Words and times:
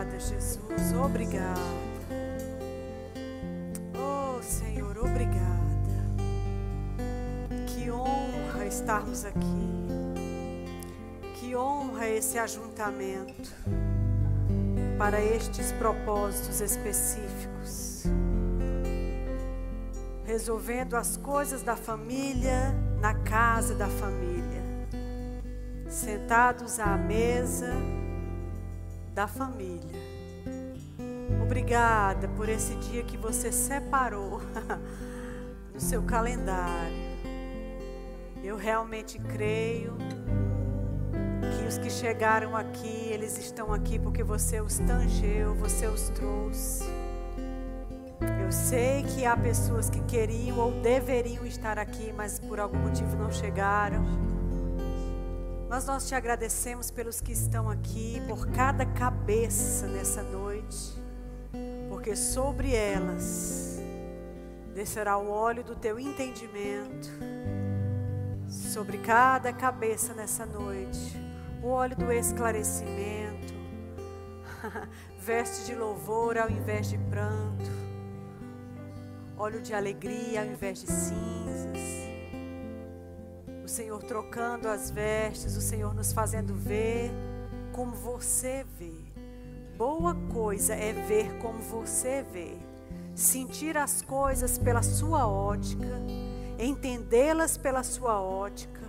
obrigada, 0.00 0.18
Jesus, 0.18 0.92
obrigada. 1.04 1.60
Oh, 3.94 4.42
Senhor, 4.42 4.96
obrigada. 4.98 5.40
Que 7.66 7.90
honra 7.90 8.66
estarmos 8.66 9.24
aqui. 9.24 9.78
Que 11.38 11.54
honra 11.54 12.08
esse 12.08 12.38
ajuntamento 12.38 13.50
para 14.98 15.20
estes 15.20 15.72
propósitos 15.72 16.60
específicos. 16.60 18.04
Resolvendo 20.24 20.96
as 20.96 21.16
coisas 21.16 21.62
da 21.62 21.76
família 21.76 22.74
na 23.00 23.14
casa 23.14 23.74
da 23.74 23.88
família. 23.88 24.60
Sentados 25.88 26.78
à 26.78 26.96
mesa 26.96 27.74
da 29.20 29.26
família. 29.26 30.00
Obrigada 31.42 32.26
por 32.28 32.48
esse 32.48 32.74
dia 32.76 33.02
que 33.02 33.18
você 33.18 33.52
separou 33.52 34.40
no 35.74 35.78
seu 35.78 36.02
calendário. 36.02 36.96
Eu 38.42 38.56
realmente 38.56 39.18
creio 39.18 39.92
que 41.54 41.68
os 41.68 41.76
que 41.76 41.90
chegaram 41.90 42.56
aqui, 42.56 43.10
eles 43.10 43.36
estão 43.36 43.74
aqui 43.74 43.98
porque 43.98 44.22
você 44.22 44.58
os 44.58 44.78
tangeu, 44.78 45.54
você 45.54 45.86
os 45.86 46.08
trouxe. 46.08 46.84
Eu 48.42 48.50
sei 48.50 49.02
que 49.02 49.26
há 49.26 49.36
pessoas 49.36 49.90
que 49.90 50.00
queriam 50.04 50.58
ou 50.58 50.80
deveriam 50.80 51.44
estar 51.44 51.78
aqui, 51.78 52.10
mas 52.10 52.38
por 52.38 52.58
algum 52.58 52.78
motivo 52.78 53.18
não 53.18 53.30
chegaram. 53.30 54.02
Mas 55.70 55.86
nós 55.86 56.08
te 56.08 56.16
agradecemos 56.16 56.90
pelos 56.90 57.20
que 57.20 57.30
estão 57.30 57.70
aqui, 57.70 58.20
por 58.26 58.48
cada 58.48 58.84
cabeça 58.84 59.86
nessa 59.86 60.20
noite, 60.20 61.00
porque 61.88 62.16
sobre 62.16 62.74
elas 62.74 63.78
descerá 64.74 65.16
o 65.16 65.30
óleo 65.30 65.62
do 65.62 65.76
teu 65.76 65.96
entendimento, 66.00 67.08
sobre 68.48 68.98
cada 68.98 69.52
cabeça 69.52 70.12
nessa 70.12 70.44
noite, 70.44 71.16
o 71.62 71.68
óleo 71.68 71.96
do 71.96 72.10
esclarecimento, 72.10 73.54
veste 75.20 75.66
de 75.66 75.76
louvor 75.76 76.36
ao 76.36 76.50
invés 76.50 76.88
de 76.90 76.98
pranto, 76.98 77.70
óleo 79.38 79.62
de 79.62 79.72
alegria 79.72 80.40
ao 80.40 80.46
invés 80.48 80.80
de 80.80 80.88
cinzas. 80.88 82.09
Senhor 83.70 84.02
trocando 84.02 84.68
as 84.68 84.90
vestes, 84.90 85.56
o 85.56 85.60
Senhor 85.60 85.94
nos 85.94 86.12
fazendo 86.12 86.52
ver 86.52 87.08
como 87.72 87.92
você 87.92 88.66
vê. 88.76 88.92
Boa 89.76 90.12
coisa 90.32 90.74
é 90.74 90.92
ver 90.92 91.38
como 91.38 91.60
você 91.60 92.24
vê, 92.32 92.56
sentir 93.14 93.76
as 93.76 94.02
coisas 94.02 94.58
pela 94.58 94.82
sua 94.82 95.26
ótica, 95.26 96.02
entendê-las 96.58 97.56
pela 97.56 97.84
sua 97.84 98.20
ótica, 98.20 98.82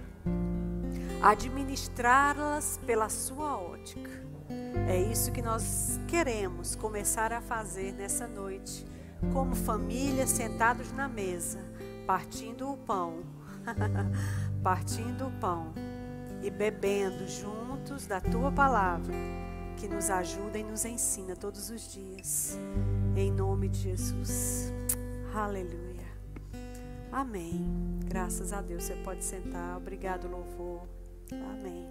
administrá-las 1.22 2.80
pela 2.84 3.08
sua 3.08 3.58
ótica. 3.58 4.09
É 4.90 5.00
isso 5.00 5.31
que 5.31 5.44
nós 5.44 6.00
queremos 6.08 6.75
começar 6.75 7.31
a 7.31 7.40
fazer 7.40 7.94
nessa 7.94 8.28
noite, 8.28 8.84
como 9.31 9.56
família 9.56 10.25
sentados 10.25 10.92
na 10.92 11.08
mesa, 11.08 11.59
partindo 12.08 12.68
o 12.68 12.78
pão. 12.78 13.19
partindo 14.64 15.28
o 15.28 15.32
pão 15.40 15.74
e 16.44 16.50
bebendo 16.50 17.28
juntos 17.28 18.06
da 18.06 18.22
tua 18.22 18.52
palavra, 18.52 19.14
que 19.80 19.88
nos 19.88 20.10
ajuda 20.10 20.60
e 20.60 20.64
nos 20.64 20.86
ensina 20.86 21.36
todos 21.36 21.70
os 21.70 21.92
dias. 21.92 22.58
Em 23.16 23.32
nome 23.32 23.68
de 23.70 23.80
Jesus. 23.80 24.72
Aleluia. 25.34 26.06
Amém. 27.12 28.00
Graças 28.06 28.54
a 28.54 28.62
Deus. 28.62 28.84
Você 28.84 28.96
pode 28.98 29.24
sentar. 29.24 29.78
Obrigado, 29.78 30.28
louvor. 30.28 30.88
Amém. 31.32 31.88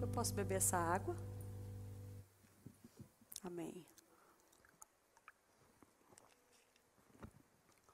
Eu 0.00 0.08
posso 0.08 0.34
beber 0.34 0.56
essa 0.56 0.76
água? 0.76 1.16
Amém. 3.42 3.86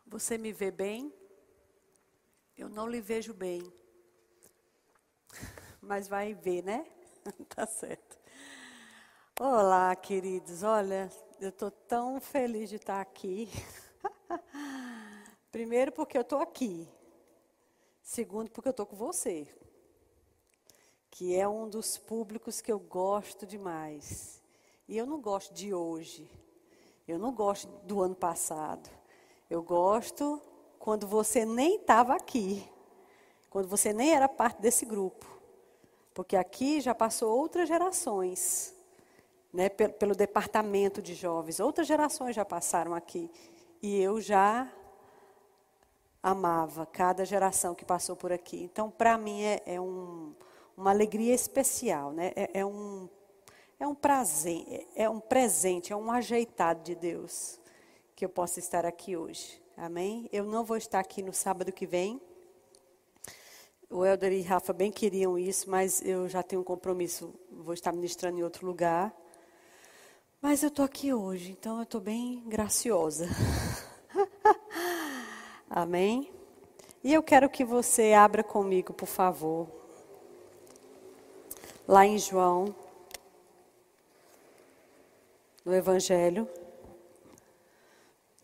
Você 0.06 0.36
me 0.36 0.52
vê 0.52 0.70
bem? 0.70 1.12
Eu 2.56 2.70
não 2.70 2.88
lhe 2.88 3.02
vejo 3.02 3.34
bem. 3.34 3.70
Mas 5.78 6.08
vai 6.08 6.32
ver, 6.32 6.64
né? 6.64 6.86
tá 7.54 7.66
certo. 7.66 8.18
Olá, 9.38 9.94
queridos. 9.94 10.62
Olha, 10.62 11.12
eu 11.38 11.50
estou 11.50 11.70
tão 11.70 12.18
feliz 12.18 12.70
de 12.70 12.76
estar 12.76 12.98
aqui. 12.98 13.50
Primeiro, 15.52 15.92
porque 15.92 16.16
eu 16.16 16.22
estou 16.22 16.40
aqui. 16.40 16.88
Segundo, 18.00 18.50
porque 18.50 18.68
eu 18.68 18.70
estou 18.70 18.86
com 18.86 18.96
você. 18.96 19.46
Que 21.10 21.36
é 21.36 21.46
um 21.46 21.68
dos 21.68 21.98
públicos 21.98 22.62
que 22.62 22.72
eu 22.72 22.78
gosto 22.78 23.46
demais. 23.46 24.42
E 24.88 24.96
eu 24.96 25.04
não 25.04 25.20
gosto 25.20 25.52
de 25.52 25.74
hoje. 25.74 26.26
Eu 27.06 27.18
não 27.18 27.34
gosto 27.34 27.68
do 27.84 28.00
ano 28.00 28.14
passado. 28.14 28.88
Eu 29.50 29.62
gosto 29.62 30.40
quando 30.86 31.04
você 31.04 31.44
nem 31.44 31.78
estava 31.78 32.14
aqui, 32.14 32.64
quando 33.50 33.66
você 33.66 33.92
nem 33.92 34.14
era 34.14 34.28
parte 34.28 34.62
desse 34.62 34.86
grupo. 34.86 35.26
Porque 36.14 36.36
aqui 36.36 36.80
já 36.80 36.94
passou 36.94 37.36
outras 37.36 37.66
gerações, 37.66 38.72
né, 39.52 39.68
pelo, 39.68 39.92
pelo 39.94 40.14
departamento 40.14 41.02
de 41.02 41.12
jovens, 41.12 41.58
outras 41.58 41.88
gerações 41.88 42.36
já 42.36 42.44
passaram 42.44 42.94
aqui. 42.94 43.28
E 43.82 44.00
eu 44.00 44.20
já 44.20 44.72
amava 46.22 46.86
cada 46.86 47.24
geração 47.24 47.74
que 47.74 47.84
passou 47.84 48.14
por 48.14 48.30
aqui. 48.30 48.62
Então, 48.62 48.88
para 48.88 49.18
mim, 49.18 49.42
é, 49.42 49.62
é 49.66 49.80
um, 49.80 50.36
uma 50.76 50.90
alegria 50.92 51.34
especial, 51.34 52.12
né? 52.12 52.30
é, 52.36 52.60
é 52.60 52.64
um, 52.64 53.08
é 53.80 53.88
um 53.88 53.94
prazer, 53.96 54.86
é 54.94 55.10
um 55.10 55.18
presente, 55.18 55.92
é 55.92 55.96
um 55.96 56.12
ajeitado 56.12 56.84
de 56.84 56.94
Deus 56.94 57.58
que 58.14 58.24
eu 58.24 58.28
possa 58.28 58.60
estar 58.60 58.86
aqui 58.86 59.16
hoje. 59.16 59.65
Amém? 59.76 60.26
Eu 60.32 60.46
não 60.46 60.64
vou 60.64 60.78
estar 60.78 61.00
aqui 61.00 61.22
no 61.22 61.34
sábado 61.34 61.70
que 61.70 61.86
vem. 61.86 62.18
O 63.90 64.06
Helder 64.06 64.32
e 64.32 64.40
Rafa 64.40 64.72
bem 64.72 64.90
queriam 64.90 65.38
isso, 65.38 65.68
mas 65.68 66.00
eu 66.00 66.26
já 66.30 66.42
tenho 66.42 66.62
um 66.62 66.64
compromisso. 66.64 67.34
Vou 67.50 67.74
estar 67.74 67.92
ministrando 67.92 68.38
em 68.38 68.42
outro 68.42 68.66
lugar. 68.66 69.14
Mas 70.40 70.62
eu 70.62 70.68
estou 70.68 70.82
aqui 70.82 71.12
hoje, 71.12 71.50
então 71.50 71.76
eu 71.76 71.82
estou 71.82 72.00
bem 72.00 72.42
graciosa. 72.46 73.28
Amém? 75.68 76.32
E 77.04 77.12
eu 77.12 77.22
quero 77.22 77.50
que 77.50 77.62
você 77.62 78.14
abra 78.14 78.42
comigo, 78.42 78.94
por 78.94 79.06
favor. 79.06 79.68
Lá 81.86 82.06
em 82.06 82.18
João, 82.18 82.74
no 85.66 85.74
Evangelho 85.74 86.48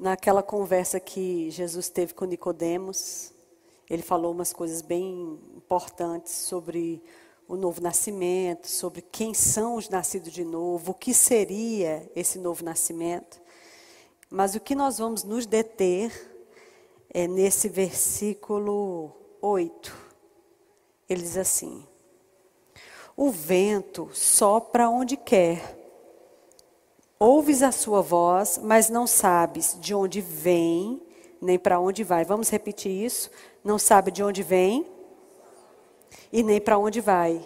naquela 0.03 0.43
conversa 0.43 0.99
que 0.99 1.49
Jesus 1.53 1.89
teve 1.89 2.13
com 2.13 2.25
Nicodemos, 2.25 3.33
ele 3.89 4.03
falou 4.03 4.33
umas 4.33 4.53
coisas 4.53 4.83
bem 4.83 5.39
importantes 5.57 6.33
sobre 6.33 7.01
o 7.47 7.55
novo 7.55 7.81
nascimento, 7.81 8.67
sobre 8.67 9.01
quem 9.01 9.33
são 9.33 9.77
os 9.77 9.89
nascidos 9.89 10.33
de 10.33 10.45
novo, 10.45 10.91
o 10.91 10.95
que 10.95 11.15
seria 11.15 12.11
esse 12.17 12.37
novo 12.37 12.65
nascimento. 12.65 13.41
Mas 14.29 14.57
o 14.57 14.61
que 14.61 14.75
nós 14.75 14.99
vamos 14.99 15.23
nos 15.23 15.47
deter 15.47 16.11
é 17.09 17.29
nesse 17.29 17.69
versículo 17.69 19.13
8. 19.41 19.97
Ele 21.09 21.23
diz 21.23 21.37
assim: 21.37 21.87
O 23.17 23.31
vento 23.31 24.11
sopra 24.13 24.89
onde 24.89 25.17
quer 25.17 25.82
Ouves 27.25 27.63
a 27.63 27.71
sua 27.71 28.03
voz, 28.03 28.59
mas 28.61 28.91
não 28.91 29.07
sabes 29.07 29.77
de 29.81 29.95
onde 29.95 30.21
vem, 30.21 31.01
nem 31.41 31.57
para 31.57 31.79
onde 31.79 32.03
vai. 32.03 32.25
Vamos 32.25 32.51
repetir 32.51 32.91
isso? 32.91 33.31
Não 33.63 33.79
sabe 33.79 34.11
de 34.11 34.25
onde 34.25 34.43
vem 34.43 34.85
e 36.33 36.43
nem 36.43 36.61
para 36.61 36.77
onde 36.77 37.01
vai. 37.01 37.41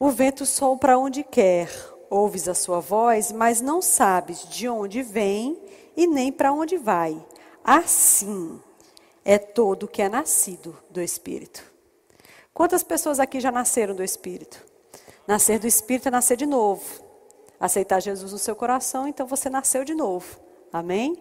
O 0.00 0.10
vento 0.10 0.44
sopra 0.44 0.98
onde 0.98 1.22
quer. 1.22 1.70
Ouves 2.10 2.48
a 2.48 2.54
sua 2.54 2.80
voz, 2.80 3.30
mas 3.30 3.60
não 3.60 3.80
sabes 3.80 4.48
de 4.48 4.68
onde 4.68 5.00
vem 5.00 5.62
e 5.96 6.04
nem 6.04 6.32
para 6.32 6.52
onde 6.52 6.76
vai. 6.76 7.24
Assim 7.62 8.60
é 9.24 9.38
todo 9.38 9.86
que 9.86 10.02
é 10.02 10.08
nascido 10.08 10.76
do 10.90 11.00
Espírito. 11.00 11.62
Quantas 12.52 12.82
pessoas 12.82 13.20
aqui 13.20 13.38
já 13.38 13.52
nasceram 13.52 13.94
do 13.94 14.02
Espírito? 14.02 14.60
Nascer 15.24 15.60
do 15.60 15.68
Espírito 15.68 16.08
é 16.08 16.10
nascer 16.10 16.36
de 16.36 16.46
novo 16.46 17.11
aceitar 17.62 18.00
Jesus 18.00 18.32
no 18.32 18.38
seu 18.38 18.56
coração, 18.56 19.06
então 19.06 19.24
você 19.24 19.48
nasceu 19.48 19.84
de 19.84 19.94
novo. 19.94 20.40
Amém? 20.72 21.16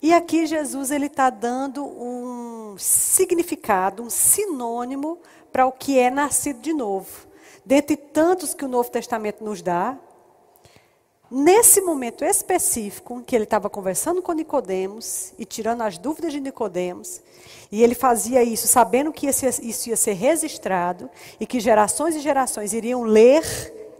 E 0.00 0.12
aqui 0.12 0.46
Jesus 0.46 0.92
ele 0.92 1.06
está 1.06 1.30
dando 1.30 1.84
um 1.84 2.76
significado, 2.78 4.04
um 4.04 4.10
sinônimo 4.10 5.18
para 5.52 5.66
o 5.66 5.72
que 5.72 5.98
é 5.98 6.10
nascido 6.10 6.60
de 6.60 6.72
novo. 6.72 7.26
dentre 7.64 7.96
tantos 7.96 8.54
que 8.54 8.64
o 8.64 8.68
Novo 8.68 8.90
Testamento 8.90 9.44
nos 9.44 9.62
dá, 9.62 9.96
nesse 11.30 11.80
momento 11.80 12.24
específico 12.24 13.22
que 13.26 13.34
ele 13.34 13.44
estava 13.44 13.70
conversando 13.70 14.20
com 14.20 14.32
Nicodemos 14.32 15.32
e 15.38 15.44
tirando 15.44 15.82
as 15.82 15.96
dúvidas 15.96 16.32
de 16.32 16.40
Nicodemos, 16.40 17.22
e 17.70 17.82
ele 17.82 17.94
fazia 17.94 18.42
isso 18.42 18.68
sabendo 18.68 19.12
que 19.12 19.26
isso 19.26 19.88
ia 19.88 19.96
ser 19.96 20.12
registrado 20.12 21.08
e 21.40 21.46
que 21.46 21.58
gerações 21.58 22.14
e 22.14 22.20
gerações 22.20 22.72
iriam 22.72 23.02
ler 23.02 23.42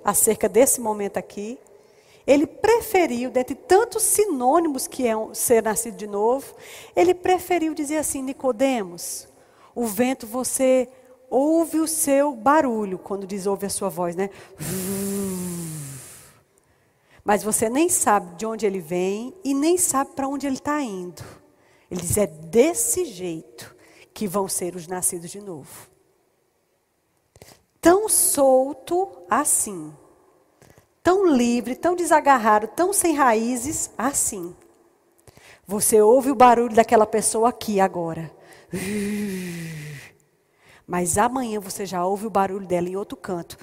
acerca 0.05 0.49
desse 0.49 0.81
momento 0.81 1.17
aqui, 1.17 1.59
ele 2.27 2.47
preferiu, 2.47 3.31
dentre 3.31 3.55
tantos 3.55 4.03
sinônimos 4.03 4.87
que 4.87 5.07
é 5.07 5.15
ser 5.35 5.63
nascido 5.63 5.97
de 5.97 6.07
novo, 6.07 6.55
ele 6.95 7.15
preferiu 7.15 7.75
dizer 7.75 7.97
assim, 7.97 8.23
Nicodemos, 8.23 9.29
o 9.75 9.87
vento 9.87 10.27
você 10.27 10.89
ouve 11.29 11.81
o 11.81 11.89
seu 11.89 12.35
barulho 12.35 12.99
quando 12.99 13.27
diz 13.27 13.47
ouve 13.47 13.67
a 13.67 13.71
sua 13.71 13.89
voz, 13.89 14.15
né? 14.15 14.31
Mas 17.25 17.43
você 17.43 17.69
nem 17.69 17.89
sabe 17.89 18.35
de 18.35 18.45
onde 18.45 18.67
ele 18.67 18.81
vem 18.81 19.35
e 19.43 19.55
nem 19.55 19.79
sabe 19.79 20.11
para 20.13 20.29
onde 20.29 20.47
ele 20.47 20.57
está 20.57 20.81
indo. 20.81 21.23
Ele 21.91 22.01
diz: 22.01 22.17
é 22.17 22.27
desse 22.27 23.05
jeito 23.05 23.75
que 24.13 24.27
vão 24.27 24.49
ser 24.49 24.75
os 24.75 24.87
nascidos 24.87 25.31
de 25.31 25.41
novo. 25.41 25.92
Tão 27.83 28.09
solto 28.09 29.09
assim. 29.29 29.93
Tão 31.03 31.27
livre, 31.27 31.75
tão 31.75 31.97
desagarrado, 31.97 32.69
tão 32.69 32.93
sem 32.93 33.13
raízes 33.13 33.91
assim. 33.99 34.55
Você 35.67 36.01
ouve 36.01 36.31
o 36.31 36.35
barulho 36.37 36.77
daquela 36.77 37.05
pessoa 37.05 37.49
aqui 37.49 37.81
agora. 37.81 38.31
Mas 40.87 41.19
amanhã 41.19 41.59
você 41.59 41.85
já 41.85 42.07
ouve 42.07 42.25
o 42.25 42.31
barulho 42.31 42.69
dela 42.69 42.89
em 42.89 42.95
outro 42.95 43.17
canto. 43.17 43.59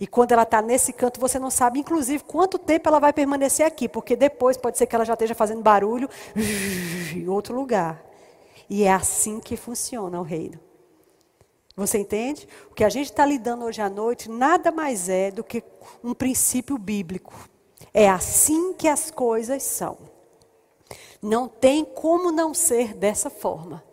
E 0.00 0.06
quando 0.06 0.32
ela 0.32 0.44
está 0.44 0.62
nesse 0.62 0.94
canto, 0.94 1.20
você 1.20 1.38
não 1.38 1.50
sabe, 1.50 1.80
inclusive, 1.80 2.24
quanto 2.24 2.58
tempo 2.58 2.88
ela 2.88 2.98
vai 2.98 3.12
permanecer 3.12 3.66
aqui, 3.66 3.86
porque 3.86 4.16
depois 4.16 4.56
pode 4.56 4.78
ser 4.78 4.86
que 4.86 4.94
ela 4.94 5.04
já 5.04 5.12
esteja 5.12 5.34
fazendo 5.34 5.60
barulho 5.60 6.08
em 7.14 7.28
outro 7.28 7.54
lugar. 7.54 8.02
E 8.68 8.84
é 8.84 8.92
assim 8.92 9.40
que 9.40 9.58
funciona 9.58 10.18
o 10.18 10.22
reino. 10.22 10.67
Você 11.78 11.98
entende? 11.98 12.48
O 12.68 12.74
que 12.74 12.82
a 12.82 12.88
gente 12.88 13.06
está 13.06 13.24
lidando 13.24 13.64
hoje 13.64 13.80
à 13.80 13.88
noite 13.88 14.28
nada 14.28 14.72
mais 14.72 15.08
é 15.08 15.30
do 15.30 15.44
que 15.44 15.62
um 16.02 16.12
princípio 16.12 16.76
bíblico. 16.76 17.32
É 17.94 18.08
assim 18.08 18.74
que 18.74 18.88
as 18.88 19.12
coisas 19.12 19.62
são. 19.62 19.96
Não 21.22 21.46
tem 21.46 21.84
como 21.84 22.32
não 22.32 22.52
ser 22.52 22.94
dessa 22.94 23.30
forma. 23.30 23.84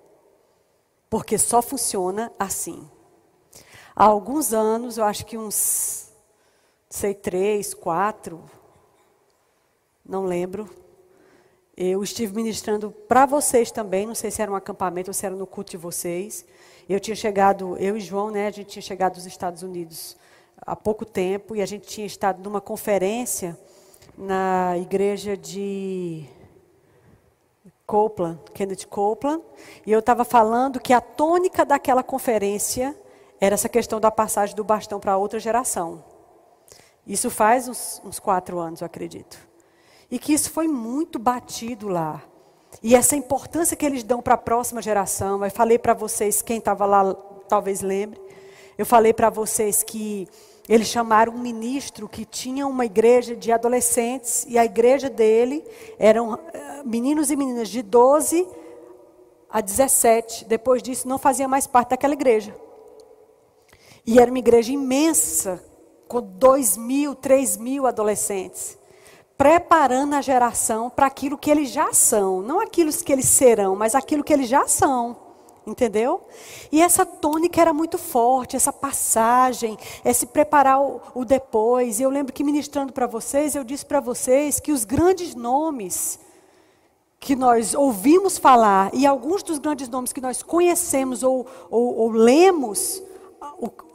Porque 1.12 1.38
só 1.38 1.62
funciona 1.62 2.32
assim. 2.40 2.90
Há 3.96 4.06
alguns 4.06 4.52
anos, 4.52 4.98
eu 4.98 5.04
acho 5.06 5.24
que 5.24 5.38
uns, 5.38 6.12
sei, 6.90 7.14
três, 7.14 7.76
quatro, 7.76 8.44
não 10.04 10.26
lembro. 10.26 10.68
Eu 11.78 12.02
estive 12.02 12.36
ministrando 12.36 12.90
para 12.90 13.28
vocês 13.28 13.70
também, 13.70 14.08
não 14.08 14.16
sei 14.16 14.32
se 14.32 14.42
era 14.42 14.52
um 14.52 14.56
acampamento 14.56 15.12
ou 15.12 15.14
se 15.14 15.24
era 15.24 15.36
no 15.36 15.46
culto 15.46 15.70
de 15.70 15.78
vocês. 15.78 16.46
Eu 16.88 17.00
tinha 17.00 17.16
chegado, 17.16 17.76
eu 17.78 17.98
e 17.98 18.00
João, 18.00 18.30
né, 18.30 18.46
a 18.46 18.52
gente 18.52 18.68
tinha 18.68 18.84
chegado 18.84 19.16
dos 19.16 19.26
Estados 19.26 19.64
Unidos 19.64 20.16
há 20.58 20.76
pouco 20.76 21.04
tempo 21.04 21.56
e 21.56 21.62
a 21.62 21.66
gente 21.66 21.88
tinha 21.88 22.06
estado 22.06 22.44
numa 22.44 22.62
conferência 22.62 23.58
na 24.16 24.78
igreja 24.78 25.36
de 25.36 26.26
Copeland, 27.88 28.40
Kenneth 28.54 28.86
Copeland, 28.88 29.44
e 29.86 29.92
eu 29.92 30.00
estava 30.00 30.24
falando 30.24 30.80
que 30.80 30.94
a 30.94 31.02
tônica 31.02 31.66
daquela 31.66 32.04
conferência 32.04 32.96
era 33.42 33.56
essa 33.56 33.68
questão 33.68 34.00
da 34.00 34.12
passagem 34.12 34.56
do 34.56 34.64
bastão 34.64 35.00
para 35.00 35.18
outra 35.18 35.40
geração. 35.40 36.04
Isso 37.06 37.30
faz 37.30 37.68
uns, 37.68 38.02
uns 38.06 38.20
quatro 38.20 38.60
anos, 38.60 38.82
eu 38.82 38.86
acredito. 38.86 39.38
E 40.10 40.20
que 40.20 40.34
isso 40.34 40.52
foi 40.52 40.68
muito 40.68 41.18
batido 41.18 41.88
lá. 41.88 42.24
E 42.81 42.95
essa 42.95 43.16
importância 43.16 43.75
que 43.75 43.86
eles 43.86 44.04
dão 44.04 44.22
para 44.22 44.36
a 44.36 44.38
próxima 44.38 44.81
geração. 44.81 45.44
Eu 45.44 45.51
falei 45.51 45.77
para 45.77 45.94
vocês, 45.94 46.42
quem 46.42 46.57
estava 46.57 46.86
lá 46.86 47.13
talvez 47.48 47.81
lembre, 47.81 48.19
eu 48.77 48.86
falei 48.86 49.13
para 49.13 49.30
vocês 49.30 49.83
que 49.83 50.27
eles 50.68 50.88
chamaram 50.88 51.33
um 51.33 51.39
ministro 51.39 52.10
que 52.10 52.25
tinha 52.25 52.66
uma 52.66 52.86
igreja 52.86 53.36
de 53.36 53.51
adolescentes, 53.51 54.45
e 54.50 54.57
a 54.57 54.66
igreja 54.66 55.10
dele 55.10 55.63
eram 56.00 56.39
eh, 56.54 56.83
meninos 56.83 57.30
e 57.30 57.36
meninas 57.36 57.69
de 57.69 57.83
12 57.83 58.48
a 59.50 59.62
17. 59.62 60.45
Depois 60.45 60.81
disso, 60.81 61.07
não 61.07 61.19
fazia 61.19 61.48
mais 61.48 61.68
parte 61.68 61.89
daquela 61.89 62.13
igreja. 62.13 62.56
E 64.06 64.19
era 64.19 64.30
uma 64.30 64.39
igreja 64.39 64.72
imensa, 64.72 65.63
com 66.07 66.22
dois 66.22 66.77
mil, 66.77 67.13
três 67.13 67.57
mil 67.57 67.86
adolescentes. 67.86 68.77
Preparando 69.38 70.14
a 70.14 70.22
geração 70.22 70.90
para 70.90 71.08
aquilo 71.08 71.38
que 71.38 71.52
eles 71.52 71.70
já 71.70 71.92
são. 71.94 72.42
Não 72.42 72.60
aquilo 72.60 72.92
que 72.92 73.12
eles 73.12 73.26
serão, 73.26 73.76
mas 73.76 73.96
aquilo 73.96 74.24
que 74.24 74.32
eles 74.32 74.48
já 74.48 74.68
são. 74.68 75.18
Entendeu? 75.68 76.22
E 76.72 76.82
essa 76.82 77.06
tônica 77.06 77.60
era 77.60 77.74
muito 77.74 77.98
forte, 77.98 78.56
essa 78.56 78.72
passagem, 78.72 79.76
esse 80.04 80.28
preparar 80.28 80.80
o, 80.80 81.02
o 81.16 81.26
depois. 81.26 82.00
E 82.00 82.04
eu 82.04 82.10
lembro 82.10 82.32
que 82.32 82.44
ministrando 82.44 82.94
para 82.94 83.08
vocês, 83.08 83.56
eu 83.56 83.64
disse 83.64 83.86
para 83.86 84.00
vocês 84.00 84.60
que 84.60 84.72
os 84.72 84.86
grandes 84.86 85.34
nomes 85.34 86.20
que 87.20 87.36
nós 87.36 87.74
ouvimos 87.74 88.38
falar, 88.38 88.94
e 88.94 89.04
alguns 89.04 89.42
dos 89.42 89.58
grandes 89.58 89.90
nomes 89.90 90.14
que 90.14 90.22
nós 90.22 90.44
conhecemos 90.44 91.24
ou, 91.24 91.48
ou, 91.72 91.96
ou 91.96 92.12
lemos, 92.12 93.02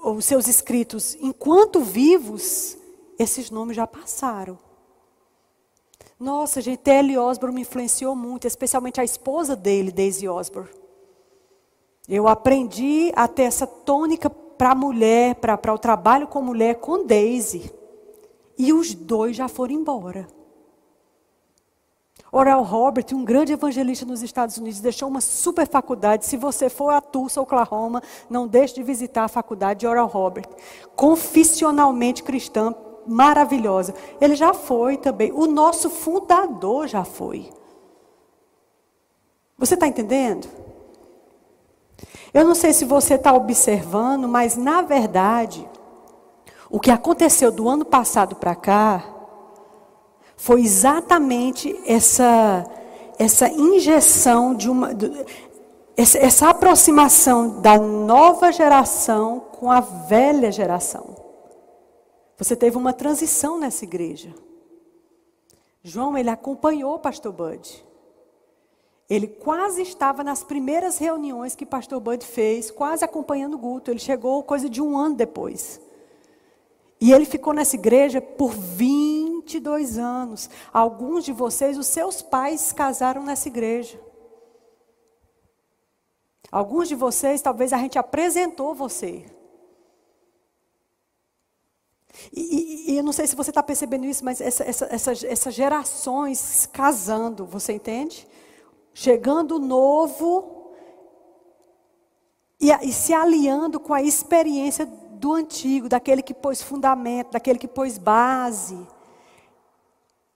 os 0.03 0.25
seus 0.25 0.49
escritos 0.49 1.17
enquanto 1.21 1.81
vivos, 1.81 2.77
esses 3.17 3.49
nomes 3.49 3.77
já 3.77 3.87
passaram. 3.87 4.59
Nossa, 6.21 6.61
gente, 6.61 6.81
T.L. 6.81 7.17
Osborne 7.17 7.55
me 7.55 7.63
influenciou 7.63 8.15
muito, 8.15 8.47
especialmente 8.47 9.01
a 9.01 9.05
esposa 9.05 9.57
dele, 9.57 9.91
Daisy 9.91 10.29
Osborne. 10.29 10.69
Eu 12.07 12.29
aprendi 12.29 13.11
a 13.17 13.27
ter 13.27 13.45
essa 13.45 13.67
tônica 13.67 14.29
para 14.29 14.73
a 14.73 14.75
mulher, 14.75 15.37
para 15.37 15.73
o 15.73 15.79
trabalho 15.79 16.27
com 16.27 16.43
mulher, 16.43 16.75
com 16.75 17.07
Daisy. 17.07 17.73
E 18.59 18.71
os 18.71 18.95
dois 18.95 19.35
já 19.35 19.49
foram 19.49 19.73
embora. 19.73 20.29
Oral 22.31 22.63
Robert, 22.63 23.07
um 23.15 23.25
grande 23.25 23.55
evangelista 23.55 24.05
nos 24.05 24.23
Estados 24.23 24.59
Unidos, 24.59 24.81
deixou 24.81 25.09
uma 25.09 25.23
super 25.23 25.67
faculdade. 25.67 26.27
Se 26.27 26.37
você 26.37 26.69
for 26.69 26.91
a 26.91 27.01
Tulsa, 27.01 27.41
Oklahoma, 27.41 28.03
não 28.29 28.47
deixe 28.47 28.75
de 28.75 28.83
visitar 28.83 29.25
a 29.25 29.29
faculdade 29.29 29.81
de 29.81 29.87
Oral 29.87 30.07
Robert. 30.07 30.49
Confissionalmente 30.95 32.23
cristã, 32.23 32.75
maravilhosa. 33.11 33.95
Ele 34.21 34.37
já 34.37 34.55
foi 34.55 34.97
também. 34.97 35.33
O 35.33 35.47
nosso 35.47 35.91
fundador 35.91 36.87
já 36.87 37.05
foi. 37.05 37.51
Você 39.59 39.75
está 39.75 39.87
entendendo? 39.87 40.49
Eu 42.33 42.45
não 42.45 42.55
sei 42.55 42.73
se 42.73 42.85
você 42.85 43.15
está 43.15 43.33
observando, 43.35 44.29
mas 44.29 44.57
na 44.57 44.81
verdade, 44.81 45.69
o 46.71 46.79
que 46.79 46.91
aconteceu 46.91 47.51
do 47.51 47.69
ano 47.69 47.85
passado 47.85 48.37
para 48.37 48.55
cá 48.55 49.05
foi 50.37 50.63
exatamente 50.63 51.79
essa, 51.85 52.65
essa 53.19 53.49
injeção 53.49 54.55
de 54.55 54.71
uma. 54.71 54.91
Essa, 55.97 56.49
aproximação 56.49 57.61
da 57.61 57.77
nova 57.77 58.51
geração 58.51 59.41
com 59.53 59.71
a 59.71 59.81
velha 59.81 60.51
geração. 60.51 61.20
Você 62.41 62.57
teve 62.57 62.79
uma 62.79 62.95
transição 62.95 63.59
nessa 63.59 63.85
igreja. 63.85 64.35
João, 65.83 66.17
ele 66.17 66.31
acompanhou 66.31 66.95
o 66.95 66.99
pastor 66.99 67.35
Bud. 67.35 67.85
Ele 69.11 69.27
quase 69.27 69.83
estava 69.83 70.25
nas 70.25 70.43
primeiras 70.43 70.97
reuniões 70.97 71.55
que 71.55 71.67
pastor 71.67 72.01
Bud 72.01 72.25
fez, 72.25 72.71
quase 72.71 73.05
acompanhando 73.05 73.55
o 73.55 73.59
Guto. 73.59 73.91
Ele 73.91 73.99
chegou 73.99 74.43
coisa 74.43 74.71
de 74.71 74.81
um 74.81 74.97
ano 74.97 75.17
depois. 75.17 75.83
E 76.99 77.13
ele 77.13 77.27
ficou 77.27 77.53
nessa 77.53 77.77
igreja 77.77 78.23
por 78.23 78.53
22 78.53 79.99
anos. 79.99 80.49
Alguns 80.73 81.27
de 81.27 81.35
vocês, 81.35 81.77
os 81.77 81.89
seus 81.89 82.23
pais 82.23 82.73
casaram 82.73 83.23
nessa 83.23 83.49
igreja. 83.49 84.01
Alguns 86.51 86.89
de 86.89 86.95
vocês, 86.95 87.43
talvez 87.43 87.71
a 87.75 87.77
gente 87.77 87.99
apresentou 87.99 88.75
você. 88.75 89.27
E, 92.33 92.41
e, 92.41 92.93
e 92.93 92.97
eu 92.97 93.03
não 93.03 93.13
sei 93.13 93.27
se 93.27 93.37
você 93.37 93.51
está 93.51 93.63
percebendo 93.63 94.05
isso, 94.05 94.25
mas 94.25 94.41
essa, 94.41 94.65
essa, 94.65 94.85
essa, 94.91 95.27
essas 95.27 95.55
gerações 95.55 96.69
casando, 96.73 97.45
você 97.45 97.73
entende? 97.73 98.27
Chegando 98.93 99.59
novo 99.59 100.73
e, 102.61 102.71
e 102.71 102.93
se 102.93 103.15
aliando 103.15 103.81
com 103.81 103.95
a 103.95 104.03
experiência 104.03 104.85
do 104.85 105.33
antigo, 105.33 105.89
daquele 105.89 106.23
que 106.23 106.35
pôs 106.35 106.63
fundamento, 106.63 107.33
daquele 107.33 107.59
que 107.59 107.69
pôs 107.69 107.99
base. 107.99 108.79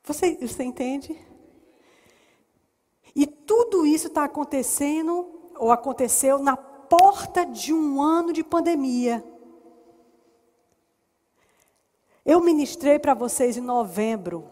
Você, 0.04 0.36
você 0.40 0.62
entende? 0.62 1.18
E 3.14 3.26
tudo 3.26 3.86
isso 3.86 4.08
está 4.08 4.24
acontecendo, 4.24 5.26
ou 5.56 5.70
aconteceu, 5.70 6.38
na 6.38 6.56
porta 6.56 7.44
de 7.46 7.72
um 7.72 8.02
ano 8.02 8.32
de 8.32 8.42
pandemia. 8.42 9.24
Eu 12.24 12.40
ministrei 12.40 12.98
para 12.98 13.12
vocês 13.12 13.58
em 13.58 13.60
novembro 13.60 14.44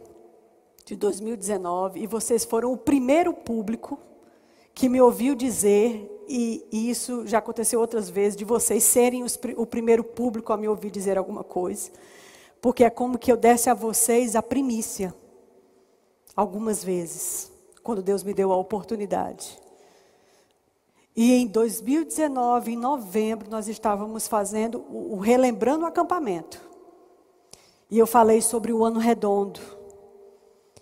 de 0.85 0.95
2019 0.95 2.00
e 2.00 2.07
vocês 2.07 2.45
foram 2.45 2.71
o 2.71 2.76
primeiro 2.76 3.33
público 3.33 3.99
que 4.75 4.91
me 4.91 5.00
ouviu 5.00 5.35
dizer, 5.35 6.25
e, 6.29 6.67
isso 6.71 7.26
já 7.26 7.38
aconteceu 7.38 7.81
outras 7.81 8.11
vezes, 8.11 8.37
de 8.37 8.45
vocês 8.45 8.85
serem 8.85 9.23
os, 9.23 9.38
o 9.57 9.67
primeiro 9.67 10.05
público 10.05 10.52
a 10.52 10.57
me 10.57 10.69
ouvir 10.69 10.91
dizer 10.91 11.17
alguma 11.17 11.43
coisa, 11.43 11.91
porque 12.61 12.85
é 12.85 12.91
como 12.91 13.19
que 13.19 13.33
eu 13.33 13.38
desse 13.38 13.71
a 13.71 13.75
vocês 13.75 14.37
a 14.37 14.43
primícia, 14.43 15.14
algumas 16.37 16.85
vezes, 16.85 17.50
quando 17.83 18.02
Deus 18.02 18.23
me 18.23 18.35
deu 18.35 18.52
a 18.52 18.57
oportunidade. 18.57 19.59
E 21.17 21.33
em 21.35 21.47
2019, 21.47 22.73
em 22.73 22.76
novembro, 22.76 23.50
nós 23.50 23.67
estávamos 23.67 24.29
fazendo 24.29 24.79
o, 24.91 25.14
o 25.14 25.19
Relembrando 25.19 25.85
o 25.85 25.88
Acampamento. 25.88 26.72
E 27.92 27.99
eu 27.99 28.06
falei 28.06 28.40
sobre 28.40 28.72
o 28.72 28.82
ano 28.82 28.99
redondo. 28.99 29.61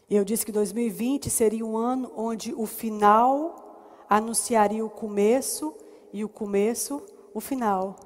E 0.09 0.15
eu 0.15 0.25
disse 0.25 0.47
que 0.47 0.53
2020 0.53 1.29
seria 1.29 1.67
um 1.67 1.77
ano 1.77 2.13
onde 2.17 2.55
o 2.55 2.67
final 2.67 4.05
anunciaria 4.09 4.85
o 4.85 4.89
começo 4.89 5.75
e 6.13 6.25
o 6.25 6.29
começo 6.29 7.03
o 7.35 7.41
final. 7.41 7.97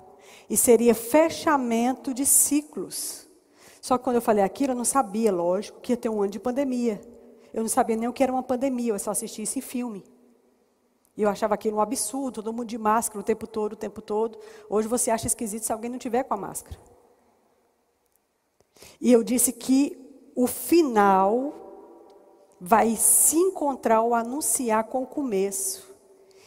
E 0.48 0.56
seria 0.56 0.94
fechamento 0.94 2.14
de 2.14 2.24
ciclos. 2.24 3.28
Só 3.78 3.98
que 3.98 4.04
quando 4.04 4.16
eu 4.16 4.22
falei 4.22 4.42
aquilo, 4.42 4.72
eu 4.72 4.76
não 4.76 4.86
sabia, 4.86 5.30
lógico, 5.30 5.82
que 5.82 5.92
ia 5.92 5.98
ter 5.98 6.08
um 6.08 6.22
ano 6.22 6.30
de 6.30 6.40
pandemia. 6.40 6.98
Eu 7.52 7.60
não 7.60 7.68
sabia 7.68 7.96
nem 7.96 8.08
o 8.08 8.12
que 8.12 8.22
era 8.22 8.32
uma 8.32 8.42
pandemia, 8.42 8.94
eu 8.94 8.98
só 8.98 9.10
assistia 9.10 9.44
isso 9.44 9.58
em 9.58 9.62
filme. 9.62 10.02
E 11.14 11.20
eu 11.20 11.28
achava 11.28 11.52
aquilo 11.52 11.76
um 11.76 11.80
absurdo, 11.82 12.42
todo 12.42 12.54
mundo 12.54 12.68
de 12.68 12.78
máscara 12.78 13.20
o 13.20 13.22
tempo 13.22 13.46
todo, 13.46 13.74
o 13.74 13.76
tempo 13.76 14.00
todo. 14.00 14.38
Hoje 14.70 14.88
você 14.88 15.10
acha 15.10 15.26
esquisito 15.26 15.64
se 15.64 15.72
alguém 15.74 15.90
não 15.90 15.98
tiver 15.98 16.22
com 16.22 16.32
a 16.32 16.38
máscara. 16.38 16.93
E 19.00 19.12
eu 19.12 19.22
disse 19.22 19.52
que 19.52 19.98
o 20.34 20.46
final 20.46 21.52
vai 22.60 22.96
se 22.96 23.36
encontrar 23.36 24.02
ou 24.02 24.14
anunciar 24.14 24.84
com 24.84 25.02
o 25.02 25.06
começo. 25.06 25.94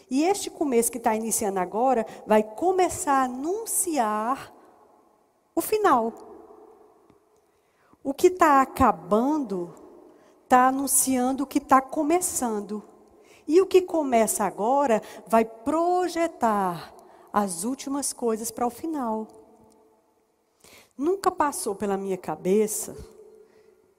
E 0.10 0.24
este 0.24 0.50
começo 0.50 0.92
que 0.92 0.98
está 0.98 1.16
iniciando 1.16 1.60
agora 1.60 2.06
vai 2.26 2.42
começar 2.42 3.14
a 3.14 3.24
anunciar 3.24 4.54
o 5.54 5.62
final. 5.62 6.14
O 8.04 8.14
que 8.14 8.28
está 8.28 8.62
acabando 8.62 9.74
está 10.44 10.68
anunciando 10.70 11.44
o 11.44 11.48
que 11.48 11.58
está 11.58 11.82
começando. 11.82 12.82
E 13.46 13.62
o 13.62 13.66
que 13.66 13.82
começa 13.82 14.46
agora 14.46 15.02
vai 15.28 15.44
projetar 15.44 16.94
as 17.32 17.64
últimas 17.64 18.14
coisas 18.14 18.50
para 18.50 18.66
o 18.66 18.70
final. 18.70 19.28
Nunca 20.98 21.30
passou 21.30 21.76
pela 21.76 21.96
minha 21.96 22.18
cabeça 22.18 22.98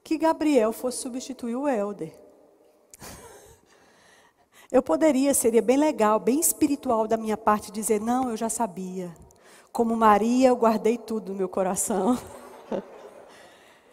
que 0.03 0.17
Gabriel 0.17 0.73
fosse 0.73 0.97
substituir 0.97 1.55
o 1.55 1.67
Helder. 1.67 2.13
Eu 4.69 4.83
poderia, 4.83 5.33
seria 5.33 5.61
bem 5.61 5.77
legal, 5.77 6.19
bem 6.19 6.39
espiritual 6.39 7.07
da 7.07 7.15
minha 7.15 7.37
parte, 7.37 7.71
dizer: 7.71 8.01
não, 8.01 8.29
eu 8.29 8.37
já 8.37 8.49
sabia. 8.49 9.15
Como 9.71 9.95
Maria, 9.95 10.49
eu 10.49 10.55
guardei 10.55 10.97
tudo 10.97 11.31
no 11.31 11.37
meu 11.37 11.47
coração. 11.49 12.17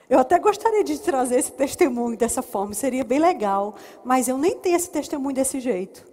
Eu 0.09 0.21
até 0.21 0.39
gostaria 0.39 0.85
de 0.85 1.01
trazer 1.01 1.37
esse 1.37 1.51
testemunho 1.51 2.17
dessa 2.17 2.41
forma, 2.41 2.73
seria 2.75 3.03
bem 3.03 3.19
legal, 3.19 3.75
mas 4.05 4.29
eu 4.29 4.39
nem 4.39 4.57
tenho 4.57 4.77
esse 4.77 4.89
testemunho 4.89 5.35
desse 5.35 5.59
jeito. 5.59 6.07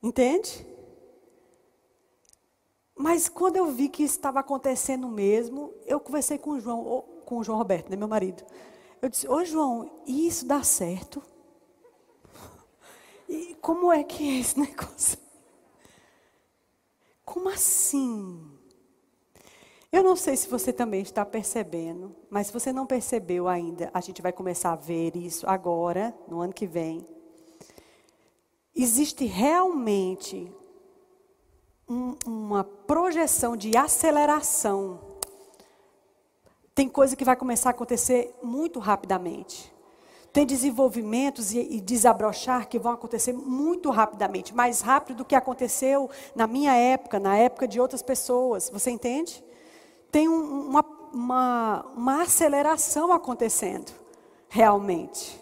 Entende? 0.00 0.64
Mas 2.96 3.28
quando 3.28 3.56
eu 3.56 3.66
vi 3.66 3.90
que 3.90 4.02
isso 4.02 4.16
estava 4.16 4.40
acontecendo 4.40 5.06
mesmo, 5.06 5.74
eu 5.84 6.00
conversei 6.00 6.38
com 6.38 6.52
o 6.52 6.60
João, 6.60 7.04
com 7.26 7.36
o 7.36 7.44
João 7.44 7.58
Roberto, 7.58 7.90
né, 7.90 7.96
meu 7.96 8.08
marido. 8.08 8.42
Eu 9.02 9.10
disse: 9.10 9.28
Ô 9.28 9.44
João, 9.44 9.90
isso 10.06 10.46
dá 10.46 10.62
certo? 10.62 11.22
E 13.28 13.56
como 13.56 13.92
é 13.92 14.04
que 14.04 14.22
é 14.26 14.40
esse 14.40 14.56
negócio? 14.60 15.18
Como 17.24 17.48
assim? 17.48 18.56
Eu 19.90 20.02
não 20.02 20.14
sei 20.14 20.36
se 20.36 20.48
você 20.48 20.72
também 20.72 21.02
está 21.02 21.24
percebendo, 21.24 22.14
mas 22.30 22.46
se 22.46 22.52
você 22.52 22.72
não 22.72 22.86
percebeu 22.86 23.48
ainda, 23.48 23.90
a 23.92 24.00
gente 24.00 24.22
vai 24.22 24.32
começar 24.32 24.72
a 24.72 24.76
ver 24.76 25.16
isso 25.16 25.48
agora, 25.48 26.16
no 26.28 26.40
ano 26.40 26.52
que 26.52 26.66
vem. 26.66 27.04
Existe 28.74 29.24
realmente 29.24 30.52
um, 31.88 32.16
uma 32.26 32.64
projeção 32.64 33.56
de 33.56 33.76
aceleração. 33.76 35.00
Tem 36.74 36.88
coisa 36.88 37.16
que 37.16 37.24
vai 37.24 37.36
começar 37.36 37.70
a 37.70 37.72
acontecer 37.72 38.34
muito 38.42 38.78
rapidamente. 38.78 39.74
Tem 40.32 40.44
desenvolvimentos 40.44 41.52
e, 41.54 41.60
e 41.60 41.80
desabrochar 41.80 42.68
que 42.68 42.78
vão 42.78 42.92
acontecer 42.92 43.32
muito 43.32 43.90
rapidamente, 43.90 44.54
mais 44.54 44.82
rápido 44.82 45.18
do 45.18 45.24
que 45.24 45.34
aconteceu 45.34 46.10
na 46.34 46.46
minha 46.46 46.74
época, 46.74 47.18
na 47.18 47.36
época 47.36 47.66
de 47.66 47.80
outras 47.80 48.02
pessoas. 48.02 48.68
Você 48.70 48.90
entende? 48.90 49.42
tem 50.16 50.30
um, 50.30 50.68
uma, 50.68 50.84
uma, 51.12 51.86
uma 51.94 52.22
aceleração 52.22 53.12
acontecendo, 53.12 53.92
realmente. 54.48 55.38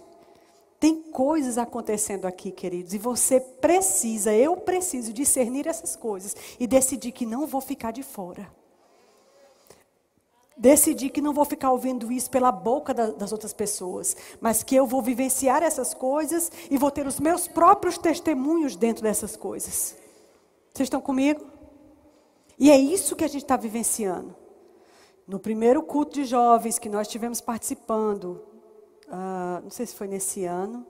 Tem 0.84 1.00
coisas 1.00 1.56
acontecendo 1.56 2.26
aqui, 2.26 2.50
queridos, 2.50 2.92
e 2.92 2.98
você 2.98 3.40
precisa, 3.40 4.34
eu 4.34 4.54
preciso 4.54 5.14
discernir 5.14 5.66
essas 5.66 5.96
coisas 5.96 6.36
e 6.60 6.66
decidir 6.66 7.10
que 7.10 7.24
não 7.24 7.46
vou 7.46 7.62
ficar 7.62 7.90
de 7.90 8.02
fora. 8.02 8.54
Decidir 10.54 11.08
que 11.08 11.22
não 11.22 11.32
vou 11.32 11.46
ficar 11.46 11.72
ouvindo 11.72 12.12
isso 12.12 12.30
pela 12.30 12.52
boca 12.52 12.92
da, 12.92 13.06
das 13.06 13.32
outras 13.32 13.54
pessoas, 13.54 14.14
mas 14.42 14.62
que 14.62 14.76
eu 14.76 14.86
vou 14.86 15.00
vivenciar 15.00 15.62
essas 15.62 15.94
coisas 15.94 16.52
e 16.70 16.76
vou 16.76 16.90
ter 16.90 17.06
os 17.06 17.18
meus 17.18 17.48
próprios 17.48 17.96
testemunhos 17.96 18.76
dentro 18.76 19.04
dessas 19.04 19.36
coisas. 19.36 19.96
Vocês 20.74 20.84
estão 20.86 21.00
comigo? 21.00 21.46
E 22.58 22.70
é 22.70 22.76
isso 22.76 23.16
que 23.16 23.24
a 23.24 23.28
gente 23.28 23.44
está 23.44 23.56
vivenciando. 23.56 24.36
No 25.26 25.40
primeiro 25.40 25.82
culto 25.82 26.12
de 26.12 26.26
jovens 26.26 26.78
que 26.78 26.90
nós 26.90 27.08
tivemos 27.08 27.40
participando, 27.40 28.52
uh, 29.08 29.62
não 29.62 29.70
sei 29.70 29.86
se 29.86 29.94
foi 29.94 30.06
nesse 30.06 30.44
ano, 30.44 30.86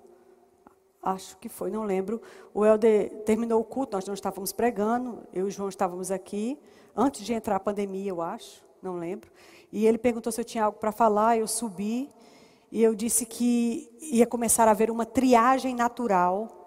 acho 1.02 1.36
que 1.38 1.48
foi, 1.48 1.70
não 1.70 1.84
lembro. 1.84 2.20
O 2.52 2.64
Helder 2.64 3.22
terminou 3.24 3.60
o 3.60 3.64
culto, 3.64 3.96
nós 3.96 4.06
não 4.06 4.14
estávamos 4.14 4.52
pregando, 4.52 5.22
eu 5.32 5.46
e 5.46 5.48
o 5.48 5.50
João 5.50 5.68
estávamos 5.68 6.10
aqui, 6.10 6.58
antes 6.96 7.24
de 7.24 7.32
entrar 7.32 7.56
a 7.56 7.60
pandemia, 7.60 8.10
eu 8.10 8.22
acho, 8.22 8.64
não 8.82 8.96
lembro. 8.96 9.30
E 9.72 9.86
ele 9.86 9.98
perguntou 9.98 10.32
se 10.32 10.40
eu 10.40 10.44
tinha 10.44 10.64
algo 10.64 10.78
para 10.78 10.92
falar, 10.92 11.38
eu 11.38 11.46
subi 11.46 12.08
e 12.70 12.82
eu 12.82 12.94
disse 12.94 13.24
que 13.26 13.88
ia 14.00 14.26
começar 14.26 14.66
a 14.66 14.72
haver 14.72 14.90
uma 14.90 15.06
triagem 15.06 15.74
natural, 15.74 16.60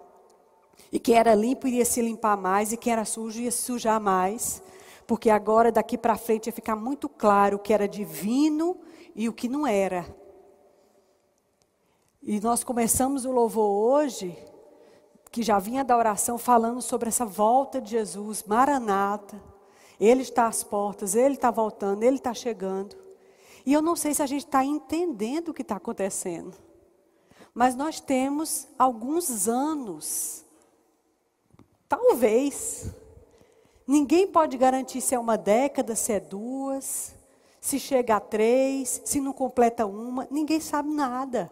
e 0.90 0.98
quem 0.98 1.16
era 1.16 1.34
limpo 1.34 1.66
iria 1.66 1.84
se 1.84 2.00
limpar 2.00 2.36
mais, 2.36 2.72
e 2.72 2.76
quem 2.76 2.92
era 2.92 3.04
sujo 3.04 3.40
ia 3.40 3.50
se 3.50 3.62
sujar 3.62 4.00
mais 4.00 4.62
porque 5.08 5.30
agora 5.30 5.72
daqui 5.72 5.96
para 5.96 6.18
frente 6.18 6.48
ia 6.48 6.52
ficar 6.52 6.76
muito 6.76 7.08
claro 7.08 7.56
o 7.56 7.58
que 7.58 7.72
era 7.72 7.88
divino 7.88 8.76
e 9.16 9.26
o 9.26 9.32
que 9.32 9.48
não 9.48 9.66
era. 9.66 10.04
E 12.30 12.40
nós 12.40 12.62
começamos 12.62 13.24
o 13.24 13.32
louvor 13.32 13.70
hoje, 13.70 14.36
que 15.32 15.42
já 15.42 15.58
vinha 15.58 15.82
da 15.82 15.96
oração 15.96 16.36
falando 16.36 16.82
sobre 16.82 17.08
essa 17.08 17.24
volta 17.24 17.80
de 17.80 17.92
Jesus, 17.92 18.42
Maranata. 18.42 19.42
Ele 19.98 20.20
está 20.20 20.46
às 20.46 20.62
portas, 20.62 21.14
ele 21.14 21.36
está 21.36 21.50
voltando, 21.50 22.02
ele 22.02 22.16
está 22.16 22.34
chegando. 22.34 22.94
E 23.64 23.72
eu 23.72 23.80
não 23.80 23.96
sei 23.96 24.12
se 24.12 24.22
a 24.22 24.26
gente 24.26 24.44
está 24.44 24.62
entendendo 24.62 25.48
o 25.48 25.54
que 25.54 25.62
está 25.62 25.76
acontecendo. 25.76 26.54
Mas 27.54 27.74
nós 27.74 27.98
temos 27.98 28.68
alguns 28.78 29.48
anos, 29.48 30.44
talvez, 31.88 32.92
Ninguém 33.86 34.26
pode 34.26 34.58
garantir 34.58 35.00
se 35.00 35.14
é 35.14 35.18
uma 35.18 35.38
década, 35.38 35.96
se 35.96 36.12
é 36.12 36.20
duas, 36.20 37.14
se 37.58 37.80
chega 37.80 38.16
a 38.16 38.20
três, 38.20 39.00
se 39.02 39.18
não 39.18 39.32
completa 39.32 39.86
uma. 39.86 40.28
Ninguém 40.30 40.60
sabe 40.60 40.90
nada. 40.90 41.50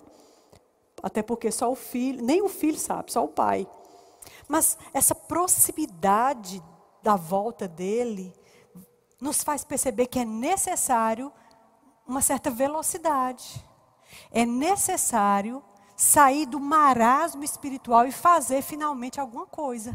Até 1.06 1.22
porque 1.22 1.52
só 1.52 1.70
o 1.70 1.76
filho, 1.76 2.25
nem 2.25 2.42
o 2.42 2.48
filho 2.48 2.78
sabe, 2.78 3.12
só 3.12 3.25
o 3.25 3.28
pai. 3.28 3.66
Mas 4.48 4.76
essa 4.92 5.14
proximidade 5.14 6.62
da 7.02 7.14
volta 7.14 7.68
dele 7.68 8.34
nos 9.20 9.44
faz 9.44 9.62
perceber 9.62 10.06
que 10.06 10.18
é 10.18 10.25
necessário 10.25 11.32
uma 12.06 12.20
certa 12.20 12.50
velocidade. 12.50 13.64
É 14.32 14.44
necessário 14.44 15.62
sair 15.96 16.46
do 16.46 16.58
marasmo 16.58 17.44
espiritual 17.44 18.06
e 18.06 18.12
fazer 18.12 18.62
finalmente 18.62 19.20
alguma 19.20 19.46
coisa 19.46 19.94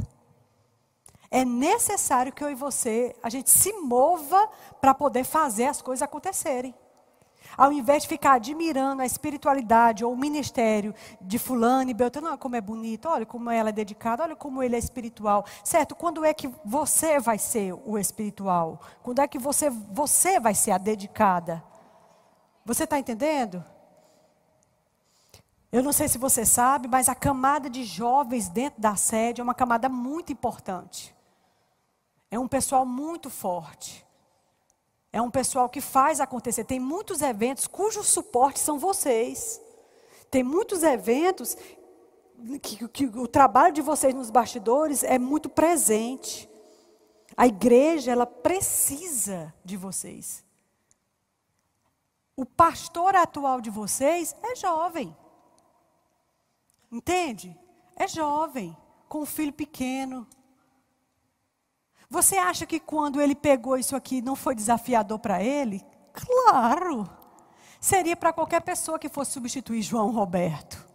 é 1.32 1.46
necessário 1.46 2.34
que 2.34 2.44
eu 2.44 2.52
e 2.52 2.56
você, 2.56 3.16
a 3.24 3.30
gente 3.30 3.50
se 3.50 3.72
mova 3.72 4.50
para 4.82 4.94
poder 4.94 5.24
fazer 5.24 5.66
as 5.66 5.82
coisas 5.82 6.02
acontecerem. 6.02 6.76
Ao 7.58 7.72
invés 7.72 8.04
de 8.04 8.10
ficar 8.10 8.34
admirando 8.34 9.02
a 9.02 9.06
espiritualidade 9.06 10.04
ou 10.04 10.14
o 10.14 10.18
ministério 10.18 10.94
de 11.20 11.38
fulano 11.38 11.90
e 11.90 11.94
beltrano, 11.94 12.28
olha 12.28 12.38
como 12.38 12.56
é 12.56 12.62
bonito, 12.62 13.08
olha 13.08 13.26
como 13.26 13.50
ela 13.50 13.70
é 13.70 13.74
dedicada, 13.74 14.24
olha 14.24 14.36
como 14.36 14.64
ele 14.64 14.76
é 14.76 14.80
espiritual. 14.80 15.46
Certo? 15.64 15.96
Quando 15.96 16.24
é 16.24 16.34
que 16.34 16.50
você 16.64 17.20
vai 17.20 17.38
ser 17.38 17.74
o 17.86 17.98
espiritual? 17.98 18.80
Quando 19.04 19.20
é 19.20 19.28
que 19.28 19.40
você, 19.40 19.70
você 19.70 20.40
vai 20.40 20.56
ser 20.56 20.72
a 20.72 20.78
dedicada? 20.78 21.64
Você 22.66 22.84
está 22.84 22.98
entendendo? 23.00 23.64
Eu 25.72 25.82
não 25.82 25.94
sei 25.94 26.10
se 26.10 26.18
você 26.18 26.46
sabe, 26.46 26.88
mas 26.88 27.08
a 27.08 27.16
camada 27.16 27.70
de 27.70 27.84
jovens 27.86 28.50
dentro 28.50 28.82
da 28.82 28.96
sede 28.96 29.40
é 29.40 29.44
uma 29.44 29.54
camada 29.54 29.88
muito 29.88 30.32
importante. 30.32 31.16
É 32.30 32.38
um 32.38 32.48
pessoal 32.48 32.86
muito 32.86 33.30
forte. 33.30 34.06
É 35.14 35.22
um 35.22 35.30
pessoal 35.30 35.68
que 35.68 35.82
faz 35.82 36.22
acontecer. 36.22 36.64
Tem 36.64 36.80
muitos 36.80 37.22
eventos 37.22 37.68
cujo 37.68 38.04
suporte 38.04 38.60
são 38.60 38.80
vocês. 38.80 39.62
Tem 40.30 40.44
muitos 40.44 40.84
eventos 40.84 41.58
que, 42.62 42.88
que, 42.88 43.06
o 43.06 43.28
trabalho 43.28 43.74
de 43.74 43.82
vocês 43.82 44.14
nos 44.14 44.30
bastidores 44.30 45.04
é 45.04 45.20
muito 45.20 45.50
presente. 45.50 46.50
A 47.36 47.46
igreja, 47.46 48.12
ela 48.12 48.26
precisa 48.26 49.54
de 49.64 49.76
vocês. 49.76 50.46
O 52.36 52.46
pastor 52.46 53.16
atual 53.16 53.60
de 53.60 53.70
vocês 53.70 54.34
é 54.42 54.56
jovem. 54.56 55.16
Entende? 56.90 57.58
É 57.96 58.08
jovem, 58.08 58.76
com 59.08 59.22
um 59.22 59.26
filho 59.26 59.54
pequeno. 59.54 60.28
Você 62.12 62.36
acha 62.36 62.66
que 62.66 62.78
quando 62.78 63.22
ele 63.22 63.34
pegou 63.34 63.78
isso 63.78 63.96
aqui 63.96 64.22
não 64.22 64.36
foi 64.36 64.54
desafiador 64.54 65.18
para 65.18 65.42
ele? 65.42 65.82
Claro! 66.12 67.10
Seria 67.80 68.18
para 68.18 68.34
qualquer 68.34 68.62
pessoa 68.62 69.00
que 69.00 69.08
fosse 69.08 69.32
substituir 69.32 69.82
João 69.82 70.12
Roberto. 70.12 70.86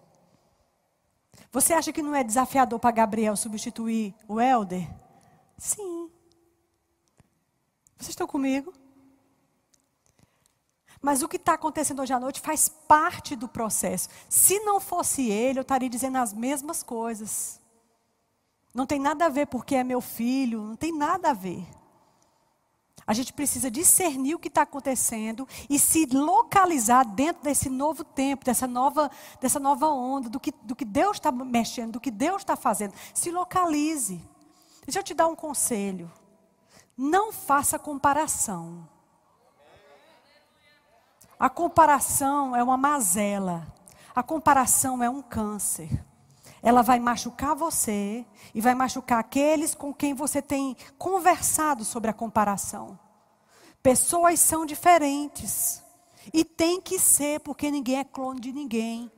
Você 1.50 1.72
acha 1.72 1.90
que 1.90 2.02
não 2.02 2.14
é 2.14 2.22
desafiador 2.22 2.78
para 2.78 2.90
Gabriel 2.90 3.34
substituir 3.34 4.14
o 4.28 4.38
Helder? 4.38 4.86
Sim. 5.56 6.10
Vocês 7.96 8.10
estão 8.10 8.26
comigo? 8.26 8.74
Mas 11.00 11.22
o 11.22 11.28
que 11.28 11.36
está 11.36 11.54
acontecendo 11.54 12.02
hoje 12.02 12.12
à 12.12 12.20
noite 12.20 12.42
faz 12.42 12.68
parte 12.68 13.34
do 13.34 13.48
processo. 13.48 14.10
Se 14.28 14.60
não 14.60 14.78
fosse 14.78 15.30
ele, 15.30 15.60
eu 15.60 15.62
estaria 15.62 15.88
dizendo 15.88 16.18
as 16.18 16.34
mesmas 16.34 16.82
coisas. 16.82 17.58
Não 18.76 18.84
tem 18.84 19.00
nada 19.00 19.24
a 19.24 19.28
ver 19.30 19.46
porque 19.46 19.74
é 19.74 19.82
meu 19.82 20.02
filho, 20.02 20.60
não 20.60 20.76
tem 20.76 20.92
nada 20.92 21.30
a 21.30 21.32
ver. 21.32 21.66
A 23.06 23.14
gente 23.14 23.32
precisa 23.32 23.70
discernir 23.70 24.34
o 24.34 24.38
que 24.38 24.48
está 24.48 24.62
acontecendo 24.62 25.48
e 25.70 25.78
se 25.78 26.04
localizar 26.04 27.04
dentro 27.04 27.42
desse 27.42 27.70
novo 27.70 28.04
tempo, 28.04 28.44
dessa 28.44 28.66
nova, 28.66 29.10
dessa 29.40 29.58
nova 29.58 29.88
onda, 29.88 30.28
do 30.28 30.38
que, 30.38 30.52
do 30.62 30.76
que 30.76 30.84
Deus 30.84 31.16
está 31.16 31.32
mexendo, 31.32 31.92
do 31.92 32.00
que 32.00 32.10
Deus 32.10 32.42
está 32.42 32.54
fazendo. 32.54 32.92
Se 33.14 33.30
localize. 33.30 34.22
Deixa 34.84 34.98
eu 34.98 35.02
te 35.02 35.14
dar 35.14 35.28
um 35.28 35.34
conselho. 35.34 36.12
Não 36.94 37.32
faça 37.32 37.78
comparação. 37.78 38.86
A 41.40 41.48
comparação 41.48 42.54
é 42.54 42.62
uma 42.62 42.76
mazela. 42.76 43.66
A 44.14 44.22
comparação 44.22 45.02
é 45.02 45.08
um 45.08 45.22
câncer. 45.22 46.04
Ela 46.62 46.82
vai 46.82 46.98
machucar 46.98 47.54
você 47.54 48.24
e 48.54 48.60
vai 48.60 48.74
machucar 48.74 49.18
aqueles 49.18 49.74
com 49.74 49.92
quem 49.92 50.14
você 50.14 50.40
tem 50.40 50.76
conversado 50.98 51.84
sobre 51.84 52.10
a 52.10 52.14
comparação. 52.14 52.98
Pessoas 53.82 54.40
são 54.40 54.66
diferentes. 54.66 55.82
E 56.32 56.44
tem 56.44 56.80
que 56.80 56.98
ser, 56.98 57.40
porque 57.40 57.70
ninguém 57.70 58.00
é 58.00 58.04
clone 58.04 58.40
de 58.40 58.52
ninguém. 58.52 59.10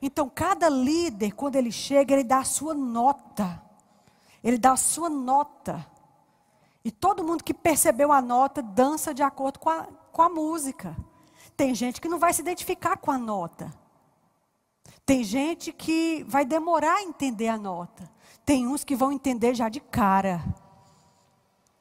Então, 0.00 0.28
cada 0.28 0.68
líder, 0.68 1.32
quando 1.32 1.54
ele 1.54 1.70
chega, 1.70 2.14
ele 2.14 2.24
dá 2.24 2.38
a 2.38 2.44
sua 2.44 2.74
nota. 2.74 3.62
Ele 4.42 4.58
dá 4.58 4.72
a 4.72 4.76
sua 4.76 5.08
nota. 5.08 5.86
E 6.84 6.90
todo 6.90 7.22
mundo 7.22 7.44
que 7.44 7.54
percebeu 7.54 8.10
a 8.10 8.20
nota 8.20 8.60
dança 8.60 9.14
de 9.14 9.22
acordo 9.22 9.60
com 9.60 9.70
a, 9.70 9.86
com 10.10 10.22
a 10.22 10.28
música. 10.28 10.96
Tem 11.56 11.74
gente 11.74 12.00
que 12.00 12.08
não 12.08 12.18
vai 12.18 12.32
se 12.32 12.40
identificar 12.40 12.96
com 12.96 13.12
a 13.12 13.18
nota. 13.18 13.72
Tem 15.04 15.24
gente 15.24 15.72
que 15.72 16.24
vai 16.28 16.44
demorar 16.44 16.96
a 16.96 17.02
entender 17.02 17.48
a 17.48 17.58
nota. 17.58 18.10
Tem 18.44 18.66
uns 18.66 18.84
que 18.84 18.96
vão 18.96 19.12
entender 19.12 19.54
já 19.54 19.68
de 19.68 19.80
cara. 19.80 20.42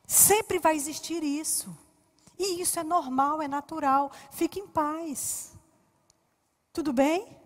Sempre 0.08 0.60
vai 0.60 0.76
existir 0.76 1.24
isso. 1.24 1.76
E 2.38 2.62
isso 2.62 2.80
é 2.80 2.84
normal, 2.84 3.42
é 3.42 3.48
natural. 3.48 4.12
Fique 4.32 4.60
em 4.60 4.68
paz. 4.68 5.56
Tudo 6.74 6.92
bem? 6.92 7.38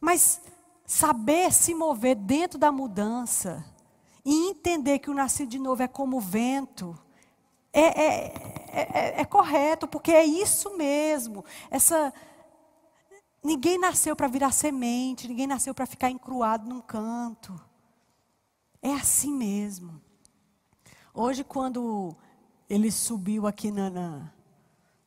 Mas 0.00 0.40
saber 0.86 1.52
se 1.52 1.74
mover 1.74 2.14
dentro 2.14 2.58
da 2.58 2.70
mudança 2.70 3.64
e 4.24 4.50
entender 4.50 4.98
que 5.00 5.10
o 5.10 5.14
nascido 5.14 5.48
de 5.48 5.58
novo 5.58 5.82
é 5.82 5.88
como 5.88 6.18
o 6.18 6.20
vento, 6.20 6.96
é, 7.72 7.80
é, 7.80 8.32
é, 8.72 9.20
é 9.20 9.24
correto, 9.24 9.88
porque 9.88 10.12
é 10.12 10.24
isso 10.24 10.76
mesmo. 10.76 11.44
Essa 11.70 12.12
ninguém 13.42 13.78
nasceu 13.78 14.14
para 14.14 14.28
virar 14.28 14.52
semente, 14.52 15.28
ninguém 15.28 15.46
nasceu 15.46 15.74
para 15.74 15.86
ficar 15.86 16.10
encruado 16.10 16.68
num 16.68 16.80
canto. 16.80 17.58
É 18.80 18.92
assim 18.92 19.32
mesmo. 19.32 20.00
Hoje, 21.14 21.44
quando 21.44 22.16
ele 22.68 22.90
subiu 22.90 23.46
aqui 23.46 23.70
na, 23.70 23.90
na 23.90 24.32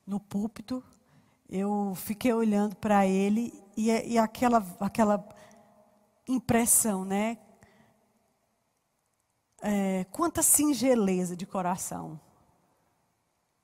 no 0.06 0.20
púlpito, 0.20 0.84
eu 1.50 1.94
fiquei 1.96 2.32
olhando 2.32 2.76
para 2.76 3.08
ele 3.08 3.54
e, 3.76 3.90
e, 3.90 4.18
aquela, 4.18 4.66
aquela 4.80 5.28
impressão, 6.28 7.04
né? 7.04 7.38
É, 9.62 10.04
quanta 10.06 10.44
singeleza 10.44 11.36
de 11.36 11.46
coração. 11.46 12.20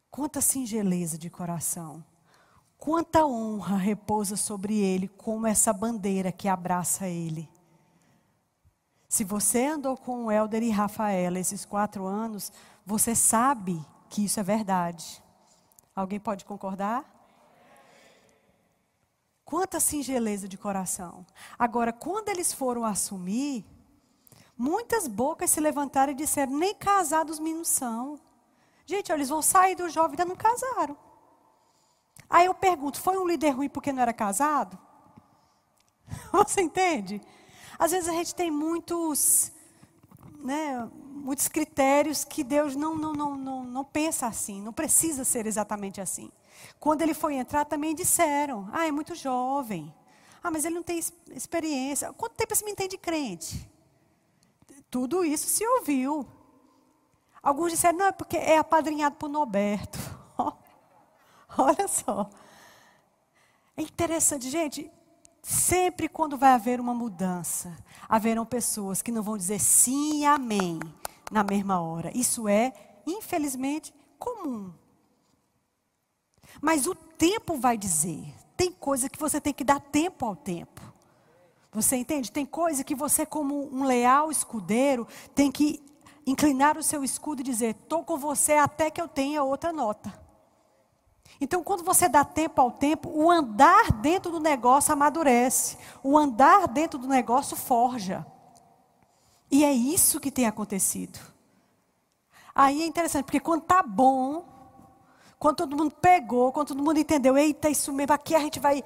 Quanta 0.09 0.41
singeleza 0.41 1.17
de 1.17 1.29
coração. 1.29 2.03
Quanta 2.81 3.23
honra 3.27 3.77
repousa 3.77 4.35
sobre 4.35 4.75
ele, 4.75 5.07
como 5.07 5.45
essa 5.45 5.71
bandeira 5.71 6.31
que 6.31 6.47
abraça 6.47 7.07
ele. 7.07 7.47
Se 9.07 9.23
você 9.23 9.67
andou 9.67 9.95
com 9.95 10.25
o 10.25 10.31
Helder 10.31 10.63
e 10.63 10.71
Rafaela 10.71 11.37
esses 11.37 11.63
quatro 11.63 12.07
anos, 12.07 12.51
você 12.83 13.13
sabe 13.13 13.79
que 14.09 14.25
isso 14.25 14.39
é 14.39 14.43
verdade. 14.43 15.21
Alguém 15.95 16.19
pode 16.19 16.43
concordar? 16.43 17.05
Quanta 19.45 19.79
singeleza 19.79 20.47
de 20.47 20.57
coração. 20.57 21.23
Agora, 21.59 21.93
quando 21.93 22.29
eles 22.29 22.51
foram 22.51 22.83
assumir, 22.83 23.63
muitas 24.57 25.07
bocas 25.07 25.51
se 25.51 25.59
levantaram 25.59 26.13
e 26.13 26.15
disseram: 26.15 26.57
nem 26.57 26.73
casados 26.73 27.37
meninos 27.37 27.67
são. 27.67 28.19
Gente, 28.87 29.11
eles 29.11 29.29
vão 29.29 29.43
sair 29.43 29.75
do 29.75 29.87
jovem, 29.87 30.13
ainda 30.13 30.25
não 30.25 30.35
casaram. 30.35 31.10
Aí 32.31 32.45
eu 32.45 32.53
pergunto: 32.53 33.01
foi 33.01 33.17
um 33.17 33.27
líder 33.27 33.49
ruim 33.49 33.67
porque 33.67 33.91
não 33.91 34.01
era 34.01 34.13
casado? 34.13 34.79
Você 36.31 36.61
entende? 36.61 37.21
Às 37.77 37.91
vezes 37.91 38.07
a 38.07 38.13
gente 38.13 38.33
tem 38.33 38.49
muitos, 38.49 39.51
né, 40.39 40.89
muitos 40.93 41.49
critérios 41.49 42.23
que 42.23 42.43
Deus 42.43 42.75
não, 42.75 42.95
não, 42.95 43.11
não, 43.11 43.35
não, 43.35 43.63
não 43.65 43.83
pensa 43.83 44.27
assim, 44.27 44.61
não 44.61 44.71
precisa 44.71 45.25
ser 45.25 45.45
exatamente 45.45 45.99
assim. 45.99 46.31
Quando 46.79 47.01
ele 47.01 47.13
foi 47.13 47.35
entrar, 47.35 47.65
também 47.65 47.93
disseram: 47.93 48.69
ah, 48.71 48.87
é 48.87 48.91
muito 48.91 49.13
jovem. 49.13 49.93
Ah, 50.41 50.49
mas 50.49 50.63
ele 50.63 50.75
não 50.75 50.83
tem 50.83 50.99
experiência. 51.31 52.13
Quanto 52.13 52.35
tempo 52.35 52.53
esse 52.53 52.63
menino 52.63 52.77
tem 52.77 52.87
de 52.87 52.97
crente? 52.97 53.69
Tudo 54.89 55.23
isso 55.23 55.47
se 55.47 55.65
ouviu. 55.65 56.25
Alguns 57.43 57.71
disseram, 57.71 57.99
não, 57.99 58.05
é 58.07 58.11
porque 58.11 58.37
é 58.37 58.57
apadrinhado 58.57 59.17
por 59.17 59.29
Noberto. 59.29 60.20
Olha 61.57 61.87
só. 61.87 62.29
É 63.75 63.81
interessante, 63.81 64.49
gente. 64.49 64.91
Sempre 65.43 66.07
quando 66.07 66.37
vai 66.37 66.51
haver 66.51 66.79
uma 66.79 66.93
mudança, 66.93 67.75
haverão 68.07 68.45
pessoas 68.45 69.01
que 69.01 69.11
não 69.11 69.23
vão 69.23 69.37
dizer 69.37 69.59
sim 69.59 70.19
e 70.19 70.25
amém 70.25 70.79
na 71.31 71.43
mesma 71.43 71.81
hora. 71.81 72.15
Isso 72.15 72.47
é, 72.47 72.73
infelizmente, 73.07 73.93
comum. 74.19 74.71
Mas 76.61 76.85
o 76.85 76.93
tempo 76.93 77.57
vai 77.57 77.77
dizer. 77.77 78.35
Tem 78.55 78.71
coisa 78.71 79.09
que 79.09 79.17
você 79.17 79.41
tem 79.41 79.53
que 79.53 79.63
dar 79.63 79.79
tempo 79.79 80.25
ao 80.25 80.35
tempo. 80.35 80.81
Você 81.71 81.95
entende? 81.95 82.31
Tem 82.31 82.45
coisa 82.45 82.83
que 82.83 82.93
você, 82.93 83.25
como 83.25 83.73
um 83.73 83.83
leal 83.83 84.29
escudeiro, 84.29 85.07
tem 85.33 85.51
que 85.51 85.81
inclinar 86.27 86.77
o 86.77 86.83
seu 86.83 87.03
escudo 87.03 87.39
e 87.39 87.45
dizer: 87.45 87.71
estou 87.71 88.03
com 88.03 88.17
você 88.17 88.53
até 88.53 88.91
que 88.91 89.01
eu 89.01 89.07
tenha 89.07 89.41
outra 89.41 89.73
nota. 89.73 90.13
Então, 91.43 91.63
quando 91.63 91.83
você 91.83 92.07
dá 92.07 92.23
tempo 92.23 92.61
ao 92.61 92.69
tempo, 92.69 93.09
o 93.09 93.31
andar 93.31 93.91
dentro 93.93 94.31
do 94.31 94.39
negócio 94.39 94.93
amadurece, 94.93 95.75
o 96.03 96.15
andar 96.15 96.67
dentro 96.67 96.99
do 96.99 97.07
negócio 97.07 97.57
forja. 97.57 98.23
E 99.49 99.65
é 99.65 99.73
isso 99.73 100.19
que 100.19 100.29
tem 100.29 100.45
acontecido. 100.45 101.19
Aí 102.53 102.83
é 102.83 102.85
interessante, 102.85 103.25
porque 103.25 103.39
quando 103.39 103.63
está 103.63 103.81
bom, 103.81 104.45
quando 105.39 105.57
todo 105.57 105.75
mundo 105.75 105.95
pegou, 105.99 106.51
quando 106.51 106.67
todo 106.67 106.83
mundo 106.83 106.99
entendeu, 106.99 107.35
eita, 107.35 107.69
isso 107.69 107.91
mesmo, 107.91 108.13
aqui 108.13 108.35
a 108.35 108.39
gente 108.39 108.59
vai. 108.59 108.83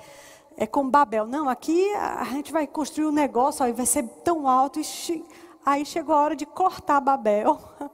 É 0.56 0.66
como 0.66 0.90
Babel. 0.90 1.28
Não, 1.28 1.50
aqui 1.50 1.94
a 1.94 2.24
gente 2.24 2.54
vai 2.54 2.66
construir 2.66 3.06
um 3.06 3.12
negócio, 3.12 3.66
aí 3.66 3.74
vai 3.74 3.86
ser 3.86 4.08
tão 4.24 4.48
alto. 4.48 4.80
E 4.80 5.26
Aí 5.66 5.86
chegou 5.86 6.16
a 6.16 6.22
hora 6.22 6.36
de 6.36 6.46
cortar 6.46 7.02
Babel, 7.02 7.60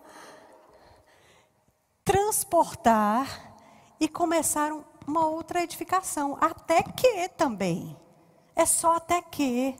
transportar 2.06 3.51
e 4.02 4.08
começaram 4.08 4.84
uma 5.08 5.28
outra 5.28 5.62
edificação. 5.62 6.36
Até 6.42 6.82
que 6.82 7.30
também. 7.30 7.96
É 8.56 8.66
só 8.66 8.96
até 8.96 9.22
que. 9.22 9.78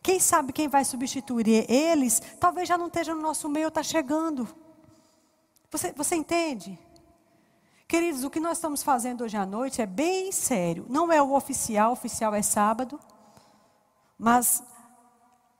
Quem 0.00 0.20
sabe 0.20 0.52
quem 0.52 0.68
vai 0.68 0.84
substituir 0.84 1.68
eles, 1.68 2.22
talvez 2.38 2.68
já 2.68 2.78
não 2.78 2.86
esteja 2.86 3.12
no 3.12 3.20
nosso 3.20 3.48
meio, 3.48 3.66
está 3.66 3.82
chegando. 3.82 4.46
Você, 5.68 5.92
você 5.92 6.14
entende? 6.14 6.78
Queridos, 7.88 8.22
o 8.22 8.30
que 8.30 8.38
nós 8.38 8.58
estamos 8.58 8.84
fazendo 8.84 9.24
hoje 9.24 9.36
à 9.36 9.44
noite 9.44 9.82
é 9.82 9.86
bem 9.86 10.30
sério. 10.30 10.86
Não 10.88 11.12
é 11.12 11.20
o 11.20 11.34
oficial, 11.34 11.90
o 11.90 11.92
oficial 11.94 12.32
é 12.32 12.42
sábado. 12.42 13.00
Mas 14.16 14.62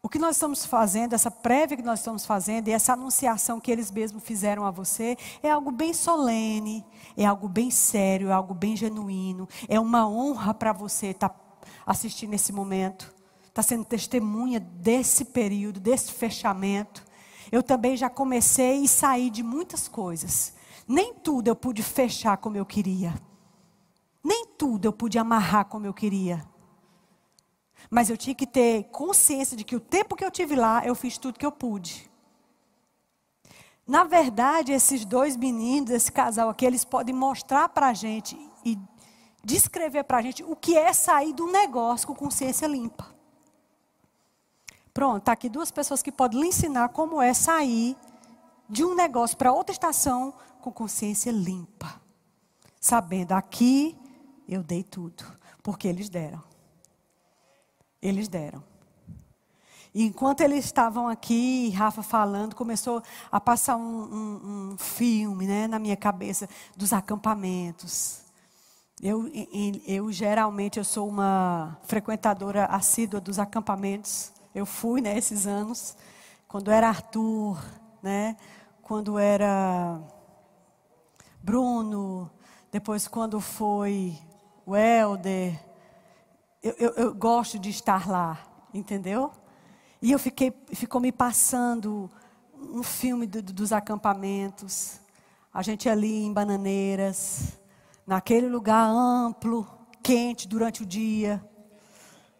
o 0.06 0.08
que 0.08 0.20
nós 0.20 0.36
estamos 0.36 0.64
fazendo, 0.64 1.14
essa 1.14 1.30
prévia 1.30 1.76
que 1.76 1.82
nós 1.82 1.98
estamos 1.98 2.24
fazendo 2.24 2.68
e 2.68 2.70
essa 2.70 2.92
anunciação 2.92 3.58
que 3.58 3.72
eles 3.72 3.90
mesmos 3.90 4.22
fizeram 4.22 4.64
a 4.64 4.70
você, 4.70 5.18
é 5.42 5.50
algo 5.50 5.72
bem 5.72 5.92
solene, 5.92 6.86
é 7.16 7.26
algo 7.26 7.48
bem 7.48 7.72
sério, 7.72 8.28
é 8.28 8.32
algo 8.32 8.54
bem 8.54 8.76
genuíno. 8.76 9.48
É 9.68 9.80
uma 9.80 10.08
honra 10.08 10.54
para 10.54 10.72
você 10.72 11.08
estar 11.08 11.28
tá 11.28 11.36
assistindo 11.84 12.34
esse 12.34 12.52
momento 12.52 13.16
está 13.48 13.62
sendo 13.62 13.86
testemunha 13.86 14.60
desse 14.60 15.24
período, 15.24 15.80
desse 15.80 16.12
fechamento. 16.12 17.02
Eu 17.50 17.62
também 17.62 17.96
já 17.96 18.10
comecei 18.10 18.84
e 18.84 18.88
saí 18.88 19.30
de 19.30 19.42
muitas 19.42 19.88
coisas. 19.88 20.52
Nem 20.86 21.14
tudo 21.14 21.48
eu 21.48 21.56
pude 21.56 21.82
fechar 21.82 22.36
como 22.36 22.58
eu 22.58 22.66
queria. 22.66 23.14
Nem 24.22 24.44
tudo 24.58 24.84
eu 24.84 24.92
pude 24.92 25.18
amarrar 25.18 25.64
como 25.64 25.86
eu 25.86 25.94
queria. 25.94 26.46
Mas 27.90 28.10
eu 28.10 28.16
tinha 28.16 28.34
que 28.34 28.46
ter 28.46 28.84
consciência 28.84 29.56
de 29.56 29.64
que 29.64 29.76
o 29.76 29.80
tempo 29.80 30.16
que 30.16 30.24
eu 30.24 30.30
tive 30.30 30.56
lá, 30.56 30.84
eu 30.84 30.94
fiz 30.94 31.18
tudo 31.18 31.38
que 31.38 31.46
eu 31.46 31.52
pude. 31.52 32.10
Na 33.86 34.02
verdade, 34.02 34.72
esses 34.72 35.04
dois 35.04 35.36
meninos, 35.36 35.90
esse 35.90 36.10
casal 36.10 36.48
aqui, 36.48 36.66
eles 36.66 36.84
podem 36.84 37.14
mostrar 37.14 37.68
para 37.68 37.86
a 37.88 37.92
gente 37.94 38.36
e 38.64 38.76
descrever 39.44 40.02
para 40.02 40.18
a 40.18 40.22
gente 40.22 40.42
o 40.42 40.56
que 40.56 40.76
é 40.76 40.92
sair 40.92 41.32
do 41.32 41.46
negócio 41.46 42.08
com 42.08 42.14
consciência 42.14 42.66
limpa. 42.66 43.14
Pronto, 44.92 45.18
está 45.18 45.32
aqui 45.32 45.48
duas 45.48 45.70
pessoas 45.70 46.02
que 46.02 46.10
podem 46.10 46.40
lhe 46.40 46.48
ensinar 46.48 46.88
como 46.88 47.22
é 47.22 47.32
sair 47.32 47.96
de 48.68 48.84
um 48.84 48.94
negócio 48.94 49.36
para 49.36 49.52
outra 49.52 49.72
estação 49.72 50.34
com 50.60 50.72
consciência 50.72 51.30
limpa. 51.30 52.00
Sabendo, 52.80 53.32
aqui 53.32 53.96
eu 54.48 54.62
dei 54.62 54.82
tudo, 54.82 55.24
porque 55.62 55.86
eles 55.86 56.08
deram. 56.08 56.42
Eles 58.00 58.28
deram. 58.28 58.62
E 59.94 60.04
enquanto 60.04 60.42
eles 60.42 60.64
estavam 60.64 61.08
aqui, 61.08 61.70
Rafa 61.70 62.02
falando, 62.02 62.54
começou 62.54 63.02
a 63.32 63.40
passar 63.40 63.76
um, 63.76 63.80
um, 63.82 64.72
um 64.72 64.78
filme 64.78 65.46
né, 65.46 65.66
na 65.66 65.78
minha 65.78 65.96
cabeça 65.96 66.48
dos 66.76 66.92
acampamentos. 66.92 68.20
Eu, 69.02 69.30
eu 69.86 70.12
geralmente 70.12 70.78
eu 70.78 70.84
sou 70.84 71.08
uma 71.08 71.78
frequentadora 71.84 72.66
assídua 72.66 73.20
dos 73.20 73.38
acampamentos. 73.38 74.32
Eu 74.54 74.66
fui 74.66 75.00
né, 75.00 75.18
anos, 75.46 75.96
quando 76.46 76.70
era 76.70 76.88
Arthur, 76.88 77.58
né? 78.02 78.36
quando 78.86 79.18
era 79.18 80.00
Bruno, 81.42 82.30
depois 82.70 83.08
quando 83.08 83.40
foi 83.40 84.16
o 84.64 84.76
Helder. 84.76 85.65
Eu, 86.62 86.74
eu, 86.78 86.90
eu 86.90 87.14
gosto 87.14 87.58
de 87.58 87.70
estar 87.70 88.08
lá, 88.08 88.38
entendeu? 88.72 89.30
E 90.00 90.12
eu 90.12 90.18
fiquei, 90.18 90.52
ficou 90.72 91.00
me 91.00 91.12
passando 91.12 92.10
um 92.54 92.82
filme 92.82 93.26
do, 93.26 93.42
dos 93.42 93.72
acampamentos. 93.72 95.00
A 95.52 95.62
gente 95.62 95.88
ali 95.88 96.24
em 96.24 96.32
Bananeiras, 96.32 97.58
naquele 98.06 98.48
lugar 98.48 98.88
amplo, 98.88 99.66
quente 100.02 100.46
durante 100.46 100.82
o 100.82 100.86
dia, 100.86 101.42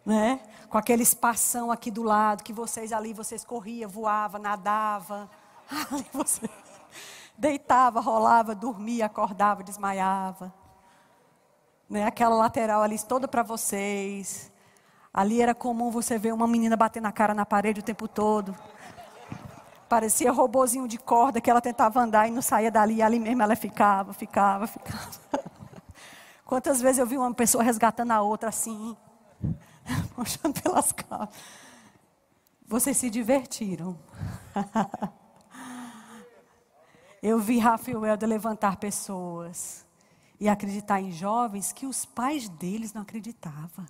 né? 0.05 0.39
com 0.69 0.77
aquele 0.77 1.03
espação 1.03 1.71
aqui 1.71 1.89
do 1.89 2.03
lado, 2.03 2.43
que 2.43 2.51
vocês 2.51 2.91
ali, 2.91 3.13
vocês 3.13 3.43
corria, 3.45 3.87
voava, 3.87 4.37
nadava. 4.37 5.29
Ali 5.91 6.05
você 6.13 6.49
deitava, 7.37 7.99
rolava, 7.99 8.53
dormia, 8.53 9.05
acordava, 9.05 9.63
desmaiava. 9.63 10.53
Né? 11.89 12.05
Aquela 12.05 12.35
lateral 12.35 12.81
ali 12.81 12.97
toda 12.99 13.27
para 13.27 13.43
vocês. 13.43 14.51
Ali 15.13 15.41
era 15.41 15.55
comum 15.55 15.89
você 15.89 16.17
ver 16.17 16.33
uma 16.33 16.47
menina 16.47 16.75
bater 16.75 17.01
na 17.01 17.11
cara 17.11 17.33
na 17.33 17.45
parede 17.45 17.79
o 17.79 17.83
tempo 17.83 18.07
todo. 18.07 18.55
Parecia 19.89 20.31
robozinho 20.31 20.87
de 20.87 20.97
corda 20.97 21.39
que 21.39 21.49
ela 21.49 21.61
tentava 21.61 22.01
andar 22.01 22.27
e 22.27 22.31
não 22.31 22.41
saía 22.41 22.69
dali, 22.69 22.95
e 22.95 23.01
ali 23.01 23.19
mesmo 23.19 23.41
ela 23.41 23.55
ficava, 23.55 24.13
ficava, 24.13 24.67
ficava. 24.67 25.09
Quantas 26.45 26.81
vezes 26.81 26.99
eu 26.99 27.07
vi 27.07 27.17
uma 27.17 27.33
pessoa 27.33 27.63
resgatando 27.63 28.11
a 28.11 28.21
outra 28.21 28.49
assim, 28.49 28.95
puxando 30.13 30.61
pelas 30.61 30.91
calças. 30.91 31.29
Vocês 32.67 32.97
se 32.97 33.09
divertiram. 33.09 33.97
Eu 37.23 37.39
vi 37.39 37.57
Rafael 37.57 37.99
levantar 38.21 38.75
pessoas 38.77 39.86
e 40.39 40.47
acreditar 40.47 41.01
em 41.01 41.11
jovens 41.11 41.71
que 41.71 41.85
os 41.85 42.05
pais 42.05 42.47
deles 42.47 42.93
não 42.93 43.01
acreditavam. 43.01 43.85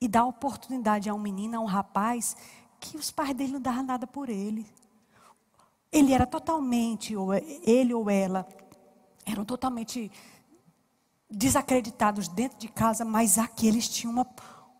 E 0.00 0.08
dar 0.08 0.24
oportunidade 0.24 1.08
a 1.08 1.14
um 1.14 1.18
menino, 1.18 1.56
a 1.56 1.60
um 1.60 1.66
rapaz, 1.66 2.36
que 2.78 2.96
os 2.96 3.10
pais 3.10 3.34
dele 3.34 3.52
não 3.52 3.60
davam 3.60 3.82
nada 3.82 4.06
por 4.06 4.28
ele. 4.28 4.66
Ele 5.92 6.12
era 6.12 6.26
totalmente, 6.26 7.16
ou 7.16 7.34
ele 7.34 7.92
ou 7.92 8.08
ela, 8.08 8.46
eram 9.26 9.44
totalmente 9.44 10.10
desacreditados 11.28 12.28
dentro 12.28 12.58
de 12.58 12.68
casa, 12.68 13.04
mas 13.04 13.38
aqui 13.38 13.66
eles 13.66 13.88
tinham 13.88 14.12
uma, 14.12 14.26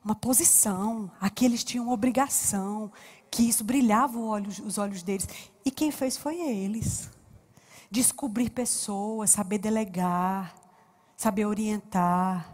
uma 0.04 0.14
posição, 0.14 1.10
aqui 1.20 1.44
eles 1.44 1.62
tinham 1.62 1.84
uma 1.84 1.94
obrigação, 1.94 2.90
que 3.30 3.48
isso 3.48 3.62
brilhava 3.62 4.18
olhos, 4.18 4.58
os 4.58 4.78
olhos 4.78 5.02
deles. 5.02 5.28
E 5.64 5.70
quem 5.70 5.90
fez 5.90 6.16
foi 6.16 6.40
eles. 6.40 7.10
Descobrir 7.90 8.50
pessoas, 8.50 9.30
saber 9.30 9.58
delegar, 9.58 10.54
saber 11.16 11.44
orientar. 11.44 12.48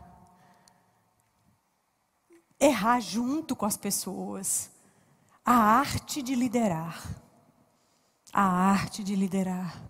Errar 2.59 3.01
junto 3.01 3.55
com 3.55 3.67
as 3.67 3.77
pessoas. 3.77 4.71
A 5.45 5.55
arte 5.55 6.23
de 6.23 6.35
liderar. 6.35 7.07
A 8.33 8.43
arte 8.43 9.05
de 9.05 9.15
liderar. 9.15 9.81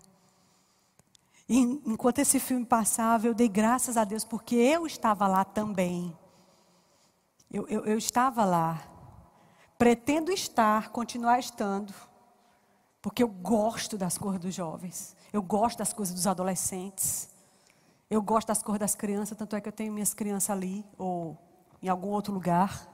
E 1.49 1.59
enquanto 1.59 2.19
esse 2.19 2.41
filme 2.41 2.67
passava, 2.67 3.27
eu 3.27 3.35
dei 3.35 3.49
graças 3.49 3.97
a 3.97 4.05
Deus, 4.05 4.25
porque 4.25 4.57
eu 4.57 4.85
estava 4.85 5.29
lá 5.29 5.45
também. 5.45 6.17
Eu, 7.51 7.67
eu, 7.69 7.87
eu 7.87 7.97
estava 7.97 8.45
lá. 8.45 8.83
Pretendo 9.79 10.33
estar, 10.33 10.91
continuar 10.91 11.39
estando. 11.39 11.95
Porque 13.01 13.23
eu 13.23 13.29
gosto 13.29 13.97
das 13.97 14.19
cores 14.19 14.41
dos 14.41 14.55
jovens. 14.55 15.16
Eu 15.37 15.43
gosto 15.43 15.77
das 15.77 15.93
coisas 15.93 16.15
dos 16.15 16.27
adolescentes. 16.27 17.29
Eu 18.09 18.23
gosto 18.23 18.49
das 18.49 18.63
cores 18.63 18.81
das 18.81 18.95
crianças, 18.95 19.37
tanto 19.37 19.55
é 19.55 19.61
que 19.61 19.69
eu 19.69 19.73
tenho 19.73 19.93
minhas 19.93 20.15
crianças 20.15 20.49
ali, 20.49 20.83
ou 20.97 21.37
em 21.83 21.91
algum 21.91 22.09
outro 22.09 22.33
lugar. 22.33 22.89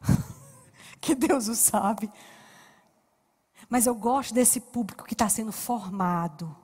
que 1.02 1.12
Deus 1.12 1.48
o 1.48 1.56
sabe. 1.56 2.08
Mas 3.68 3.84
eu 3.84 3.96
gosto 3.96 4.32
desse 4.32 4.60
público 4.60 5.04
que 5.04 5.14
está 5.14 5.28
sendo 5.28 5.50
formado 5.50 6.56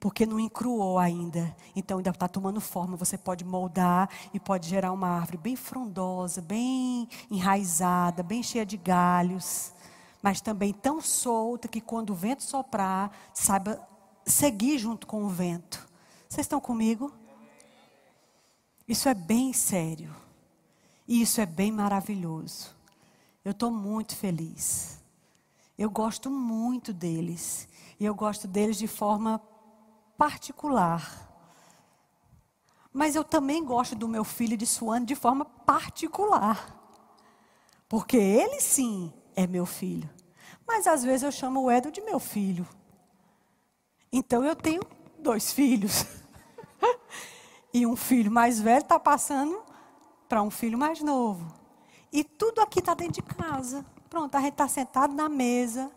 porque 0.00 0.26
não 0.26 0.40
encruou 0.40 0.98
ainda. 0.98 1.54
Então 1.74 1.98
ainda 1.98 2.10
está 2.10 2.26
tomando 2.26 2.60
forma. 2.60 2.96
Você 2.96 3.16
pode 3.16 3.44
moldar 3.44 4.10
e 4.34 4.40
pode 4.40 4.68
gerar 4.68 4.90
uma 4.90 5.10
árvore 5.10 5.38
bem 5.38 5.54
frondosa, 5.54 6.42
bem 6.42 7.08
enraizada, 7.30 8.24
bem 8.24 8.42
cheia 8.42 8.66
de 8.66 8.76
galhos, 8.76 9.72
mas 10.26 10.40
também 10.40 10.72
tão 10.72 11.00
solta 11.00 11.68
que 11.68 11.80
quando 11.80 12.10
o 12.10 12.14
vento 12.16 12.42
soprar, 12.42 13.12
saiba 13.32 13.80
seguir 14.24 14.76
junto 14.76 15.06
com 15.06 15.22
o 15.22 15.28
vento. 15.28 15.88
Vocês 16.28 16.46
estão 16.46 16.60
comigo? 16.60 17.14
Isso 18.88 19.08
é 19.08 19.14
bem 19.14 19.52
sério. 19.52 20.12
E 21.06 21.22
isso 21.22 21.40
é 21.40 21.46
bem 21.46 21.70
maravilhoso. 21.70 22.74
Eu 23.44 23.52
estou 23.52 23.70
muito 23.70 24.16
feliz. 24.16 25.00
Eu 25.78 25.88
gosto 25.88 26.28
muito 26.28 26.92
deles. 26.92 27.68
E 28.00 28.04
eu 28.04 28.12
gosto 28.12 28.48
deles 28.48 28.78
de 28.78 28.88
forma 28.88 29.40
particular. 30.18 31.08
Mas 32.92 33.14
eu 33.14 33.22
também 33.22 33.64
gosto 33.64 33.94
do 33.94 34.08
meu 34.08 34.24
filho 34.24 34.56
de 34.56 34.66
Suane 34.66 35.06
de 35.06 35.14
forma 35.14 35.44
particular. 35.44 36.76
Porque 37.88 38.16
ele 38.16 38.60
sim 38.60 39.12
é 39.36 39.46
meu 39.46 39.64
filho. 39.64 40.15
Mas 40.66 40.86
às 40.86 41.04
vezes 41.04 41.22
eu 41.22 41.32
chamo 41.32 41.62
o 41.62 41.70
Edo 41.70 41.90
de 41.90 42.00
meu 42.00 42.18
filho. 42.18 42.66
Então 44.12 44.44
eu 44.44 44.56
tenho 44.56 44.82
dois 45.18 45.52
filhos. 45.52 46.06
e 47.72 47.86
um 47.86 47.94
filho 47.94 48.30
mais 48.30 48.58
velho 48.58 48.82
está 48.82 48.98
passando 48.98 49.62
para 50.28 50.42
um 50.42 50.50
filho 50.50 50.76
mais 50.76 51.00
novo. 51.00 51.52
E 52.12 52.24
tudo 52.24 52.60
aqui 52.60 52.80
está 52.80 52.94
dentro 52.94 53.14
de 53.14 53.22
casa. 53.22 53.84
Pronto, 54.08 54.34
a 54.34 54.40
gente 54.40 54.52
está 54.52 54.66
sentado 54.66 55.12
na 55.14 55.28
mesa, 55.28 55.90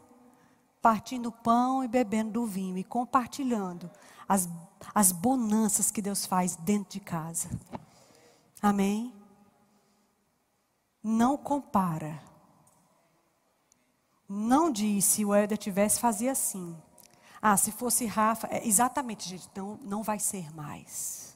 partindo 0.81 1.31
pão 1.31 1.83
e 1.83 1.87
bebendo 1.87 2.31
do 2.31 2.45
vinho 2.45 2.77
e 2.77 2.83
compartilhando 2.83 3.89
as, 4.27 4.47
as 4.93 5.11
bonanças 5.11 5.89
que 5.89 6.01
Deus 6.01 6.25
faz 6.25 6.55
dentro 6.55 6.91
de 6.91 6.99
casa. 6.99 7.49
Amém? 8.61 9.13
Não 11.01 11.37
compara. 11.37 12.28
Não 14.31 14.71
disse, 14.71 15.09
se 15.09 15.25
o 15.25 15.33
Helder 15.33 15.57
tivesse, 15.57 15.99
fazia 15.99 16.31
assim. 16.31 16.77
Ah, 17.41 17.57
se 17.57 17.71
fosse 17.71 18.05
Rafa, 18.05 18.47
é, 18.51 18.67
exatamente, 18.67 19.27
gente, 19.27 19.49
não, 19.55 19.79
não 19.81 20.03
vai 20.03 20.19
ser 20.19 20.53
mais. 20.53 21.35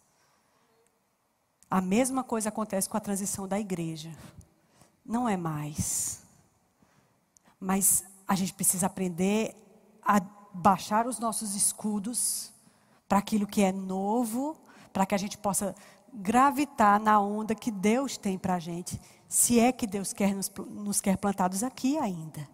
A 1.71 1.81
mesma 1.81 2.23
coisa 2.23 2.49
acontece 2.49 2.87
com 2.87 2.95
a 2.95 2.99
transição 2.99 3.47
da 3.47 3.59
igreja. 3.59 4.15
Não 5.03 5.27
é 5.27 5.35
mais. 5.35 6.21
Mas 7.59 8.03
a 8.27 8.35
gente 8.35 8.53
precisa 8.53 8.85
aprender 8.85 9.55
a 10.03 10.19
baixar 10.53 11.07
os 11.07 11.17
nossos 11.17 11.55
escudos 11.55 12.53
para 13.07 13.17
aquilo 13.17 13.47
que 13.47 13.63
é 13.63 13.71
novo, 13.71 14.55
para 14.91 15.05
que 15.05 15.15
a 15.15 15.17
gente 15.17 15.37
possa 15.37 15.73
gravitar 16.13 16.99
na 16.99 17.19
onda 17.19 17.55
que 17.55 17.71
Deus 17.71 18.17
tem 18.17 18.37
para 18.37 18.55
a 18.55 18.59
gente, 18.59 19.01
se 19.27 19.59
é 19.59 19.71
que 19.71 19.87
Deus 19.87 20.13
quer 20.13 20.35
nos, 20.35 20.51
nos 20.69 21.01
quer 21.01 21.17
plantados 21.17 21.63
aqui 21.63 21.97
ainda. 21.97 22.47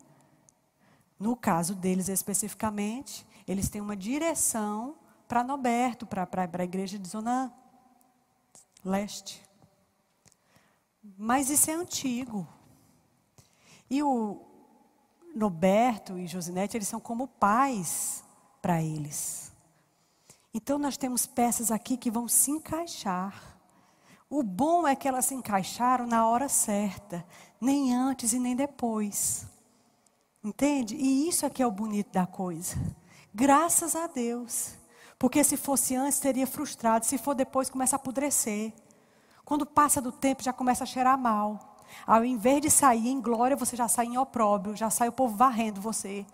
No 1.20 1.36
caso 1.36 1.76
deles 1.76 2.08
especificamente, 2.08 3.28
eles 3.46 3.68
têm 3.68 3.82
uma 3.82 3.96
direção 3.96 4.96
para 5.28 5.44
Noberto, 5.44 6.06
para 6.06 6.28
a 6.58 6.64
igreja 6.64 6.98
de 6.98 7.08
Zona 7.08 7.54
Leste. 8.84 9.44
Mas 11.18 11.50
isso 11.50 11.70
é 11.70 11.74
antigo. 11.74 12.48
E 13.90 14.02
o 14.02 14.42
Noberto 15.36 16.18
e 16.18 16.26
Josinete, 16.26 16.78
eles 16.78 16.88
são 16.88 17.00
como 17.00 17.28
pais 17.28 18.24
para 18.62 18.82
eles. 18.82 19.52
Então 20.54 20.80
nós 20.80 20.98
temos 20.98 21.26
peças 21.26 21.72
aqui 21.72 21.98
que 21.98 22.10
vão 22.10 22.28
se 22.28 22.52
encaixar. 22.52 23.58
O 24.30 24.44
bom 24.44 24.88
é 24.88 24.96
que 24.96 25.08
elas 25.08 25.26
se 25.26 25.36
encaixaram 25.36 26.06
na 26.06 26.28
hora 26.28 26.48
certa, 26.48 27.26
nem 27.60 27.94
antes 27.94 28.32
e 28.32 28.40
nem 28.40 28.56
depois. 28.56 29.48
Entende? 30.44 30.96
E 30.96 31.28
isso 31.28 31.46
aqui 31.46 31.62
é 31.62 31.68
o 31.68 31.72
bonito 31.72 32.12
da 32.12 32.26
coisa. 32.26 32.76
Graças 33.34 33.96
a 33.96 34.08
Deus. 34.08 34.74
Porque 35.18 35.44
se 35.44 35.58
fosse 35.58 35.96
antes, 35.96 36.20
teria 36.20 36.48
frustrado. 36.48 37.06
Se 37.06 37.18
for 37.18 37.36
depois, 37.36 37.70
começa 37.70 37.96
a 37.96 37.98
apodrecer. 37.98 38.74
Quando 39.44 39.66
passa 39.66 40.00
do 40.00 40.12
tempo, 40.12 40.44
já 40.44 40.54
começa 40.54 40.84
a 40.84 40.88
cheirar 40.88 41.18
mal. 41.18 41.78
Ao 42.08 42.24
invés 42.24 42.62
de 42.62 42.70
sair 42.70 43.10
em 43.10 43.20
glória, 43.20 43.58
você 43.58 43.76
já 43.76 43.88
sai 43.88 44.06
em 44.06 44.18
opróbrio, 44.18 44.76
já 44.76 44.90
sai 44.90 45.10
o 45.10 45.12
povo 45.12 45.36
varrendo 45.36 45.82
você. 45.82 46.26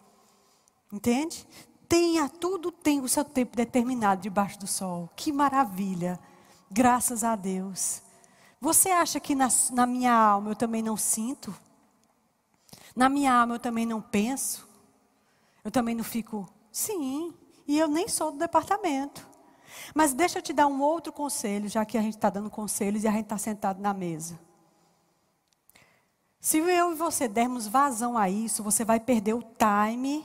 Entende? 0.91 1.47
Tenha, 1.87 2.29
tudo 2.29 2.71
tem 2.71 2.99
o 2.99 3.07
seu 3.07 3.23
tempo 3.23 3.55
determinado 3.55 4.21
debaixo 4.21 4.59
do 4.59 4.67
sol. 4.67 5.09
Que 5.15 5.31
maravilha. 5.31 6.19
Graças 6.69 7.23
a 7.23 7.35
Deus. 7.35 8.01
Você 8.59 8.89
acha 8.89 9.19
que 9.19 9.33
na, 9.33 9.47
na 9.71 9.85
minha 9.85 10.13
alma 10.13 10.51
eu 10.51 10.55
também 10.55 10.83
não 10.83 10.97
sinto? 10.97 11.55
Na 12.95 13.09
minha 13.09 13.33
alma 13.33 13.55
eu 13.55 13.59
também 13.59 13.85
não 13.85 14.01
penso? 14.01 14.67
Eu 15.63 15.71
também 15.71 15.95
não 15.95 16.03
fico, 16.03 16.47
sim, 16.71 17.33
e 17.67 17.77
eu 17.77 17.87
nem 17.87 18.07
sou 18.07 18.31
do 18.31 18.37
departamento. 18.37 19.27
Mas 19.93 20.13
deixa 20.13 20.39
eu 20.39 20.43
te 20.43 20.53
dar 20.53 20.67
um 20.67 20.81
outro 20.81 21.11
conselho, 21.11 21.67
já 21.67 21.83
que 21.83 21.97
a 21.97 22.01
gente 22.01 22.15
está 22.15 22.29
dando 22.29 22.49
conselhos 22.49 23.03
e 23.03 23.07
a 23.07 23.11
gente 23.11 23.23
está 23.23 23.37
sentado 23.37 23.81
na 23.81 23.93
mesa. 23.93 24.39
Se 26.39 26.59
eu 26.59 26.91
e 26.91 26.95
você 26.95 27.27
dermos 27.27 27.67
vazão 27.67 28.17
a 28.17 28.29
isso, 28.29 28.61
você 28.61 28.85
vai 28.85 28.99
perder 28.99 29.33
o 29.33 29.43
time 29.43 30.23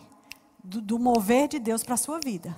do, 0.62 0.80
do 0.80 0.98
mover 0.98 1.48
de 1.48 1.58
Deus 1.58 1.82
para 1.82 1.94
a 1.94 1.98
sua 1.98 2.20
vida. 2.20 2.54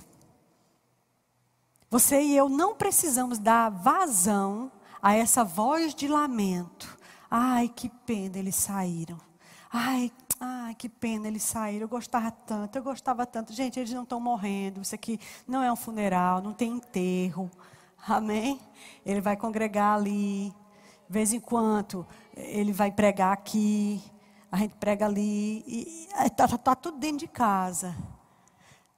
Você 1.89 2.21
e 2.21 2.35
eu 2.35 2.49
não 2.49 2.75
precisamos 2.75 3.39
dar 3.39 3.69
vazão 3.69 4.71
a 5.01 5.15
essa 5.15 5.43
voz 5.43 5.95
de 5.95 6.07
lamento. 6.07 6.97
Ai, 7.31 7.69
que 7.69 7.87
pena 7.87 8.37
eles 8.37 8.55
saíram. 8.55 9.17
Ai, 9.73 10.11
ai, 10.39 10.75
que 10.75 10.87
pena 10.87 11.27
eles 11.27 11.43
saíram. 11.43 11.85
Eu 11.85 11.89
gostava 11.89 12.31
tanto, 12.31 12.77
eu 12.77 12.83
gostava 12.83 13.25
tanto. 13.25 13.51
Gente, 13.51 13.79
eles 13.79 13.91
não 13.91 14.03
estão 14.03 14.19
morrendo. 14.19 14.81
Isso 14.81 14.95
aqui 14.95 15.19
não 15.47 15.63
é 15.63 15.71
um 15.71 15.75
funeral, 15.75 16.41
não 16.41 16.53
tem 16.53 16.73
enterro. 16.73 17.49
Amém? 18.07 18.61
Ele 19.05 19.19
vai 19.19 19.35
congregar 19.35 19.95
ali. 19.95 20.53
De 21.09 21.13
vez 21.13 21.33
em 21.33 21.39
quando, 21.39 22.07
ele 22.35 22.71
vai 22.71 22.91
pregar 22.91 23.33
aqui 23.33 24.01
a 24.53 24.57
gente 24.57 24.75
prega 24.75 25.07
ali, 25.07 25.63
e 25.65 26.07
está 26.23 26.47
tá 26.47 26.75
tudo 26.75 26.99
dentro 26.99 27.17
de 27.17 27.27
casa. 27.27 27.95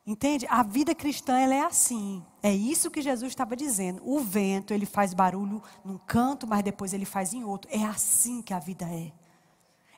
Entende? 0.06 0.46
A 0.50 0.62
vida 0.62 0.94
cristã 0.94 1.40
ela 1.40 1.56
é 1.56 1.62
assim. 1.62 2.22
É 2.44 2.54
isso 2.54 2.92
que 2.92 3.02
Jesus 3.02 3.32
estava 3.32 3.56
dizendo. 3.56 4.02
O 4.04 4.20
vento, 4.20 4.74
ele 4.74 4.86
faz 4.86 5.14
barulho 5.14 5.64
num 5.82 5.98
canto, 5.98 6.46
mas 6.46 6.62
depois 6.62 6.92
ele 6.92 7.06
faz 7.06 7.34
em 7.34 7.46
outro. 7.46 7.72
É 7.72 7.86
assim 7.86 8.42
que 8.42 8.54
a 8.54 8.60
vida 8.60 8.84
é. 8.86 9.14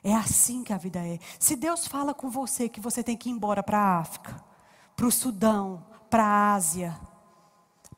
É 0.02 0.14
assim 0.14 0.62
que 0.62 0.72
a 0.72 0.78
vida 0.78 1.00
é. 1.06 1.18
Se 1.38 1.56
Deus 1.56 1.86
fala 1.86 2.14
com 2.14 2.30
você 2.30 2.68
que 2.68 2.80
você 2.80 3.02
tem 3.02 3.16
que 3.16 3.28
ir 3.28 3.32
embora 3.32 3.62
para 3.62 3.78
a 3.78 3.98
África, 3.98 4.42
para 4.94 5.06
o 5.06 5.12
Sudão, 5.12 5.84
para 6.08 6.24
a 6.24 6.54
Ásia, 6.54 6.98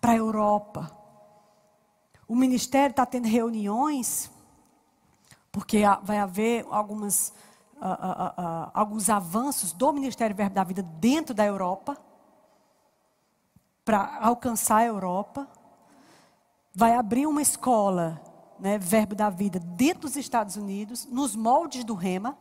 para 0.00 0.12
a 0.12 0.16
Europa. 0.16 0.90
O 2.26 2.34
ministério 2.34 2.92
está 2.92 3.04
tendo 3.04 3.26
reuniões, 3.26 4.30
porque 5.52 5.82
vai 6.02 6.18
haver 6.18 6.66
algumas 6.70 7.32
uh, 7.76 7.86
uh, 7.86 8.66
uh, 8.66 8.70
alguns 8.74 9.08
avanços 9.08 9.72
do 9.72 9.92
Ministério 9.92 10.36
Verbo 10.36 10.54
da 10.54 10.64
Vida 10.64 10.82
dentro 10.82 11.34
da 11.34 11.44
Europa, 11.44 11.96
para 13.84 14.18
alcançar 14.20 14.78
a 14.78 14.84
Europa. 14.84 15.48
Vai 16.72 16.94
abrir 16.94 17.26
uma 17.26 17.42
escola, 17.42 18.20
né, 18.60 18.78
Verbo 18.78 19.14
da 19.14 19.30
Vida, 19.30 19.58
dentro 19.58 20.02
dos 20.02 20.16
Estados 20.16 20.56
Unidos, 20.56 21.06
nos 21.06 21.34
moldes 21.34 21.84
do 21.84 21.94
Rema. 21.94 22.36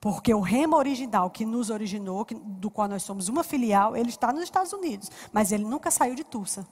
Porque 0.00 0.32
o 0.32 0.40
rema 0.40 0.78
original 0.78 1.28
que 1.30 1.44
nos 1.44 1.68
originou, 1.68 2.24
que, 2.24 2.34
do 2.34 2.70
qual 2.70 2.88
nós 2.88 3.02
somos 3.02 3.28
uma 3.28 3.44
filial, 3.44 3.94
ele 3.94 4.08
está 4.08 4.32
nos 4.32 4.44
Estados 4.44 4.72
Unidos, 4.72 5.10
mas 5.30 5.52
ele 5.52 5.64
nunca 5.64 5.90
saiu 5.90 6.14
de 6.14 6.24
Tulsa. 6.24 6.66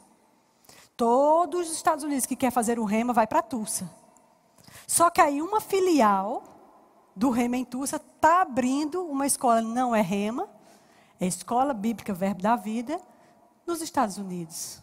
Todos 0.97 1.69
os 1.69 1.77
Estados 1.77 2.05
Unidos 2.05 2.25
que 2.25 2.35
quer 2.35 2.51
fazer 2.51 2.79
o 2.79 2.85
rema 2.85 3.13
vai 3.13 3.27
para 3.27 3.43
Tulsa. 3.43 3.91
Só 4.87 5.11
que 5.11 5.21
aí 5.21 5.43
uma 5.43 5.61
filial 5.61 6.43
do 7.15 7.31
Rema 7.31 7.57
em 7.57 7.65
Tulsa 7.65 7.97
está 7.97 8.41
abrindo 8.41 9.05
uma 9.05 9.27
escola, 9.27 9.61
não 9.61 9.95
é 9.95 10.01
Rema, 10.01 10.49
é 11.21 11.27
Escola 11.27 11.75
Bíblica 11.75 12.15
Verbo 12.15 12.41
da 12.41 12.57
Vida, 12.57 12.99
nos 13.67 13.83
Estados 13.83 14.17
Unidos. 14.17 14.83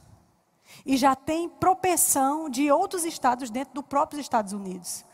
E 0.84 0.98
já 0.98 1.16
tem 1.16 1.48
propensão 1.48 2.50
de 2.50 2.72
outros 2.72 3.06
estados 3.06 3.50
dentro 3.50 3.76
dos 3.76 3.86
próprios 3.86 4.22
Estados 4.22 4.54
Unidos. 4.54 5.06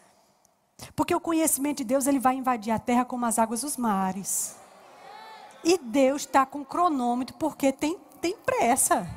Porque 0.95 1.13
o 1.13 1.19
conhecimento 1.19 1.79
de 1.79 1.83
Deus 1.83 2.07
ele 2.07 2.19
vai 2.19 2.35
invadir 2.35 2.71
a 2.71 2.79
terra 2.79 3.05
como 3.05 3.25
as 3.25 3.37
águas 3.37 3.61
dos 3.61 3.77
mares. 3.77 4.55
E 5.63 5.77
Deus 5.77 6.21
está 6.21 6.45
com 6.45 6.65
cronômetro 6.65 7.35
porque 7.37 7.71
tem, 7.71 7.99
tem 8.19 8.35
pressa. 8.35 9.07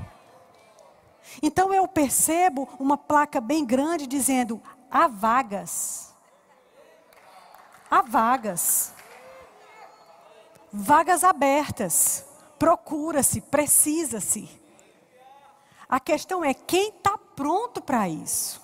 Então 1.43 1.73
eu 1.73 1.89
percebo 1.89 2.69
uma 2.79 2.97
placa 2.97 3.41
bem 3.41 3.65
grande 3.65 4.07
dizendo: 4.07 4.61
há 4.91 5.07
vagas. 5.07 6.15
Há 7.91 8.03
vagas. 8.03 8.93
Vagas 10.73 11.25
abertas. 11.25 12.27
Procura-se, 12.59 13.41
precisa-se. 13.41 14.64
A 15.95 16.01
questão 16.01 16.45
é 16.45 16.53
quem 16.53 16.89
está 16.89 17.17
pronto 17.17 17.81
para 17.81 18.09
isso. 18.09 18.61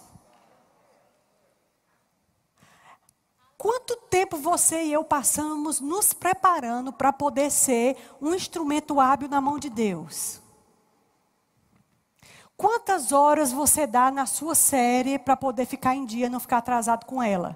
Quanto 3.57 3.95
tempo 4.11 4.37
você 4.37 4.83
e 4.83 4.93
eu 4.93 5.05
passamos 5.05 5.79
nos 5.79 6.13
preparando 6.13 6.93
para 6.93 7.13
poder 7.13 7.49
ser 7.53 7.97
um 8.21 8.35
instrumento 8.35 8.99
hábil 8.99 9.29
na 9.29 9.41
mão 9.41 9.61
de 9.61 9.71
Deus? 9.71 10.41
Quantas 12.57 13.13
horas 13.13 13.53
você 13.53 13.87
dá 13.87 14.11
na 14.11 14.27
sua 14.27 14.57
série 14.57 15.17
para 15.17 15.37
poder 15.37 15.67
ficar 15.67 15.95
em 15.95 16.05
dia, 16.05 16.29
não 16.29 16.41
ficar 16.41 16.59
atrasado 16.59 17.07
com 17.07 17.23
ela? 17.23 17.55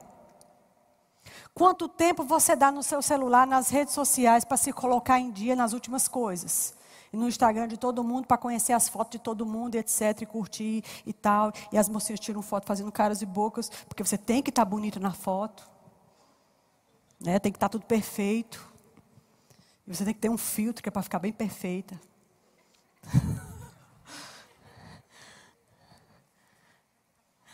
Quanto 1.53 1.89
tempo 1.89 2.23
você 2.23 2.55
dá 2.55 2.71
no 2.71 2.85
seu 2.85 3.03
celular, 3.03 3.45
nas 3.45 3.71
redes 3.71 3.93
sociais, 3.93 4.45
para 4.45 4.57
se 4.57 4.73
colocar 4.73 5.19
em 5.19 5.33
dia 5.33 5.57
nas 5.57 5.73
últimas 5.73 6.07
coisas? 6.07 6.77
No 7.14 7.29
Instagram 7.29 7.68
de 7.68 7.77
todo 7.77 8.03
mundo, 8.03 8.27
para 8.27 8.37
conhecer 8.37 8.72
as 8.72 8.88
fotos 8.88 9.12
de 9.12 9.18
todo 9.18 9.46
mundo, 9.46 9.77
etc., 9.77 10.22
e 10.22 10.27
curtir 10.27 10.85
e 11.07 11.12
tal. 11.12 11.53
E 11.72 11.79
as 11.79 11.88
mocinhas 11.88 12.20
tiram 12.20 12.42
foto 12.42 12.66
fazendo 12.66 12.90
caras 12.90 13.22
e 13.22 13.27
bocas, 13.27 13.70
porque 13.88 14.05
você 14.05 14.18
tem 14.18 14.42
que 14.42 14.50
estar 14.50 14.64
tá 14.64 14.70
bonito 14.70 14.98
na 14.98 15.12
foto. 15.12 15.68
Né? 17.20 17.38
Tem 17.38 17.53
que 17.53 17.57
estar 17.57 17.68
tá 17.68 17.72
tudo 17.72 17.87
perfeito. 17.87 18.68
E 19.87 19.94
você 19.94 20.05
tem 20.05 20.14
que 20.14 20.20
ter 20.20 20.31
um 20.31 20.38
filtro 20.38 20.83
que 20.83 20.88
é 20.88 20.92
para 20.92 21.03
ficar 21.03 21.18
bem 21.18 21.33
perfeita. 21.33 22.00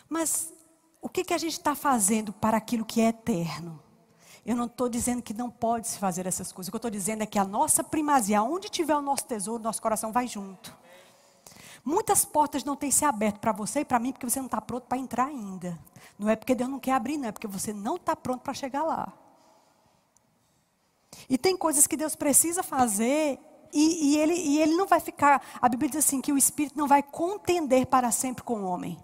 Mas 0.09 0.53
o 1.01 1.07
que, 1.07 1.23
que 1.23 1.33
a 1.33 1.37
gente 1.37 1.53
está 1.53 1.73
fazendo 1.73 2.33
para 2.33 2.57
aquilo 2.57 2.85
que 2.85 2.99
é 3.01 3.07
eterno? 3.07 3.81
Eu 4.45 4.55
não 4.55 4.65
estou 4.65 4.89
dizendo 4.89 5.21
que 5.21 5.33
não 5.33 5.49
pode 5.49 5.87
se 5.87 5.99
fazer 5.99 6.25
essas 6.25 6.51
coisas. 6.51 6.67
O 6.67 6.71
que 6.71 6.75
eu 6.75 6.79
estou 6.79 6.91
dizendo 6.91 7.21
é 7.21 7.25
que 7.25 7.37
a 7.37 7.45
nossa 7.45 7.83
primazia, 7.83 8.41
onde 8.41 8.69
tiver 8.69 8.95
o 8.95 9.01
nosso 9.01 9.25
tesouro, 9.25 9.61
nosso 9.61 9.81
coração 9.81 10.11
vai 10.11 10.27
junto. 10.27 10.75
Muitas 11.83 12.25
portas 12.25 12.63
não 12.63 12.75
têm 12.75 12.91
se 12.91 13.05
aberto 13.05 13.39
para 13.39 13.51
você 13.51 13.81
e 13.81 13.85
para 13.85 13.99
mim 13.99 14.11
porque 14.11 14.29
você 14.29 14.39
não 14.39 14.45
está 14.45 14.61
pronto 14.61 14.83
para 14.87 14.97
entrar 14.97 15.25
ainda. 15.25 15.77
Não 16.17 16.29
é 16.29 16.35
porque 16.35 16.55
Deus 16.55 16.69
não 16.69 16.79
quer 16.79 16.93
abrir, 16.93 17.17
não 17.17 17.29
é 17.29 17.31
porque 17.31 17.47
você 17.47 17.73
não 17.73 17.95
está 17.95 18.15
pronto 18.15 18.41
para 18.41 18.53
chegar 18.53 18.83
lá. 18.83 19.13
E 21.29 21.37
tem 21.37 21.57
coisas 21.57 21.87
que 21.87 21.97
Deus 21.97 22.15
precisa 22.15 22.63
fazer 22.63 23.39
e, 23.73 24.13
e, 24.13 24.17
ele, 24.17 24.33
e 24.33 24.59
ele 24.59 24.75
não 24.75 24.85
vai 24.85 24.99
ficar. 24.99 25.41
A 25.61 25.69
Bíblia 25.69 25.89
diz 25.89 26.05
assim: 26.05 26.21
que 26.21 26.31
o 26.31 26.37
Espírito 26.37 26.77
não 26.77 26.87
vai 26.87 27.01
contender 27.01 27.85
para 27.87 28.11
sempre 28.11 28.43
com 28.43 28.61
o 28.61 28.65
homem. 28.65 28.97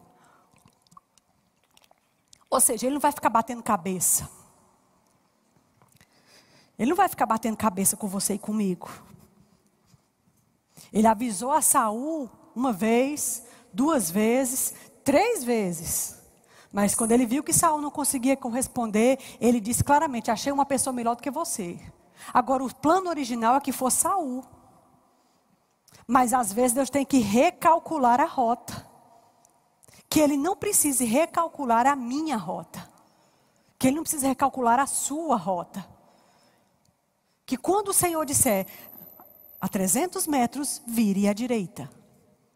Ou 2.50 2.62
seja, 2.62 2.86
ele 2.86 2.96
não 2.96 3.02
vai 3.02 3.12
ficar 3.12 3.30
batendo 3.30 3.62
cabeça. 3.62 4.37
Ele 6.78 6.90
não 6.90 6.96
vai 6.96 7.10
ficar 7.10 7.26
batendo 7.26 7.58
cabeça 7.58 7.98
com 7.98 8.08
você 8.08 8.36
e 8.36 8.40
comigo. 8.40 8.90
Ele 10.94 11.08
avisou 11.08 11.52
a 11.52 11.62
Saul 11.62 12.30
uma 12.56 12.72
vez, 12.72 13.44
duas 13.74 14.10
vezes, 14.10 14.74
três 15.04 15.44
vezes. 15.44 16.18
Mas 16.72 16.94
quando 16.94 17.12
ele 17.12 17.26
viu 17.26 17.44
que 17.44 17.54
Saul 17.54 17.82
não 17.82 17.90
conseguia 17.90 18.38
corresponder, 18.38 19.18
ele 19.40 19.60
disse 19.60 19.84
claramente: 19.84 20.30
Achei 20.30 20.52
uma 20.52 20.66
pessoa 20.66 20.94
melhor 20.94 21.16
do 21.16 21.24
que 21.24 21.32
você. 21.32 21.80
Agora, 22.34 22.64
o 22.64 22.74
plano 22.74 23.10
original 23.10 23.56
é 23.56 23.62
que 23.62 23.72
fosse 23.72 24.02
Saul. 24.02 24.44
Mas 26.08 26.34
às 26.34 26.54
vezes 26.54 26.74
Deus 26.74 26.90
tem 26.90 27.06
que 27.06 27.20
recalcular 27.20 28.22
a 28.22 28.26
rota. 28.26 28.86
Que 30.10 30.20
ele 30.20 30.38
não 30.38 30.56
precise 30.56 31.06
recalcular 31.06 31.86
a 31.86 31.96
minha 31.96 32.38
rota. 32.38 32.88
Que 33.78 33.88
ele 33.88 33.98
não 33.98 34.04
precise 34.04 34.26
recalcular 34.26 34.80
a 34.80 34.86
sua 34.86 35.36
rota. 35.36 35.97
Que 37.48 37.58
quando 37.58 37.88
o 37.88 37.94
Senhor 37.94 38.26
disser 38.26 38.68
a 39.60 39.68
300 39.68 40.28
metros, 40.28 40.82
vire 40.86 41.28
à 41.28 41.34
direita. 41.34 41.90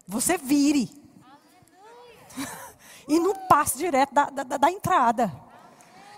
Você 0.06 0.36
vire. 0.36 0.90
e 3.08 3.18
não 3.18 3.34
passe 3.48 3.78
direto 3.78 4.12
da, 4.12 4.26
da, 4.26 4.44
da 4.58 4.70
entrada. 4.70 5.32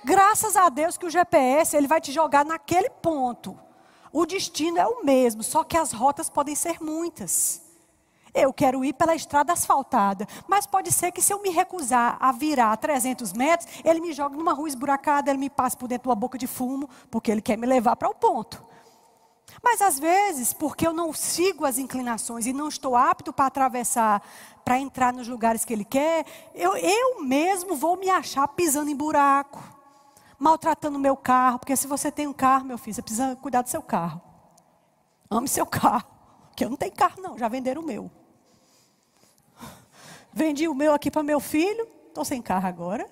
Graças 0.04 0.56
a 0.56 0.68
Deus 0.68 0.98
que 0.98 1.06
o 1.06 1.10
GPS 1.10 1.76
ele 1.76 1.86
vai 1.86 2.00
te 2.00 2.12
jogar 2.12 2.44
naquele 2.44 2.90
ponto. 2.90 3.58
O 4.12 4.26
destino 4.26 4.78
é 4.78 4.86
o 4.86 5.04
mesmo, 5.04 5.42
só 5.42 5.64
que 5.64 5.76
as 5.76 5.92
rotas 5.92 6.28
podem 6.28 6.54
ser 6.54 6.82
muitas. 6.82 7.63
Eu 8.34 8.52
quero 8.52 8.84
ir 8.84 8.92
pela 8.94 9.14
estrada 9.14 9.52
asfaltada, 9.52 10.26
mas 10.48 10.66
pode 10.66 10.90
ser 10.90 11.12
que 11.12 11.22
se 11.22 11.32
eu 11.32 11.40
me 11.40 11.50
recusar 11.50 12.16
a 12.18 12.32
virar 12.32 12.76
300 12.76 13.32
metros, 13.32 13.68
ele 13.84 14.00
me 14.00 14.12
jogue 14.12 14.36
numa 14.36 14.52
rua 14.52 14.66
esburacada, 14.66 15.30
ele 15.30 15.38
me 15.38 15.48
passe 15.48 15.76
por 15.76 15.86
dentro 15.86 16.02
de 16.02 16.08
uma 16.08 16.16
boca 16.16 16.36
de 16.36 16.48
fumo, 16.48 16.90
porque 17.12 17.30
ele 17.30 17.40
quer 17.40 17.56
me 17.56 17.66
levar 17.66 17.94
para 17.94 18.08
o 18.08 18.14
ponto. 18.14 18.74
Mas 19.62 19.80
às 19.80 19.98
vezes, 19.98 20.52
porque 20.52 20.86
eu 20.86 20.92
não 20.92 21.12
sigo 21.12 21.64
as 21.64 21.78
inclinações 21.78 22.44
e 22.44 22.52
não 22.52 22.68
estou 22.68 22.96
apto 22.96 23.32
para 23.32 23.46
atravessar, 23.46 24.20
para 24.64 24.78
entrar 24.80 25.12
nos 25.12 25.28
lugares 25.28 25.64
que 25.64 25.72
ele 25.72 25.84
quer, 25.84 26.26
eu, 26.54 26.76
eu 26.76 27.22
mesmo 27.22 27.76
vou 27.76 27.96
me 27.96 28.10
achar 28.10 28.48
pisando 28.48 28.90
em 28.90 28.96
buraco, 28.96 29.62
maltratando 30.38 30.98
meu 30.98 31.16
carro. 31.16 31.60
Porque 31.60 31.76
se 31.76 31.86
você 31.86 32.10
tem 32.10 32.26
um 32.26 32.32
carro, 32.32 32.64
meu 32.64 32.78
filho, 32.78 32.94
você 32.94 33.02
precisa 33.02 33.36
cuidar 33.36 33.62
do 33.62 33.68
seu 33.68 33.82
carro. 33.82 34.20
Ame 35.30 35.48
seu 35.48 35.66
carro. 35.66 36.04
Porque 36.48 36.64
eu 36.64 36.70
não 36.70 36.76
tenho 36.76 36.92
carro, 36.92 37.22
não, 37.22 37.38
já 37.38 37.48
venderam 37.48 37.80
o 37.82 37.86
meu. 37.86 38.10
Vendi 40.34 40.66
o 40.66 40.74
meu 40.74 40.92
aqui 40.92 41.12
para 41.12 41.22
meu 41.22 41.38
filho, 41.38 41.86
estou 42.08 42.24
sem 42.24 42.42
carro 42.42 42.66
agora. 42.66 43.08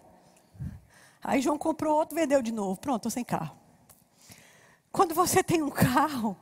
Aí 1.23 1.41
João 1.41 1.57
comprou 1.57 1.97
outro, 1.97 2.17
vendeu 2.17 2.43
de 2.43 2.51
novo. 2.51 2.81
Pronto, 2.81 2.97
estou 2.97 3.11
sem 3.13 3.23
carro. 3.23 3.57
Quando 4.91 5.15
você 5.15 5.41
tem 5.41 5.63
um 5.63 5.71
carro, 5.71 6.37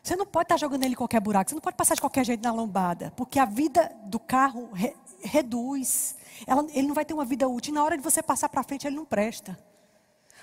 você 0.00 0.14
não 0.14 0.24
pode 0.24 0.44
estar 0.44 0.56
jogando 0.56 0.84
ele 0.84 0.92
em 0.92 0.96
qualquer 0.96 1.20
buraco, 1.20 1.50
você 1.50 1.56
não 1.56 1.60
pode 1.60 1.76
passar 1.76 1.96
de 1.96 2.00
qualquer 2.00 2.24
jeito 2.24 2.44
na 2.44 2.52
lombada, 2.52 3.12
porque 3.16 3.40
a 3.40 3.44
vida 3.44 3.90
do 4.04 4.20
carro 4.20 4.70
re, 4.72 4.94
reduz. 5.20 6.14
Ela, 6.46 6.64
ele 6.72 6.86
não 6.86 6.94
vai 6.94 7.04
ter 7.04 7.12
uma 7.12 7.24
vida 7.24 7.48
útil. 7.48 7.72
E 7.72 7.74
na 7.74 7.82
hora 7.82 7.96
de 7.96 8.02
você 8.02 8.22
passar 8.22 8.48
para 8.48 8.62
frente, 8.62 8.86
ele 8.86 8.94
não 8.94 9.04
presta. 9.04 9.58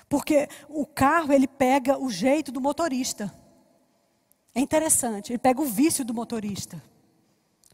Porque 0.06 0.50
o 0.68 0.84
carro, 0.84 1.32
ele 1.32 1.48
pega 1.48 1.98
o 1.98 2.10
jeito 2.10 2.52
do 2.52 2.60
motorista. 2.60 3.32
É 4.54 4.60
interessante, 4.60 5.32
ele 5.32 5.38
pega 5.38 5.62
o 5.62 5.64
vício 5.64 6.04
do 6.04 6.12
motorista. 6.12 6.91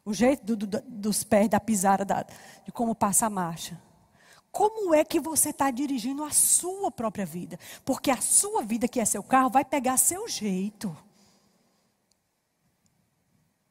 O 0.04 0.14
jeito 0.14 0.44
do, 0.44 0.66
do, 0.66 0.80
dos 0.82 1.24
pés, 1.24 1.48
da 1.48 1.60
pisada, 1.60 2.04
da, 2.04 2.22
de 2.64 2.72
como 2.72 2.94
passa 2.94 3.26
a 3.26 3.30
marcha. 3.30 3.80
Como 4.50 4.94
é 4.94 5.04
que 5.04 5.20
você 5.20 5.50
está 5.50 5.70
dirigindo 5.70 6.24
a 6.24 6.30
sua 6.30 6.90
própria 6.90 7.26
vida? 7.26 7.58
Porque 7.84 8.10
a 8.10 8.20
sua 8.20 8.62
vida, 8.62 8.88
que 8.88 9.00
é 9.00 9.04
seu 9.04 9.22
carro, 9.22 9.50
vai 9.50 9.64
pegar 9.64 9.96
seu 9.96 10.26
jeito. 10.26 10.88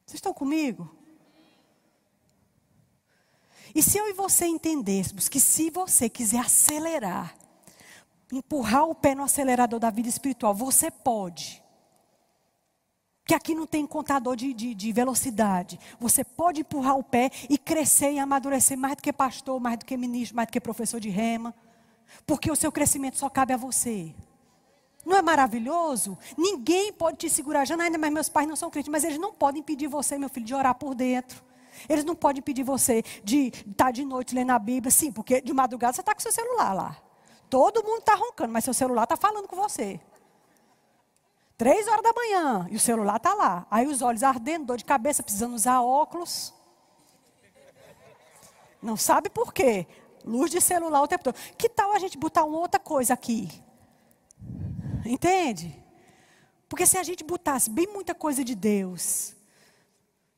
Vocês 0.06 0.14
estão 0.14 0.32
comigo? 0.32 0.88
E 3.74 3.82
se 3.82 3.98
eu 3.98 4.08
e 4.08 4.12
você 4.12 4.46
entendêssemos 4.46 5.28
que 5.28 5.38
se 5.38 5.70
você 5.70 6.08
quiser 6.08 6.40
acelerar, 6.40 7.36
empurrar 8.32 8.84
o 8.84 8.94
pé 8.94 9.14
no 9.14 9.22
acelerador 9.22 9.78
da 9.78 9.90
vida 9.90 10.08
espiritual, 10.08 10.54
você 10.54 10.90
pode 10.90 11.62
que 13.28 13.34
aqui 13.34 13.54
não 13.54 13.66
tem 13.66 13.86
contador 13.86 14.34
de, 14.34 14.54
de, 14.54 14.74
de, 14.74 14.90
velocidade. 14.90 15.78
Você 16.00 16.24
pode 16.24 16.62
empurrar 16.62 16.96
o 16.96 17.04
pé 17.04 17.30
e 17.50 17.58
crescer 17.58 18.12
e 18.12 18.18
amadurecer 18.18 18.78
mais 18.78 18.96
do 18.96 19.02
que 19.02 19.12
pastor, 19.12 19.60
mais 19.60 19.78
do 19.78 19.84
que 19.84 19.98
ministro, 19.98 20.34
mais 20.34 20.48
do 20.48 20.50
que 20.50 20.58
professor 20.58 20.98
de 20.98 21.10
rema. 21.10 21.54
Porque 22.26 22.50
o 22.50 22.56
seu 22.56 22.72
crescimento 22.72 23.18
só 23.18 23.28
cabe 23.28 23.52
a 23.52 23.58
você. 23.58 24.14
Não 25.04 25.14
é 25.14 25.20
maravilhoso? 25.20 26.16
Ninguém 26.38 26.90
pode 26.90 27.18
te 27.18 27.28
segurar. 27.28 27.66
Já 27.66 27.76
ainda 27.78 27.98
mais 27.98 28.10
meus 28.10 28.30
pais 28.30 28.48
não 28.48 28.56
são 28.56 28.70
crentes, 28.70 28.90
mas 28.90 29.04
eles 29.04 29.18
não 29.18 29.30
podem 29.30 29.60
impedir 29.60 29.88
você, 29.88 30.16
meu 30.16 30.30
filho, 30.30 30.46
de 30.46 30.54
orar 30.54 30.74
por 30.74 30.94
dentro. 30.94 31.44
Eles 31.86 32.06
não 32.06 32.16
podem 32.16 32.40
impedir 32.40 32.62
você 32.62 33.02
de 33.22 33.48
estar 33.48 33.90
de 33.90 34.06
noite 34.06 34.34
lendo 34.34 34.52
a 34.52 34.58
Bíblia, 34.58 34.90
sim, 34.90 35.12
porque 35.12 35.42
de 35.42 35.52
madrugada 35.52 35.92
você 35.92 36.00
está 36.00 36.14
com 36.14 36.20
seu 36.20 36.32
celular 36.32 36.72
lá. 36.72 36.96
Todo 37.50 37.84
mundo 37.84 37.98
está 37.98 38.14
roncando, 38.14 38.54
mas 38.54 38.64
seu 38.64 38.72
celular 38.72 39.02
está 39.02 39.18
falando 39.18 39.46
com 39.46 39.56
você. 39.56 40.00
Três 41.58 41.88
horas 41.88 42.04
da 42.04 42.12
manhã 42.12 42.68
e 42.70 42.76
o 42.76 42.80
celular 42.80 43.16
está 43.16 43.34
lá. 43.34 43.66
Aí 43.68 43.88
os 43.88 44.00
olhos 44.00 44.22
ardendo, 44.22 44.66
dor 44.66 44.76
de 44.76 44.84
cabeça, 44.84 45.24
precisando 45.24 45.54
usar 45.54 45.82
óculos. 45.82 46.54
Não 48.80 48.96
sabe 48.96 49.28
por 49.28 49.52
quê? 49.52 49.84
Luz 50.24 50.52
de 50.52 50.60
celular 50.60 51.02
o 51.02 51.08
tempo 51.08 51.24
todo. 51.24 51.34
Que 51.56 51.68
tal 51.68 51.92
a 51.92 51.98
gente 51.98 52.16
botar 52.16 52.44
uma 52.44 52.58
outra 52.58 52.78
coisa 52.78 53.12
aqui? 53.12 53.50
Entende? 55.04 55.82
Porque 56.68 56.86
se 56.86 56.96
a 56.96 57.02
gente 57.02 57.24
botasse 57.24 57.68
bem 57.68 57.88
muita 57.88 58.14
coisa 58.14 58.44
de 58.44 58.54
Deus 58.54 59.34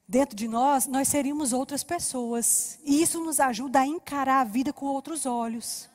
dentro 0.08 0.34
de 0.34 0.48
nós, 0.48 0.86
nós 0.86 1.06
seríamos 1.06 1.52
outras 1.52 1.84
pessoas. 1.84 2.78
E 2.82 3.02
isso 3.02 3.22
nos 3.22 3.40
ajuda 3.40 3.80
a 3.80 3.86
encarar 3.86 4.40
a 4.40 4.44
vida 4.44 4.72
com 4.72 4.86
outros 4.86 5.26
olhos. 5.26 5.89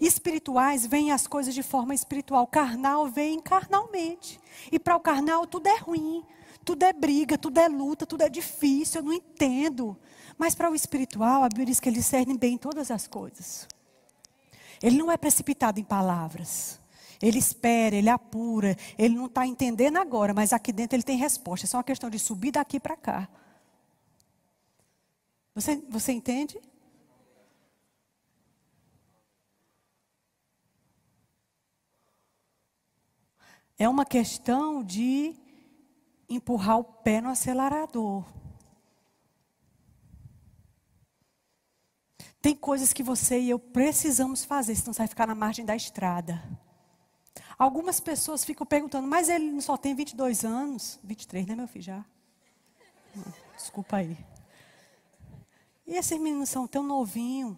Espirituais 0.00 0.86
vêm 0.86 1.12
as 1.12 1.26
coisas 1.26 1.54
de 1.54 1.62
forma 1.62 1.94
espiritual, 1.94 2.46
carnal 2.46 3.06
vem 3.06 3.40
carnalmente. 3.40 4.40
E 4.70 4.78
para 4.78 4.96
o 4.96 5.00
carnal 5.00 5.46
tudo 5.46 5.66
é 5.68 5.76
ruim, 5.76 6.24
tudo 6.64 6.82
é 6.84 6.92
briga, 6.92 7.36
tudo 7.36 7.58
é 7.58 7.68
luta, 7.68 8.06
tudo 8.06 8.22
é 8.22 8.28
difícil, 8.28 9.00
eu 9.00 9.04
não 9.04 9.12
entendo. 9.12 9.96
Mas 10.38 10.54
para 10.54 10.70
o 10.70 10.74
espiritual, 10.74 11.42
a 11.42 11.48
Bíblia 11.48 11.66
diz 11.66 11.80
que 11.80 11.88
ele 11.88 11.96
discerne 11.96 12.36
bem 12.36 12.56
todas 12.56 12.90
as 12.90 13.06
coisas. 13.06 13.68
Ele 14.82 14.96
não 14.96 15.10
é 15.10 15.16
precipitado 15.16 15.78
em 15.78 15.84
palavras. 15.84 16.80
Ele 17.20 17.38
espera, 17.38 17.94
ele 17.94 18.08
apura, 18.08 18.76
ele 18.98 19.14
não 19.14 19.26
está 19.26 19.46
entendendo 19.46 19.96
agora, 19.96 20.34
mas 20.34 20.52
aqui 20.52 20.72
dentro 20.72 20.96
ele 20.96 21.04
tem 21.04 21.16
resposta. 21.16 21.66
É 21.66 21.68
só 21.68 21.76
uma 21.76 21.84
questão 21.84 22.10
de 22.10 22.18
subir 22.18 22.50
daqui 22.50 22.80
para 22.80 22.96
cá. 22.96 23.28
Você, 25.54 25.76
você 25.88 26.12
entende? 26.12 26.60
É 33.78 33.88
uma 33.88 34.04
questão 34.04 34.82
de 34.82 35.34
empurrar 36.28 36.78
o 36.78 36.84
pé 36.84 37.20
no 37.20 37.28
acelerador. 37.28 38.24
Tem 42.40 42.56
coisas 42.56 42.92
que 42.92 43.02
você 43.02 43.38
e 43.38 43.50
eu 43.50 43.58
precisamos 43.58 44.44
fazer, 44.44 44.74
senão 44.74 44.92
você 44.92 44.98
vai 44.98 45.06
ficar 45.06 45.26
na 45.26 45.34
margem 45.34 45.64
da 45.64 45.76
estrada. 45.76 46.42
Algumas 47.56 48.00
pessoas 48.00 48.44
ficam 48.44 48.66
perguntando, 48.66 49.06
mas 49.06 49.28
ele 49.28 49.60
só 49.60 49.76
tem 49.76 49.94
22 49.94 50.44
anos. 50.44 50.98
23, 51.04 51.46
né, 51.46 51.54
meu 51.54 51.68
filho? 51.68 51.84
Já? 51.84 52.04
Desculpa 53.56 53.98
aí. 53.98 54.18
E 55.86 55.94
esses 55.94 56.18
meninos 56.18 56.48
são 56.48 56.66
tão 56.66 56.82
novinhos. 56.82 57.56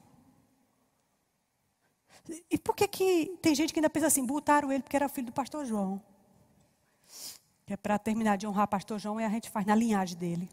E 2.50 2.58
por 2.58 2.74
que, 2.74 2.88
que 2.88 3.38
tem 3.42 3.54
gente 3.54 3.72
que 3.72 3.78
ainda 3.78 3.90
pensa 3.90 4.06
assim, 4.06 4.24
botaram 4.24 4.72
ele 4.72 4.82
porque 4.82 4.96
era 4.96 5.08
filho 5.08 5.26
do 5.26 5.32
pastor 5.32 5.64
João? 5.66 6.00
Que 7.66 7.74
é 7.74 7.76
para 7.76 7.98
terminar 7.98 8.36
de 8.36 8.46
honrar 8.46 8.64
o 8.64 8.68
pastor 8.68 8.98
João 8.98 9.20
e 9.20 9.24
a 9.24 9.28
gente 9.28 9.50
faz 9.50 9.66
na 9.66 9.74
linhagem 9.74 10.16
dele. 10.16 10.48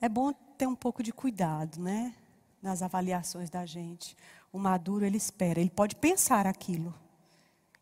É 0.00 0.08
bom 0.08 0.32
ter 0.32 0.66
um 0.66 0.76
pouco 0.76 1.02
de 1.02 1.12
cuidado, 1.12 1.80
né? 1.80 2.14
nas 2.62 2.82
avaliações 2.82 3.50
da 3.50 3.64
gente. 3.64 4.16
O 4.52 4.58
maduro, 4.58 5.04
ele 5.04 5.16
espera, 5.16 5.60
ele 5.60 5.70
pode 5.70 5.96
pensar 5.96 6.46
aquilo. 6.46 6.94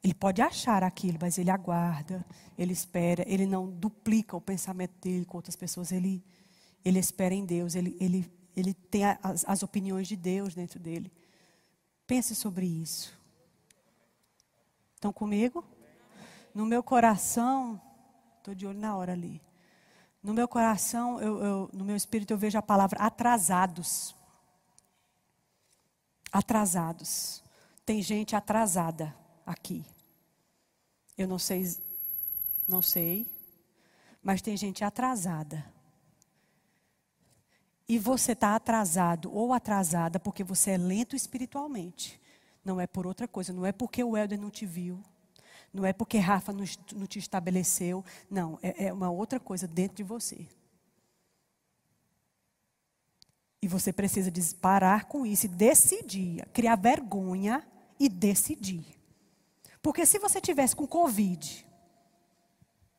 Ele 0.02 0.14
pode 0.14 0.40
achar 0.40 0.84
aquilo, 0.84 1.18
mas 1.20 1.36
ele 1.36 1.50
aguarda, 1.50 2.24
ele 2.56 2.72
espera, 2.72 3.24
ele 3.26 3.44
não 3.44 3.66
duplica 3.68 4.36
o 4.36 4.40
pensamento 4.40 4.92
dele 5.00 5.24
com 5.24 5.36
outras 5.36 5.56
pessoas, 5.56 5.90
ele, 5.90 6.22
ele 6.86 7.00
espera 7.00 7.34
em 7.34 7.44
Deus, 7.44 7.74
ele, 7.74 7.96
ele, 7.98 8.32
ele 8.54 8.72
tem 8.72 9.04
as, 9.04 9.44
as 9.44 9.64
opiniões 9.64 10.06
de 10.06 10.14
Deus 10.14 10.54
dentro 10.54 10.78
dele. 10.78 11.12
Pense 12.06 12.32
sobre 12.32 12.64
isso. 12.64 13.12
Estão 14.94 15.12
comigo? 15.12 15.64
No 16.54 16.64
meu 16.64 16.84
coração, 16.84 17.80
estou 18.38 18.54
de 18.54 18.68
olho 18.68 18.78
na 18.78 18.96
hora 18.96 19.10
ali. 19.10 19.42
No 20.22 20.32
meu 20.32 20.46
coração, 20.46 21.20
eu, 21.20 21.42
eu, 21.42 21.70
no 21.72 21.84
meu 21.84 21.96
espírito, 21.96 22.32
eu 22.32 22.38
vejo 22.38 22.56
a 22.56 22.62
palavra 22.62 23.00
atrasados. 23.00 24.14
Atrasados. 26.30 27.42
Tem 27.84 28.00
gente 28.00 28.36
atrasada 28.36 29.12
aqui. 29.44 29.84
Eu 31.18 31.26
não 31.26 31.38
sei, 31.38 31.76
não 32.68 32.80
sei, 32.80 33.28
mas 34.22 34.40
tem 34.40 34.56
gente 34.56 34.84
atrasada. 34.84 35.74
E 37.88 37.98
você 37.98 38.32
está 38.32 38.56
atrasado 38.56 39.32
ou 39.32 39.52
atrasada 39.52 40.18
porque 40.18 40.42
você 40.42 40.72
é 40.72 40.76
lento 40.76 41.14
espiritualmente. 41.14 42.20
Não 42.64 42.80
é 42.80 42.86
por 42.86 43.06
outra 43.06 43.28
coisa. 43.28 43.52
Não 43.52 43.64
é 43.64 43.70
porque 43.70 44.02
o 44.02 44.16
Helder 44.16 44.40
não 44.40 44.50
te 44.50 44.66
viu. 44.66 45.00
Não 45.72 45.84
é 45.84 45.92
porque 45.92 46.18
Rafa 46.18 46.52
não, 46.52 46.64
te 47.06 47.18
estabeleceu. 47.18 48.04
Não, 48.30 48.58
é, 48.62 48.86
é 48.86 48.92
uma 48.92 49.10
outra 49.10 49.38
coisa 49.38 49.68
dentro 49.68 49.96
de 49.96 50.02
você. 50.02 50.48
E 53.62 53.68
você 53.68 53.92
precisa 53.92 54.32
parar 54.60 55.06
com 55.06 55.26
isso 55.26 55.46
e 55.46 55.48
decidir, 55.48 56.46
criar 56.52 56.76
vergonha 56.76 57.66
e 57.98 58.08
decidir. 58.08 58.84
Porque 59.82 60.06
se 60.06 60.18
você 60.18 60.40
tivesse 60.40 60.74
com 60.74 60.86
Covid, 60.86 61.65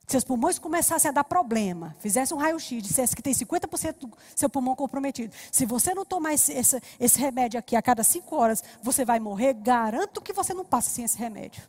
seus 0.07 0.23
pulmões 0.23 0.57
começassem 0.57 1.09
a 1.09 1.11
dar 1.11 1.25
problema, 1.25 1.93
fizesse 1.99 2.33
um 2.33 2.37
raio-x, 2.37 2.81
dissesse 2.81 3.13
que 3.13 3.21
tem 3.21 3.33
50% 3.33 3.99
do 3.99 4.17
seu 4.33 4.49
pulmão 4.49 4.73
comprometido. 4.73 5.35
Se 5.51 5.65
você 5.65 5.93
não 5.93 6.05
tomar 6.05 6.33
esse, 6.33 6.53
esse, 6.53 6.81
esse, 6.97 7.19
remédio 7.19 7.59
aqui 7.59 7.75
a 7.75 7.81
cada 7.81 8.05
5 8.05 8.33
horas, 8.33 8.63
você 8.81 9.03
vai 9.03 9.19
morrer. 9.19 9.53
Garanto 9.53 10.21
que 10.21 10.31
você 10.31 10.53
não 10.53 10.63
passa 10.63 10.89
sem 10.89 11.03
esse 11.03 11.17
remédio. 11.17 11.61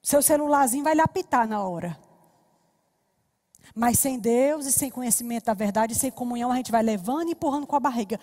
Seu 0.00 0.22
celularzinho 0.22 0.84
vai 0.84 0.94
lhe 0.94 1.00
apitar 1.00 1.48
na 1.48 1.60
hora. 1.60 1.98
Mas 3.74 3.98
sem 3.98 4.20
Deus 4.20 4.64
e 4.66 4.72
sem 4.72 4.88
conhecimento 4.88 5.46
da 5.46 5.54
verdade, 5.54 5.96
sem 5.96 6.12
comunhão, 6.12 6.52
a 6.52 6.56
gente 6.56 6.70
vai 6.70 6.82
levando 6.82 7.28
e 7.28 7.32
empurrando 7.32 7.66
com 7.66 7.74
a 7.74 7.80
barriga, 7.80 8.20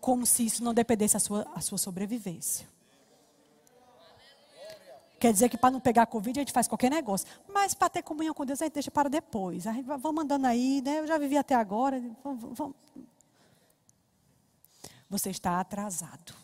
como 0.00 0.24
se 0.24 0.46
isso 0.46 0.64
não 0.64 0.72
dependesse 0.72 1.14
da 1.14 1.20
sua, 1.20 1.46
a 1.54 1.60
sua 1.60 1.76
sobrevivência. 1.76 2.66
Quer 5.22 5.32
dizer 5.32 5.48
que 5.48 5.56
para 5.56 5.70
não 5.70 5.78
pegar 5.78 6.06
Covid 6.06 6.40
a 6.40 6.42
gente 6.42 6.52
faz 6.52 6.66
qualquer 6.66 6.90
negócio. 6.90 7.28
Mas 7.46 7.74
para 7.74 7.88
ter 7.88 8.02
comunhão 8.02 8.34
com 8.34 8.44
Deus 8.44 8.60
a 8.60 8.64
gente 8.64 8.74
deixa 8.74 8.90
para 8.90 9.08
depois. 9.08 9.68
A 9.68 9.72
gente 9.72 9.86
vamos 9.86 10.24
andando 10.24 10.46
aí, 10.46 10.82
né? 10.82 10.98
Eu 10.98 11.06
já 11.06 11.16
vivi 11.16 11.38
até 11.38 11.54
agora. 11.54 12.02
Vamos, 12.24 12.58
vamos. 12.58 12.74
Você 15.08 15.30
está 15.30 15.60
atrasado. 15.60 16.34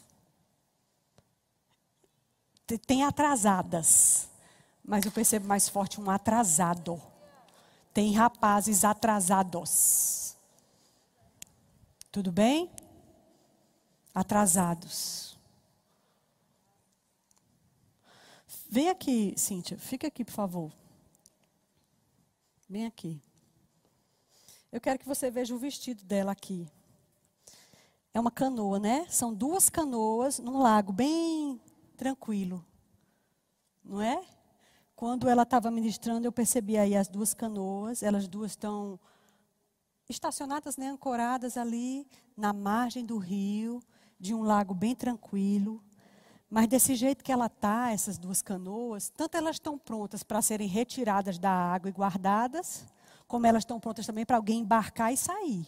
Tem 2.87 3.03
atrasadas. 3.03 4.29
Mas 4.85 5.05
eu 5.05 5.11
percebo 5.11 5.49
mais 5.49 5.69
forte 5.69 6.01
um 6.01 6.09
atrasado. 6.09 7.03
Tem 7.93 8.13
rapazes 8.13 8.85
atrasados. 8.85 10.37
Tudo 12.13 12.31
bem? 12.31 12.71
Atrasados. 14.15 15.28
Vem 18.69 18.91
aqui, 18.91 19.35
Cíntia, 19.37 19.79
fica 19.79 20.09
aqui, 20.09 20.23
por 20.25 20.33
favor. 20.33 20.73
Vem 22.69 22.85
aqui. 22.85 23.23
Eu 24.71 24.79
quero 24.79 24.99
que 24.99 25.09
você 25.09 25.31
veja 25.31 25.55
o 25.55 25.59
vestido 25.59 26.05
dela 26.05 26.33
aqui. 26.33 26.69
É 28.13 28.21
uma 28.21 28.31
canoa, 28.31 28.79
né? 28.79 29.07
São 29.09 29.33
duas 29.33 29.71
canoas 29.71 30.39
num 30.39 30.59
lago 30.59 30.93
bem 30.93 31.59
tranquilo. 31.97 32.63
Não 33.83 34.03
é? 34.03 34.23
Quando 34.95 35.31
ela 35.31 35.45
estava 35.45 35.71
ministrando, 35.71 36.27
eu 36.27 36.33
percebi 36.33 36.77
aí 36.77 36.95
as 36.95 37.09
duas 37.09 37.33
canoas, 37.33 38.03
elas 38.03 38.29
duas 38.29 38.51
estão 38.51 39.01
estacionadas, 40.09 40.77
né, 40.77 40.89
ancoradas 40.89 41.57
ali 41.57 42.07
na 42.37 42.53
margem 42.53 43.05
do 43.05 43.17
rio, 43.17 43.83
de 44.19 44.35
um 44.35 44.43
lago 44.43 44.75
bem 44.75 44.95
tranquilo. 44.95 45.83
Mas 46.51 46.67
desse 46.67 46.95
jeito 46.95 47.23
que 47.23 47.31
ela 47.31 47.47
está, 47.47 47.91
essas 47.91 48.17
duas 48.17 48.41
canoas, 48.41 49.11
tanto 49.11 49.37
elas 49.37 49.57
estão 49.57 49.79
prontas 49.79 50.23
para 50.23 50.41
serem 50.41 50.67
retiradas 50.67 51.39
da 51.39 51.51
água 51.51 51.91
e 51.91 51.93
guardadas, 51.93 52.87
como 53.27 53.47
elas 53.47 53.63
estão 53.63 53.79
prontas 53.79 54.07
também 54.07 54.25
para 54.25 54.37
alguém 54.37 54.61
embarcar 54.61 55.13
e 55.13 55.17
sair. 55.17 55.67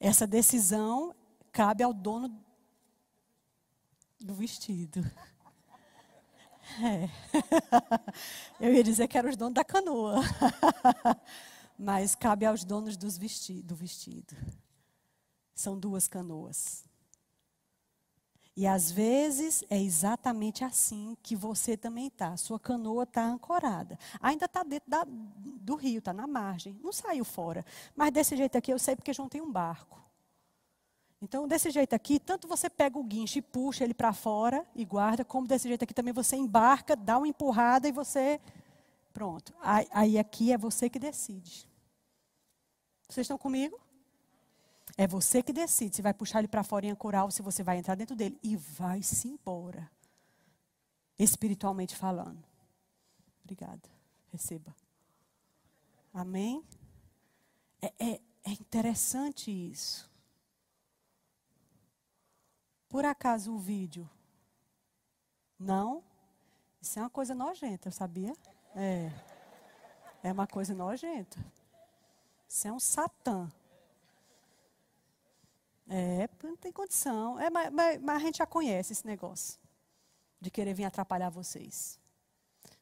Essa 0.00 0.26
decisão 0.26 1.14
cabe 1.52 1.82
ao 1.82 1.94
dono 1.94 2.44
do 4.20 4.34
vestido. 4.34 5.00
É. 6.82 7.08
Eu 8.60 8.74
ia 8.74 8.82
dizer 8.82 9.06
que 9.06 9.16
eram 9.16 9.30
os 9.30 9.36
donos 9.36 9.54
da 9.54 9.64
canoa. 9.64 10.16
Mas 11.78 12.14
cabe 12.14 12.46
aos 12.46 12.64
donos 12.64 12.96
dos 12.96 13.18
vesti 13.18 13.62
do 13.62 13.74
vestido. 13.74 14.34
São 15.54 15.78
duas 15.78 16.08
canoas. 16.08 16.85
E 18.56 18.66
às 18.66 18.90
vezes 18.90 19.62
é 19.68 19.78
exatamente 19.78 20.64
assim 20.64 21.14
que 21.22 21.36
você 21.36 21.76
também 21.76 22.06
está. 22.06 22.34
Sua 22.38 22.58
canoa 22.58 23.02
está 23.02 23.22
ancorada. 23.22 23.98
Ainda 24.18 24.46
está 24.46 24.62
dentro 24.62 24.88
da, 24.88 25.06
do 25.06 25.74
rio, 25.74 25.98
está 25.98 26.14
na 26.14 26.26
margem. 26.26 26.74
Não 26.82 26.90
saiu 26.90 27.24
fora. 27.24 27.64
Mas 27.94 28.10
desse 28.12 28.34
jeito 28.34 28.56
aqui 28.56 28.72
eu 28.72 28.78
sei 28.78 28.96
porque 28.96 29.12
João 29.12 29.28
tem 29.28 29.42
um 29.42 29.52
barco. 29.52 30.02
Então, 31.20 31.46
desse 31.46 31.70
jeito 31.70 31.94
aqui, 31.94 32.18
tanto 32.18 32.48
você 32.48 32.70
pega 32.70 32.98
o 32.98 33.04
guincho 33.04 33.38
e 33.38 33.42
puxa 33.42 33.84
ele 33.84 33.94
para 33.94 34.12
fora 34.12 34.66
e 34.74 34.84
guarda, 34.84 35.24
como 35.24 35.46
desse 35.46 35.66
jeito 35.68 35.82
aqui 35.82 35.94
também 35.94 36.12
você 36.12 36.36
embarca, 36.36 36.94
dá 36.94 37.18
uma 37.18 37.28
empurrada 37.28 37.86
e 37.88 37.92
você. 37.92 38.40
Pronto. 39.12 39.54
Aí, 39.60 39.86
aí 39.90 40.18
aqui 40.18 40.52
é 40.52 40.58
você 40.58 40.88
que 40.88 40.98
decide. 40.98 41.68
Vocês 43.08 43.24
estão 43.24 43.36
comigo? 43.36 43.78
É 44.96 45.06
você 45.06 45.42
que 45.42 45.52
decide 45.52 45.96
se 45.96 46.02
vai 46.02 46.14
puxar 46.14 46.38
ele 46.38 46.48
para 46.48 46.64
fora 46.64 46.86
em 46.86 46.90
ancorar 46.90 47.24
ou 47.24 47.30
se 47.30 47.42
você 47.42 47.62
vai 47.62 47.78
entrar 47.78 47.94
dentro 47.94 48.16
dele. 48.16 48.38
E 48.42 48.56
vai-se 48.56 49.28
embora. 49.28 49.90
Espiritualmente 51.18 51.94
falando. 51.94 52.42
Obrigada. 53.44 53.88
Receba. 54.32 54.74
Amém? 56.12 56.64
É, 57.80 57.92
é, 57.98 58.20
é 58.44 58.50
interessante 58.50 59.50
isso. 59.50 60.10
Por 62.88 63.04
acaso 63.04 63.52
o 63.52 63.58
vídeo? 63.58 64.08
Não? 65.58 66.02
Isso 66.80 66.98
é 66.98 67.02
uma 67.02 67.10
coisa 67.10 67.34
nojenta, 67.34 67.90
sabia? 67.90 68.34
É. 68.74 69.10
É 70.22 70.32
uma 70.32 70.46
coisa 70.46 70.74
nojenta. 70.74 71.38
Isso 72.48 72.66
é 72.68 72.72
um 72.72 72.80
satã. 72.80 73.50
É, 75.88 76.28
não 76.42 76.56
tem 76.56 76.72
condição. 76.72 77.38
É, 77.38 77.48
mas, 77.48 77.72
mas, 77.72 78.16
a 78.16 78.18
gente 78.18 78.38
já 78.38 78.46
conhece 78.46 78.92
esse 78.92 79.06
negócio 79.06 79.58
de 80.40 80.50
querer 80.50 80.74
vir 80.74 80.84
atrapalhar 80.84 81.30
vocês. 81.30 81.98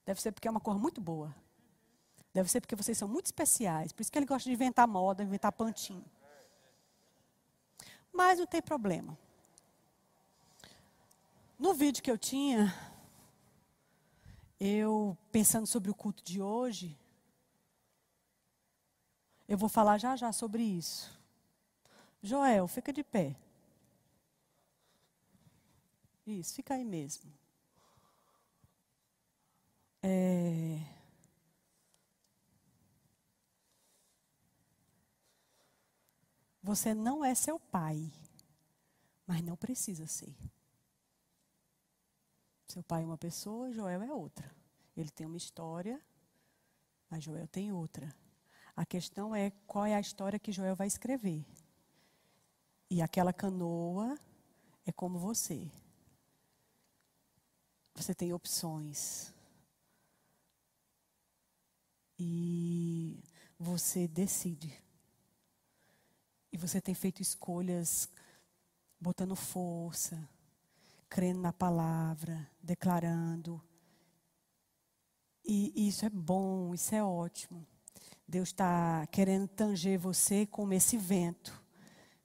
Deve 0.04 0.20
ser 0.20 0.32
porque 0.32 0.48
é 0.48 0.50
uma 0.50 0.60
cor 0.60 0.78
muito 0.78 1.00
boa. 1.00 1.34
Deve 2.32 2.50
ser 2.50 2.60
porque 2.60 2.74
vocês 2.74 2.96
são 2.96 3.06
muito 3.06 3.26
especiais. 3.26 3.92
Por 3.92 4.02
isso 4.02 4.10
que 4.10 4.18
ele 4.18 4.26
gosta 4.26 4.48
de 4.48 4.54
inventar 4.54 4.88
moda, 4.88 5.22
inventar 5.22 5.52
pantinho. 5.52 6.04
Mas 8.12 8.38
não 8.38 8.46
tem 8.46 8.62
problema. 8.62 9.16
No 11.58 11.74
vídeo 11.74 12.02
que 12.02 12.10
eu 12.10 12.18
tinha, 12.18 12.74
eu 14.58 15.16
pensando 15.30 15.66
sobre 15.66 15.90
o 15.90 15.94
culto 15.94 16.22
de 16.24 16.40
hoje, 16.40 16.98
eu 19.46 19.58
vou 19.58 19.68
falar 19.68 19.98
já 19.98 20.16
já 20.16 20.32
sobre 20.32 20.62
isso. 20.62 21.23
Joel, 22.24 22.66
fica 22.66 22.90
de 22.90 23.04
pé. 23.04 23.36
Isso, 26.26 26.54
fica 26.54 26.72
aí 26.72 26.82
mesmo. 26.82 27.30
É... 30.02 30.80
Você 36.62 36.94
não 36.94 37.22
é 37.22 37.34
seu 37.34 37.60
pai, 37.60 38.10
mas 39.26 39.42
não 39.42 39.54
precisa 39.54 40.06
ser. 40.06 40.34
Seu 42.68 42.82
pai 42.82 43.02
é 43.02 43.04
uma 43.04 43.18
pessoa, 43.18 43.70
Joel 43.70 44.02
é 44.02 44.10
outra. 44.10 44.50
Ele 44.96 45.10
tem 45.10 45.26
uma 45.26 45.36
história, 45.36 46.02
mas 47.10 47.22
Joel 47.22 47.46
tem 47.46 47.70
outra. 47.70 48.16
A 48.74 48.86
questão 48.86 49.34
é 49.34 49.50
qual 49.66 49.84
é 49.84 49.94
a 49.94 50.00
história 50.00 50.38
que 50.38 50.52
Joel 50.52 50.74
vai 50.74 50.86
escrever. 50.86 51.44
E 52.94 53.02
aquela 53.02 53.32
canoa 53.32 54.16
é 54.86 54.92
como 54.92 55.18
você. 55.18 55.68
Você 57.92 58.14
tem 58.14 58.32
opções. 58.32 59.34
E 62.16 63.20
você 63.58 64.06
decide. 64.06 64.80
E 66.52 66.56
você 66.56 66.80
tem 66.80 66.94
feito 66.94 67.20
escolhas 67.20 68.08
botando 69.00 69.34
força, 69.34 70.28
crendo 71.08 71.40
na 71.40 71.52
palavra, 71.52 72.48
declarando. 72.62 73.60
E 75.44 75.88
isso 75.88 76.06
é 76.06 76.10
bom, 76.10 76.72
isso 76.72 76.94
é 76.94 77.02
ótimo. 77.02 77.66
Deus 78.24 78.50
está 78.50 79.04
querendo 79.08 79.48
tanger 79.48 79.98
você 79.98 80.46
como 80.46 80.74
esse 80.74 80.96
vento. 80.96 81.63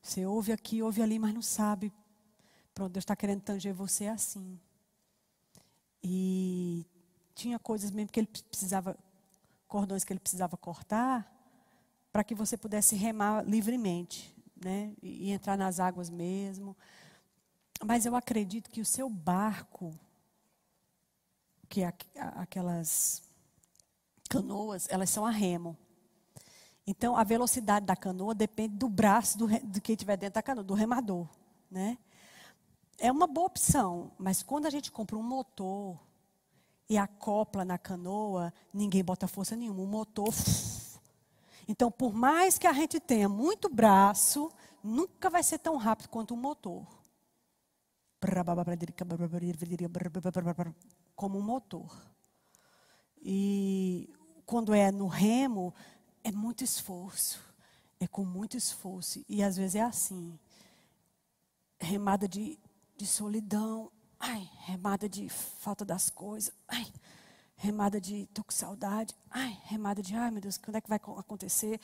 Você 0.01 0.25
ouve 0.25 0.51
aqui, 0.51 0.81
ouve 0.81 1.01
ali, 1.01 1.19
mas 1.19 1.33
não 1.33 1.41
sabe. 1.41 1.93
Pronto, 2.73 2.93
Deus 2.93 3.03
está 3.03 3.15
querendo 3.15 3.41
tanger 3.41 3.73
você 3.73 4.07
assim. 4.07 4.59
E 6.03 6.85
tinha 7.35 7.59
coisas 7.59 7.91
mesmo 7.91 8.11
que 8.11 8.19
ele 8.19 8.27
precisava, 8.27 8.97
cordões 9.67 10.03
que 10.03 10.13
ele 10.13 10.19
precisava 10.19 10.57
cortar, 10.57 11.29
para 12.11 12.23
que 12.23 12.33
você 12.33 12.57
pudesse 12.57 12.95
remar 12.95 13.43
livremente, 13.43 14.35
né? 14.55 14.93
E, 15.01 15.31
entrar 15.31 15.57
nas 15.57 15.79
águas 15.79 16.09
mesmo. 16.09 16.75
Mas 17.83 18.05
eu 18.05 18.15
acredito 18.15 18.69
que 18.69 18.81
o 18.81 18.85
seu 18.85 19.09
barco, 19.09 19.97
que 21.67 21.81
é 21.81 21.93
aquelas 22.35 23.21
canoas, 24.29 24.87
elas 24.89 25.09
são 25.09 25.25
a 25.25 25.31
remo. 25.31 25.77
Então, 26.89 27.15
a 27.15 27.23
velocidade 27.23 27.85
da 27.85 27.95
canoa 27.95 28.33
depende 28.33 28.75
do 28.75 28.89
braço 28.89 29.37
do, 29.37 29.47
de 29.47 29.79
quem 29.79 29.93
estiver 29.93 30.17
dentro 30.17 30.33
da 30.33 30.41
canoa, 30.41 30.63
do 30.63 30.73
remador. 30.73 31.27
Né? 31.69 31.99
É 32.97 33.11
uma 33.11 33.27
boa 33.27 33.45
opção, 33.45 34.11
mas 34.17 34.41
quando 34.41 34.65
a 34.65 34.71
gente 34.71 34.91
compra 34.91 35.15
um 35.15 35.21
motor 35.21 35.99
e 36.89 36.97
acopla 36.97 37.63
na 37.63 37.77
canoa, 37.77 38.51
ninguém 38.73 39.03
bota 39.03 39.27
força 39.27 39.55
nenhuma. 39.55 39.83
O 39.83 39.85
motor. 39.85 40.33
Então, 41.67 41.91
por 41.91 42.11
mais 42.11 42.57
que 42.57 42.65
a 42.65 42.73
gente 42.73 42.99
tenha 42.99 43.29
muito 43.29 43.69
braço, 43.69 44.51
nunca 44.83 45.29
vai 45.29 45.43
ser 45.43 45.59
tão 45.59 45.77
rápido 45.77 46.09
quanto 46.09 46.33
um 46.33 46.37
motor. 46.37 46.87
Como 51.15 51.37
um 51.37 51.43
motor. 51.43 51.95
E 53.21 54.11
quando 54.43 54.73
é 54.73 54.91
no 54.91 55.05
remo, 55.05 55.71
é 56.29 56.31
muito 56.31 56.63
esforço. 56.63 57.43
É 57.99 58.07
com 58.07 58.23
muito 58.23 58.55
esforço. 58.55 59.23
E 59.27 59.43
às 59.43 59.57
vezes 59.57 59.75
é 59.75 59.81
assim. 59.81 60.37
Remada 61.79 62.27
de, 62.27 62.57
de 62.95 63.05
solidão. 63.05 63.91
Ai, 64.19 64.47
remada 64.59 65.09
de 65.09 65.27
falta 65.27 65.83
das 65.83 66.09
coisas. 66.09 66.53
Ai, 66.67 66.85
remada 67.55 67.99
de 67.99 68.27
tô 68.27 68.43
com 68.43 68.51
saudade. 68.51 69.15
Ai, 69.29 69.59
remada 69.65 70.01
de 70.01 70.15
ai 70.15 70.29
meu 70.29 70.41
Deus, 70.41 70.57
quando 70.57 70.75
é 70.75 70.81
que 70.81 70.89
vai 70.89 70.99
acontecer? 71.17 71.81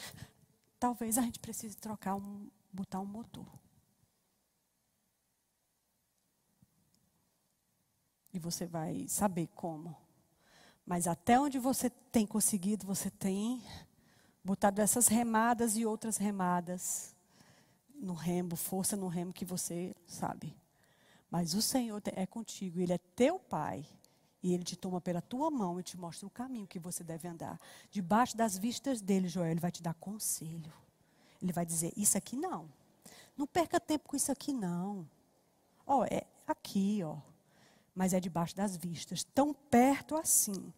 Talvez 0.79 1.17
a 1.17 1.21
gente 1.23 1.39
precise 1.39 1.75
trocar 1.77 2.15
um, 2.15 2.47
botar 2.71 2.99
um 2.99 3.05
motor. 3.05 3.47
E 8.31 8.37
você 8.37 8.67
vai 8.67 9.07
saber 9.07 9.47
como. 9.55 9.95
Mas 10.85 11.07
até 11.07 11.39
onde 11.39 11.57
você 11.57 11.89
tem 11.89 12.27
conseguido, 12.27 12.85
você 12.85 13.09
tem 13.09 13.63
botado 14.45 14.79
essas 14.79 15.07
remadas 15.07 15.75
e 15.75 15.85
outras 15.85 16.17
remadas 16.17 17.15
no 17.95 18.13
remo, 18.13 18.55
força 18.55 18.95
no 18.95 19.07
remo 19.07 19.33
que 19.33 19.43
você 19.43 19.95
sabe. 20.05 20.55
Mas 21.31 21.55
o 21.55 21.61
Senhor 21.61 21.99
é 22.05 22.27
contigo, 22.27 22.79
Ele 22.79 22.93
é 22.93 22.99
teu 23.15 23.39
Pai. 23.39 23.83
E 24.43 24.53
Ele 24.53 24.63
te 24.63 24.75
toma 24.75 25.01
pela 25.01 25.23
tua 25.23 25.49
mão 25.49 25.79
e 25.79 25.83
te 25.83 25.97
mostra 25.97 26.27
o 26.27 26.29
caminho 26.29 26.67
que 26.67 26.77
você 26.77 27.03
deve 27.03 27.27
andar. 27.27 27.59
Debaixo 27.89 28.37
das 28.37 28.55
vistas 28.55 29.01
dele, 29.01 29.27
Joel, 29.27 29.49
Ele 29.49 29.59
vai 29.59 29.71
te 29.71 29.81
dar 29.81 29.95
conselho. 29.95 30.71
Ele 31.41 31.51
vai 31.51 31.65
dizer: 31.65 31.91
Isso 31.97 32.15
aqui 32.15 32.35
não. 32.35 32.69
Não 33.35 33.47
perca 33.47 33.79
tempo 33.79 34.07
com 34.07 34.15
isso 34.15 34.31
aqui, 34.31 34.53
não. 34.53 35.09
Ó, 35.87 36.01
oh, 36.01 36.05
é 36.05 36.23
aqui, 36.45 37.01
ó. 37.03 37.17
Mas 37.95 38.13
é 38.13 38.19
debaixo 38.19 38.55
das 38.55 38.77
vistas, 38.77 39.23
tão 39.23 39.51
perto 39.51 40.15
assim. 40.15 40.71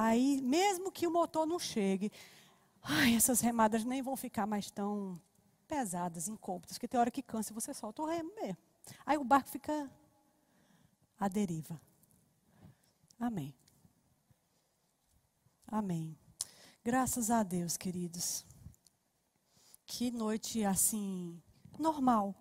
Aí, 0.00 0.40
mesmo 0.42 0.92
que 0.92 1.08
o 1.08 1.10
motor 1.10 1.44
não 1.44 1.58
chegue, 1.58 2.12
ai, 2.80 3.16
essas 3.16 3.40
remadas 3.40 3.84
nem 3.84 4.00
vão 4.00 4.14
ficar 4.14 4.46
mais 4.46 4.70
tão 4.70 5.20
pesadas, 5.66 6.28
incômodas, 6.28 6.74
porque 6.74 6.86
tem 6.86 7.00
hora 7.00 7.10
que 7.10 7.20
cansa 7.20 7.50
e 7.50 7.54
você 7.54 7.74
solta 7.74 8.02
o 8.02 8.06
remo 8.06 8.32
mesmo. 8.36 8.56
Aí 9.04 9.18
o 9.18 9.24
barco 9.24 9.48
fica 9.50 9.90
à 11.18 11.26
deriva. 11.26 11.80
Amém. 13.18 13.52
Amém. 15.66 16.16
Graças 16.84 17.28
a 17.28 17.42
Deus, 17.42 17.76
queridos. 17.76 18.46
Que 19.84 20.12
noite 20.12 20.64
assim, 20.64 21.42
normal. 21.76 22.36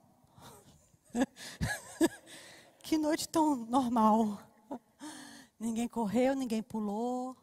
que 2.84 3.00
noite 3.00 3.28
tão 3.28 3.56
normal. 3.56 4.40
Ninguém 5.60 5.88
correu, 5.88 6.36
ninguém 6.36 6.62
pulou. 6.62 7.36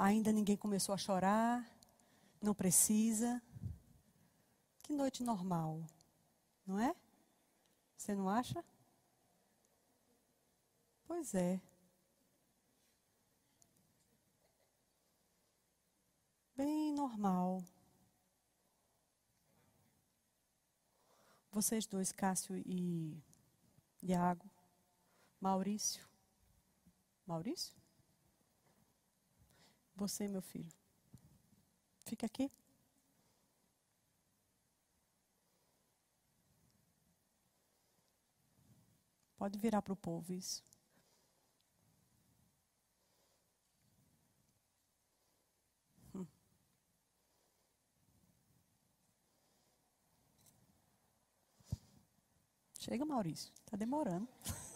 Ainda 0.00 0.30
ninguém 0.30 0.56
começou 0.56 0.94
a 0.94 0.96
chorar. 0.96 1.68
Não 2.40 2.54
precisa. 2.54 3.42
Que 4.84 4.92
noite 4.92 5.24
normal. 5.24 5.84
Não 6.64 6.78
é? 6.78 6.94
Você 7.96 8.14
não 8.14 8.30
acha? 8.30 8.64
Pois 11.04 11.34
é. 11.34 11.60
Bem 16.56 16.92
normal. 16.92 17.64
Vocês 21.50 21.86
dois, 21.88 22.12
Cássio 22.12 22.56
e 22.64 23.20
Iago, 24.00 24.48
Maurício. 25.40 26.06
Maurício? 27.26 27.77
Você, 29.98 30.28
meu 30.28 30.40
filho. 30.40 30.72
Fica 32.04 32.24
aqui. 32.24 32.48
Pode 39.36 39.58
virar 39.58 39.82
para 39.82 39.92
o 39.92 39.96
povo 39.96 40.32
isso. 40.32 40.62
Chega, 52.78 53.04
Maurício. 53.04 53.52
Está 53.64 53.76
demorando. 53.76 54.28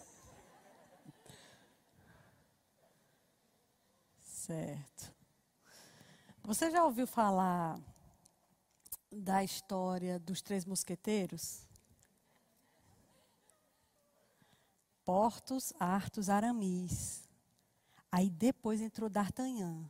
certo. 4.43 5.15
Você 6.43 6.69
já 6.69 6.85
ouviu 6.85 7.07
falar 7.07 7.79
da 9.11 9.45
história 9.45 10.19
dos 10.19 10.43
três 10.43 10.65
mosqueteiros? 10.65 11.65
Portos, 15.05 15.73
Artos, 15.79 16.29
Aramis. 16.29 17.23
Aí 18.11 18.29
depois 18.29 18.81
entrou 18.81 19.09
D'Artagnan. 19.09 19.89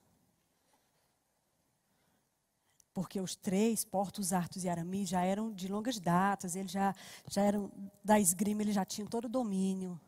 Porque 2.92 3.18
os 3.22 3.34
três, 3.34 3.86
Portos, 3.86 4.34
Artos 4.34 4.64
e 4.64 4.68
Aramis, 4.68 5.08
já 5.08 5.22
eram 5.22 5.50
de 5.50 5.66
longas 5.66 5.98
datas, 5.98 6.56
eles 6.56 6.70
já, 6.70 6.94
já 7.26 7.42
eram 7.42 7.72
da 8.04 8.20
esgrima, 8.20 8.60
eles 8.60 8.74
já 8.74 8.84
tinham 8.84 9.08
todo 9.08 9.24
o 9.24 9.30
domínio. 9.30 9.98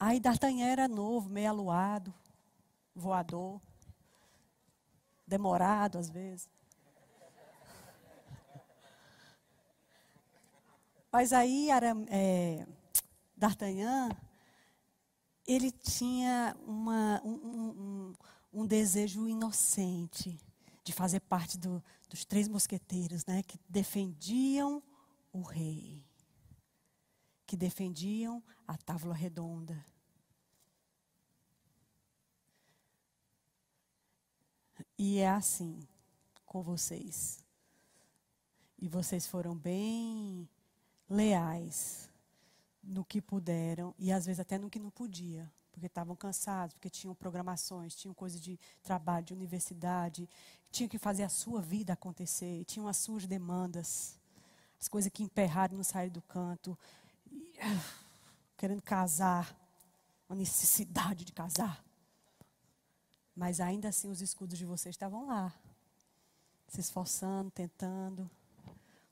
Aí 0.00 0.18
D'Artagnan 0.18 0.66
era 0.66 0.88
novo, 0.88 1.28
meio 1.28 1.48
aluado, 1.48 2.12
voador, 2.94 3.60
demorado 5.26 5.98
às 5.98 6.10
vezes. 6.10 6.48
Mas 11.12 11.32
aí 11.32 11.68
é, 12.08 12.66
D'Artagnan, 13.36 14.10
ele 15.46 15.72
tinha 15.72 16.56
uma, 16.66 17.20
um, 17.24 17.32
um, 17.32 18.14
um 18.52 18.66
desejo 18.66 19.26
inocente 19.26 20.38
de 20.84 20.92
fazer 20.92 21.20
parte 21.20 21.58
do, 21.58 21.82
dos 22.08 22.24
três 22.24 22.48
mosqueteiros, 22.48 23.24
né, 23.26 23.42
que 23.42 23.58
defendiam 23.68 24.82
o 25.32 25.42
rei, 25.42 26.04
que 27.46 27.56
defendiam 27.56 28.42
a 28.66 28.76
tábua 28.76 29.14
redonda. 29.14 29.84
E 35.02 35.18
é 35.18 35.30
assim 35.30 35.80
com 36.44 36.60
vocês. 36.60 37.42
E 38.78 38.86
vocês 38.86 39.26
foram 39.26 39.56
bem 39.56 40.46
leais 41.08 42.10
no 42.84 43.02
que 43.02 43.18
puderam 43.22 43.94
e 43.98 44.12
às 44.12 44.26
vezes 44.26 44.40
até 44.40 44.58
no 44.58 44.68
que 44.68 44.78
não 44.78 44.90
podia, 44.90 45.50
porque 45.72 45.86
estavam 45.86 46.14
cansados, 46.14 46.74
porque 46.74 46.90
tinham 46.90 47.14
programações, 47.14 47.94
tinham 47.94 48.12
coisas 48.12 48.38
de 48.38 48.60
trabalho, 48.82 49.24
de 49.24 49.32
universidade, 49.32 50.28
tinham 50.70 50.86
que 50.86 50.98
fazer 50.98 51.22
a 51.22 51.30
sua 51.30 51.62
vida 51.62 51.94
acontecer, 51.94 52.62
tinham 52.66 52.86
as 52.86 52.98
suas 52.98 53.26
demandas, 53.26 54.18
as 54.78 54.86
coisas 54.86 55.10
que 55.10 55.22
emperraram 55.22 55.78
não 55.78 55.82
saíram 55.82 56.12
do 56.12 56.20
canto, 56.20 56.78
e, 57.32 57.54
querendo 58.54 58.82
casar, 58.82 59.56
uma 60.28 60.36
necessidade 60.36 61.24
de 61.24 61.32
casar. 61.32 61.82
Mas 63.40 63.58
ainda 63.58 63.88
assim 63.88 64.10
os 64.10 64.20
escudos 64.20 64.58
de 64.58 64.66
vocês 64.66 64.92
estavam 64.92 65.26
lá, 65.26 65.58
se 66.68 66.78
esforçando, 66.78 67.50
tentando. 67.50 68.30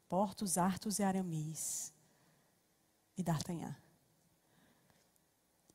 Portos, 0.07 0.59
Artos 0.59 0.99
e 0.99 1.03
Aramis 1.03 1.95
e 3.17 3.23
D'Artagnan. 3.23 3.75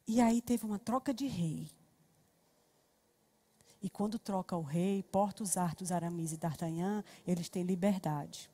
E 0.07 0.21
aí 0.21 0.39
teve 0.39 0.67
uma 0.67 0.77
troca 0.77 1.11
de 1.11 1.25
rei. 1.25 1.67
E 3.81 3.89
quando 3.89 4.19
troca 4.19 4.55
o 4.55 4.61
rei, 4.61 5.01
Portos, 5.01 5.57
Artos, 5.57 5.91
Aramis 5.91 6.31
e 6.31 6.37
D'Artagnan, 6.37 7.03
eles 7.25 7.49
têm 7.49 7.63
liberdade 7.63 8.51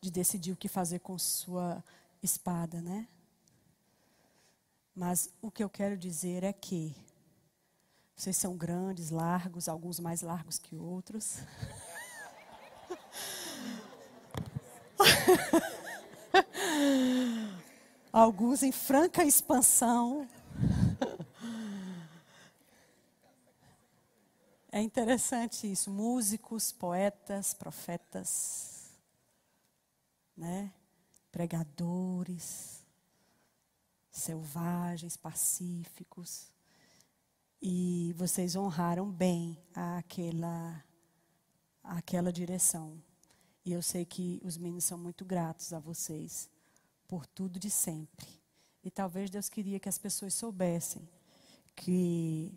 de 0.00 0.10
decidir 0.10 0.50
o 0.50 0.56
que 0.56 0.66
fazer 0.66 1.00
com 1.00 1.18
sua 1.18 1.84
espada, 2.22 2.80
né? 2.80 3.06
Mas 4.94 5.28
o 5.42 5.50
que 5.50 5.62
eu 5.62 5.68
quero 5.68 5.94
dizer 5.94 6.42
é 6.42 6.54
que 6.54 6.96
vocês 8.22 8.36
são 8.36 8.56
grandes, 8.56 9.10
largos, 9.10 9.68
alguns 9.68 9.98
mais 9.98 10.22
largos 10.22 10.56
que 10.56 10.76
outros. 10.76 11.38
Alguns 18.12 18.62
em 18.62 18.70
franca 18.70 19.24
expansão. 19.24 20.28
É 24.70 24.80
interessante 24.80 25.72
isso. 25.72 25.90
Músicos, 25.90 26.70
poetas, 26.70 27.52
profetas, 27.52 28.92
né? 30.36 30.72
pregadores, 31.32 32.84
selvagens, 34.12 35.16
pacíficos. 35.16 36.51
E 37.62 38.12
vocês 38.16 38.56
honraram 38.56 39.08
bem 39.08 39.56
aquela, 39.72 40.84
aquela 41.84 42.32
direção. 42.32 43.00
E 43.64 43.70
eu 43.70 43.80
sei 43.80 44.04
que 44.04 44.40
os 44.42 44.58
meninos 44.58 44.82
são 44.82 44.98
muito 44.98 45.24
gratos 45.24 45.72
a 45.72 45.78
vocês 45.78 46.50
por 47.06 47.24
tudo 47.24 47.60
de 47.60 47.70
sempre. 47.70 48.26
E 48.82 48.90
talvez 48.90 49.30
Deus 49.30 49.48
queria 49.48 49.78
que 49.78 49.88
as 49.88 49.96
pessoas 49.96 50.34
soubessem 50.34 51.08
que 51.76 52.52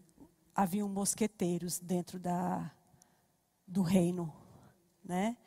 haviam 0.56 0.90
mosqueteiros 0.90 1.78
dentro 1.78 2.18
da, 2.18 2.72
do 3.68 3.84
reino, 3.84 4.34
né? 5.04 5.38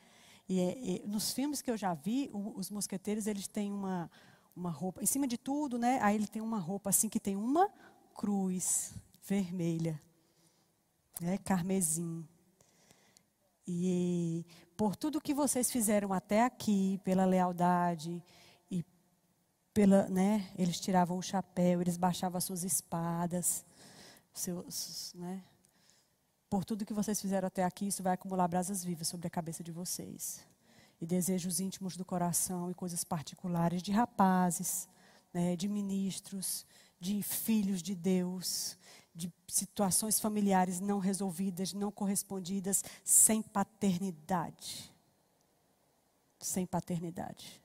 E, 0.49 0.61
e, 0.61 1.07
nos 1.09 1.33
filmes 1.33 1.61
que 1.61 1.71
eu 1.71 1.77
já 1.77 1.95
vi, 1.95 2.31
os 2.33 2.71
mosqueteiros 2.71 3.27
eles 3.27 3.49
têm 3.49 3.73
uma 3.73 4.09
uma 4.55 4.71
roupa 4.71 5.03
em 5.03 5.07
cima 5.07 5.27
de 5.27 5.39
tudo, 5.39 5.79
né? 5.79 6.01
Aí 6.03 6.17
ele 6.17 6.27
tem 6.27 6.43
uma 6.43 6.59
roupa 6.59 6.91
assim 6.91 7.09
que 7.09 7.21
tem 7.21 7.37
uma 7.37 7.71
cruz 8.13 8.93
vermelha, 9.29 10.01
né? 11.21 11.37
Carmesim. 11.39 12.27
E 13.67 14.47
por 14.75 14.97
tudo 14.97 15.21
que 15.21 15.35
vocês 15.35 15.71
fizeram 15.71 16.13
até 16.13 16.43
aqui, 16.43 16.99
pela 17.05 17.27
lealdade 17.27 18.23
e 18.71 18.83
pela, 19.75 20.09
né, 20.09 20.51
eles 20.57 20.81
tiravam 20.81 21.19
o 21.19 21.23
chapéu, 21.23 21.83
eles 21.83 21.99
baixavam 21.99 22.39
as 22.39 22.45
suas 22.45 22.65
espadas, 22.65 23.67
seus, 24.33 25.13
né? 25.15 25.45
Por 26.49 26.65
tudo 26.65 26.87
que 26.87 26.95
vocês 26.95 27.21
fizeram 27.21 27.47
até 27.47 27.63
aqui, 27.63 27.89
isso 27.89 28.03
vai 28.03 28.15
acumular 28.15 28.49
brasas 28.49 28.83
vivas 28.83 29.09
sobre 29.09 29.27
a 29.27 29.31
cabeça 29.31 29.63
de 29.63 29.71
vocês. 29.71 30.43
E 30.99 31.07
desejos 31.07 31.61
íntimos 31.61 31.95
do 31.95 32.07
coração 32.07 32.71
e 32.71 32.75
coisas 32.75 33.05
particulares 33.05 33.83
de 33.83 33.93
rapazes, 33.93 34.89
né, 35.35 35.55
de 35.55 35.69
ministros, 35.69 36.65
de 36.99 37.23
filhos 37.23 37.83
de 37.83 37.95
Deus, 37.95 38.79
de 39.19 39.33
situações 39.49 40.21
familiares 40.21 40.79
não 40.79 41.01
resolvidas, 41.01 41.73
não 41.73 41.91
correspondidas, 41.91 42.85
sem 43.05 43.43
paternidade. 43.43 44.95
Sem 46.39 46.65
paternidade. 46.65 47.61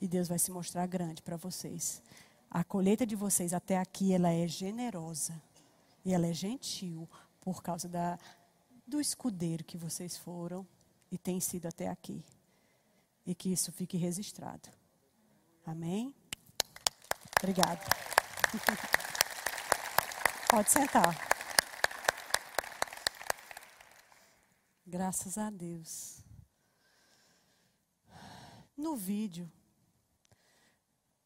E 0.00 0.08
Deus 0.08 0.28
vai 0.28 0.38
se 0.38 0.50
mostrar 0.50 0.86
grande 0.86 1.22
para 1.22 1.36
vocês. 1.36 2.02
A 2.50 2.64
colheita 2.64 3.06
de 3.06 3.14
vocês 3.14 3.52
até 3.52 3.78
aqui, 3.78 4.14
ela 4.14 4.32
é 4.32 4.48
generosa. 4.48 5.40
E 6.02 6.14
ela 6.14 6.26
é 6.26 6.32
gentil 6.32 7.08
por 7.40 7.62
causa 7.62 7.88
da, 7.88 8.18
do 8.86 8.98
escudeiro 8.98 9.62
que 9.62 9.76
vocês 9.76 10.16
foram 10.16 10.66
e 11.12 11.18
têm 11.18 11.38
sido 11.38 11.66
até 11.66 11.88
aqui. 11.88 12.24
E 13.26 13.34
que 13.34 13.52
isso 13.52 13.70
fique 13.72 13.98
registrado. 13.98 14.68
Amém? 15.66 16.14
Obrigada. 17.38 18.15
Pode 20.50 20.70
sentar. 20.70 21.16
Graças 24.86 25.36
a 25.36 25.50
Deus. 25.50 26.22
No 28.76 28.94
vídeo, 28.94 29.50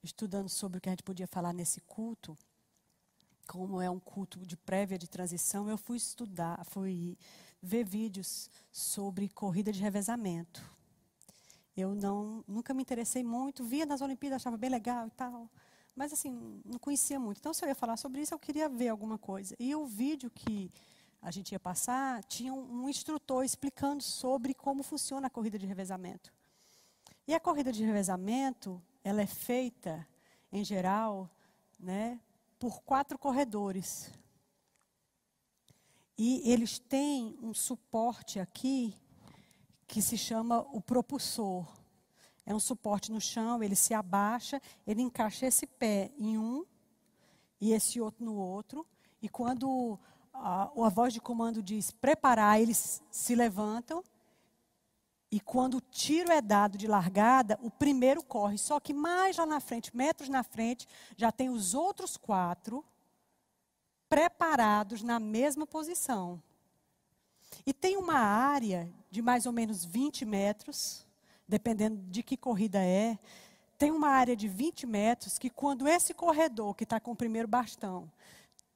estudando 0.02 0.48
sobre 0.48 0.78
o 0.78 0.80
que 0.80 0.88
a 0.88 0.92
gente 0.92 1.02
podia 1.02 1.26
falar 1.26 1.52
nesse 1.52 1.80
culto, 1.82 2.38
como 3.46 3.82
é 3.82 3.90
um 3.90 3.98
culto 3.98 4.46
de 4.46 4.56
prévia 4.56 4.96
de 4.96 5.08
transição, 5.08 5.68
eu 5.68 5.76
fui 5.76 5.96
estudar, 5.96 6.64
fui 6.64 7.18
ver 7.60 7.84
vídeos 7.84 8.48
sobre 8.70 9.28
corrida 9.28 9.72
de 9.72 9.80
revezamento. 9.80 10.62
Eu 11.76 11.94
não, 11.94 12.44
nunca 12.46 12.72
me 12.72 12.82
interessei 12.82 13.22
muito, 13.22 13.64
via 13.64 13.84
nas 13.84 14.00
Olimpíadas, 14.00 14.40
achava 14.40 14.56
bem 14.56 14.70
legal 14.70 15.06
e 15.06 15.10
tal. 15.10 15.50
Mas 15.94 16.12
assim, 16.12 16.62
não 16.64 16.78
conhecia 16.78 17.18
muito. 17.18 17.38
Então, 17.38 17.52
se 17.52 17.64
eu 17.64 17.68
ia 17.68 17.74
falar 17.74 17.96
sobre 17.96 18.22
isso, 18.22 18.32
eu 18.32 18.38
queria 18.38 18.68
ver 18.68 18.88
alguma 18.88 19.18
coisa. 19.18 19.54
E 19.58 19.74
o 19.74 19.86
vídeo 19.86 20.30
que 20.30 20.70
a 21.22 21.30
gente 21.30 21.52
ia 21.52 21.60
passar 21.60 22.24
tinha 22.24 22.52
um, 22.52 22.88
instrutor 22.88 23.44
explicando 23.44 24.02
sobre 24.02 24.54
como 24.54 24.82
funciona 24.82 25.26
a 25.26 25.30
corrida 25.30 25.58
de 25.58 25.66
revezamento. 25.66 26.32
E 27.26 27.34
a 27.34 27.40
corrida 27.40 27.70
de 27.70 27.84
revezamento, 27.84 28.82
ela 29.04 29.20
é 29.20 29.26
feita, 29.26 30.06
em 30.50 30.64
geral, 30.64 31.30
né, 31.78 32.18
por 32.58 32.82
quatro 32.82 33.18
corredores. 33.18 34.10
E 36.16 36.50
eles 36.50 36.78
têm 36.78 37.38
um 37.42 37.54
suporte 37.54 38.40
aqui 38.40 38.94
que 39.86 40.00
se 40.00 40.16
chama 40.16 40.60
o 40.72 40.80
propulsor. 40.80 41.79
É 42.44 42.54
um 42.54 42.60
suporte 42.60 43.12
no 43.12 43.20
chão, 43.20 43.62
ele 43.62 43.76
se 43.76 43.94
abaixa, 43.94 44.60
ele 44.86 45.02
encaixa 45.02 45.46
esse 45.46 45.66
pé 45.66 46.10
em 46.18 46.38
um 46.38 46.64
e 47.60 47.72
esse 47.72 48.00
outro 48.00 48.24
no 48.24 48.34
outro. 48.34 48.86
E 49.22 49.28
quando 49.28 49.98
a, 50.32 50.62
a 50.64 50.88
voz 50.88 51.12
de 51.12 51.20
comando 51.20 51.62
diz 51.62 51.90
preparar, 51.90 52.60
eles 52.60 53.02
se 53.10 53.34
levantam. 53.34 54.02
E 55.30 55.38
quando 55.38 55.76
o 55.76 55.80
tiro 55.80 56.32
é 56.32 56.40
dado 56.40 56.76
de 56.76 56.88
largada, 56.88 57.58
o 57.62 57.70
primeiro 57.70 58.22
corre. 58.22 58.58
Só 58.58 58.80
que 58.80 58.92
mais 58.92 59.36
lá 59.36 59.46
na 59.46 59.60
frente, 59.60 59.96
metros 59.96 60.28
na 60.28 60.42
frente, 60.42 60.88
já 61.16 61.30
tem 61.30 61.48
os 61.48 61.74
outros 61.74 62.16
quatro 62.16 62.84
preparados 64.08 65.02
na 65.02 65.20
mesma 65.20 65.66
posição. 65.66 66.42
E 67.64 67.72
tem 67.72 67.96
uma 67.96 68.18
área 68.18 68.92
de 69.08 69.22
mais 69.22 69.46
ou 69.46 69.52
menos 69.52 69.84
20 69.84 70.24
metros 70.24 71.06
dependendo 71.50 72.00
de 72.08 72.22
que 72.22 72.36
corrida 72.36 72.78
é, 72.78 73.18
tem 73.76 73.90
uma 73.90 74.08
área 74.08 74.36
de 74.36 74.46
20 74.46 74.86
metros 74.86 75.38
que 75.38 75.50
quando 75.50 75.88
esse 75.88 76.14
corredor 76.14 76.74
que 76.74 76.84
está 76.84 77.00
com 77.00 77.10
o 77.10 77.16
primeiro 77.16 77.48
bastão 77.48 78.10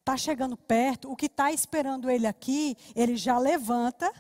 está 0.00 0.16
chegando 0.16 0.56
perto, 0.56 1.10
o 1.10 1.16
que 1.16 1.26
está 1.26 1.52
esperando 1.52 2.10
ele 2.10 2.26
aqui, 2.26 2.76
ele 2.94 3.16
já 3.16 3.38
levanta. 3.38 4.12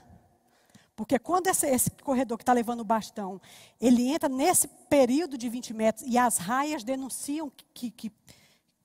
Porque 0.96 1.18
quando 1.18 1.48
esse, 1.48 1.66
esse 1.66 1.90
corredor 1.90 2.38
que 2.38 2.42
está 2.42 2.52
levando 2.52 2.80
o 2.80 2.84
bastão, 2.84 3.40
ele 3.80 4.08
entra 4.08 4.28
nesse 4.28 4.68
período 4.88 5.36
de 5.36 5.48
20 5.48 5.74
metros 5.74 6.06
e 6.08 6.16
as 6.16 6.38
raias 6.38 6.84
denunciam 6.84 7.50
que, 7.74 7.90
que, 7.90 8.12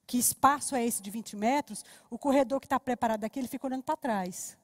que 0.07 0.17
espaço 0.17 0.75
é 0.75 0.83
esse 0.83 1.01
de 1.01 1.11
20 1.11 1.35
metros, 1.35 1.85
o 2.09 2.17
corredor 2.17 2.59
que 2.59 2.65
está 2.65 2.79
preparado 2.79 3.23
aqui, 3.23 3.39
ele 3.39 3.47
fica 3.47 3.67
olhando 3.67 3.83
para 3.83 3.95
trás. 3.95 4.57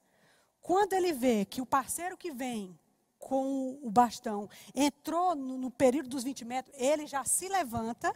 Quando 0.62 0.94
ele 0.94 1.14
vê 1.14 1.46
que 1.46 1.62
o 1.62 1.66
parceiro 1.66 2.18
que 2.18 2.32
vem 2.32 2.78
com 3.26 3.80
o 3.82 3.90
bastão, 3.90 4.48
entrou 4.76 5.34
no, 5.34 5.58
no 5.58 5.72
período 5.72 6.10
dos 6.10 6.24
20 6.24 6.46
metros, 6.46 6.76
ele 6.78 7.08
já 7.08 7.26
se 7.26 7.50
levanta 7.50 8.16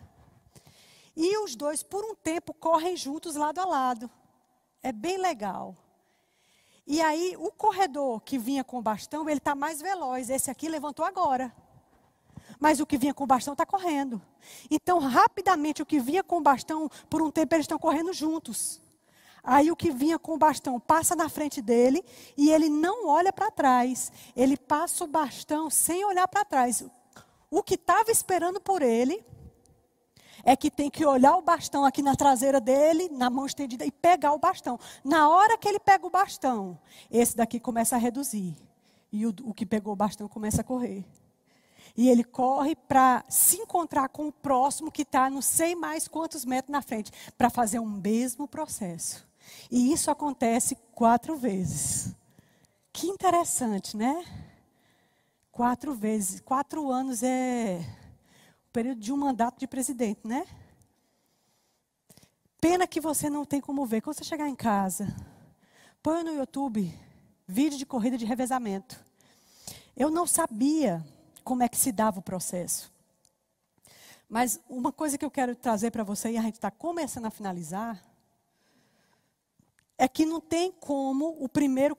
e 1.17 1.35
os 1.43 1.55
dois, 1.55 1.81
por 1.81 2.05
um 2.05 2.13
tempo, 2.13 2.53
correm 2.53 2.95
juntos 2.95 3.35
lado 3.35 3.59
a 3.59 3.65
lado. 3.65 4.09
É 4.83 4.91
bem 4.91 5.17
legal. 5.17 5.75
E 6.85 7.01
aí, 7.01 7.35
o 7.39 7.51
corredor 7.51 8.21
que 8.21 8.37
vinha 8.37 8.63
com 8.63 8.77
o 8.77 8.81
bastão, 8.83 9.27
ele 9.27 9.39
está 9.39 9.55
mais 9.55 9.81
veloz. 9.81 10.29
Esse 10.29 10.51
aqui 10.51 10.69
levantou 10.69 11.03
agora. 11.03 11.51
Mas 12.59 12.79
o 12.79 12.85
que 12.85 12.95
vinha 12.95 13.13
com 13.13 13.23
o 13.23 13.27
bastão 13.27 13.53
está 13.53 13.65
correndo. 13.65 14.21
Então, 14.69 14.99
rapidamente, 14.99 15.81
o 15.81 15.85
que 15.87 15.99
vinha 15.99 16.23
com 16.23 16.37
o 16.37 16.41
bastão, 16.41 16.87
por 17.09 17.21
um 17.21 17.31
tempo, 17.31 17.55
eles 17.55 17.63
estão 17.63 17.79
correndo 17.79 18.13
juntos. 18.13 18.79
Aí 19.43 19.71
o 19.71 19.75
que 19.75 19.91
vinha 19.91 20.19
com 20.19 20.33
o 20.33 20.37
bastão 20.37 20.79
passa 20.79 21.15
na 21.15 21.29
frente 21.29 21.61
dele 21.61 22.03
e 22.37 22.49
ele 22.51 22.69
não 22.69 23.07
olha 23.07 23.31
para 23.31 23.51
trás. 23.51 24.11
Ele 24.35 24.57
passa 24.57 25.03
o 25.03 25.07
bastão 25.07 25.69
sem 25.69 26.03
olhar 26.05 26.27
para 26.27 26.45
trás. 26.45 26.83
O 27.49 27.63
que 27.63 27.75
estava 27.75 28.11
esperando 28.11 28.59
por 28.59 28.81
ele 28.81 29.23
é 30.43 30.55
que 30.55 30.69
tem 30.69 30.89
que 30.89 31.05
olhar 31.05 31.35
o 31.35 31.41
bastão 31.41 31.85
aqui 31.85 32.01
na 32.01 32.15
traseira 32.15 32.61
dele, 32.61 33.09
na 33.09 33.29
mão 33.29 33.45
estendida, 33.45 33.85
e 33.85 33.91
pegar 33.91 34.33
o 34.33 34.39
bastão. 34.39 34.79
Na 35.03 35.29
hora 35.29 35.57
que 35.57 35.67
ele 35.67 35.79
pega 35.79 36.05
o 36.05 36.09
bastão, 36.09 36.79
esse 37.09 37.35
daqui 37.35 37.59
começa 37.59 37.95
a 37.95 37.99
reduzir. 37.99 38.55
E 39.11 39.25
o, 39.25 39.33
o 39.43 39.53
que 39.53 39.65
pegou 39.65 39.93
o 39.93 39.95
bastão 39.95 40.27
começa 40.27 40.61
a 40.61 40.63
correr. 40.63 41.05
E 41.97 42.09
ele 42.09 42.23
corre 42.23 42.75
para 42.75 43.25
se 43.27 43.57
encontrar 43.57 44.09
com 44.09 44.27
o 44.27 44.31
próximo 44.31 44.91
que 44.91 45.01
está 45.01 45.29
não 45.29 45.41
sei 45.41 45.75
mais 45.75 46.07
quantos 46.07 46.45
metros 46.45 46.71
na 46.71 46.81
frente, 46.81 47.11
para 47.37 47.49
fazer 47.49 47.79
o 47.79 47.85
mesmo 47.85 48.47
processo. 48.47 49.28
E 49.69 49.91
isso 49.91 50.09
acontece 50.09 50.75
quatro 50.93 51.35
vezes. 51.35 52.15
Que 52.91 53.07
interessante, 53.07 53.95
né? 53.95 54.25
Quatro 55.51 55.93
vezes. 55.93 56.39
Quatro 56.41 56.91
anos 56.91 57.23
é 57.23 57.79
o 58.67 58.71
período 58.71 58.99
de 58.99 59.11
um 59.11 59.17
mandato 59.17 59.59
de 59.59 59.67
presidente, 59.67 60.21
né? 60.25 60.45
Pena 62.59 62.85
que 62.85 62.99
você 62.99 63.29
não 63.29 63.45
tem 63.45 63.61
como 63.61 63.85
ver. 63.85 64.01
Quando 64.01 64.17
você 64.17 64.23
chegar 64.23 64.49
em 64.49 64.55
casa, 64.55 65.15
põe 66.01 66.23
no 66.23 66.33
YouTube 66.33 66.93
vídeo 67.47 67.79
de 67.79 67.85
corrida 67.85 68.15
de 68.15 68.25
revezamento. 68.25 69.03
Eu 69.97 70.11
não 70.11 70.27
sabia 70.27 71.03
como 71.43 71.63
é 71.63 71.67
que 71.67 71.77
se 71.77 71.91
dava 71.91 72.19
o 72.19 72.21
processo. 72.21 72.91
Mas 74.29 74.59
uma 74.69 74.91
coisa 74.91 75.17
que 75.17 75.25
eu 75.25 75.31
quero 75.31 75.55
trazer 75.55 75.89
para 75.89 76.03
você, 76.03 76.31
e 76.31 76.37
a 76.37 76.41
gente 76.41 76.55
está 76.55 76.69
começando 76.69 77.25
a 77.25 77.31
finalizar, 77.31 77.99
é 79.99 80.07
que 80.07 80.25
não 80.25 80.39
tem 80.39 80.71
como 80.71 81.35
o 81.43 81.49
primeiro 81.49 81.95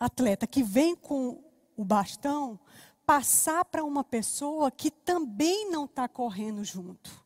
atleta 0.00 0.48
que 0.48 0.64
vem 0.64 0.96
com 0.96 1.40
o 1.76 1.84
bastão 1.84 2.58
passar 3.06 3.64
para 3.64 3.84
uma 3.84 4.02
pessoa 4.02 4.68
que 4.68 4.90
também 4.90 5.70
não 5.70 5.84
está 5.84 6.08
correndo 6.08 6.64
junto. 6.64 7.24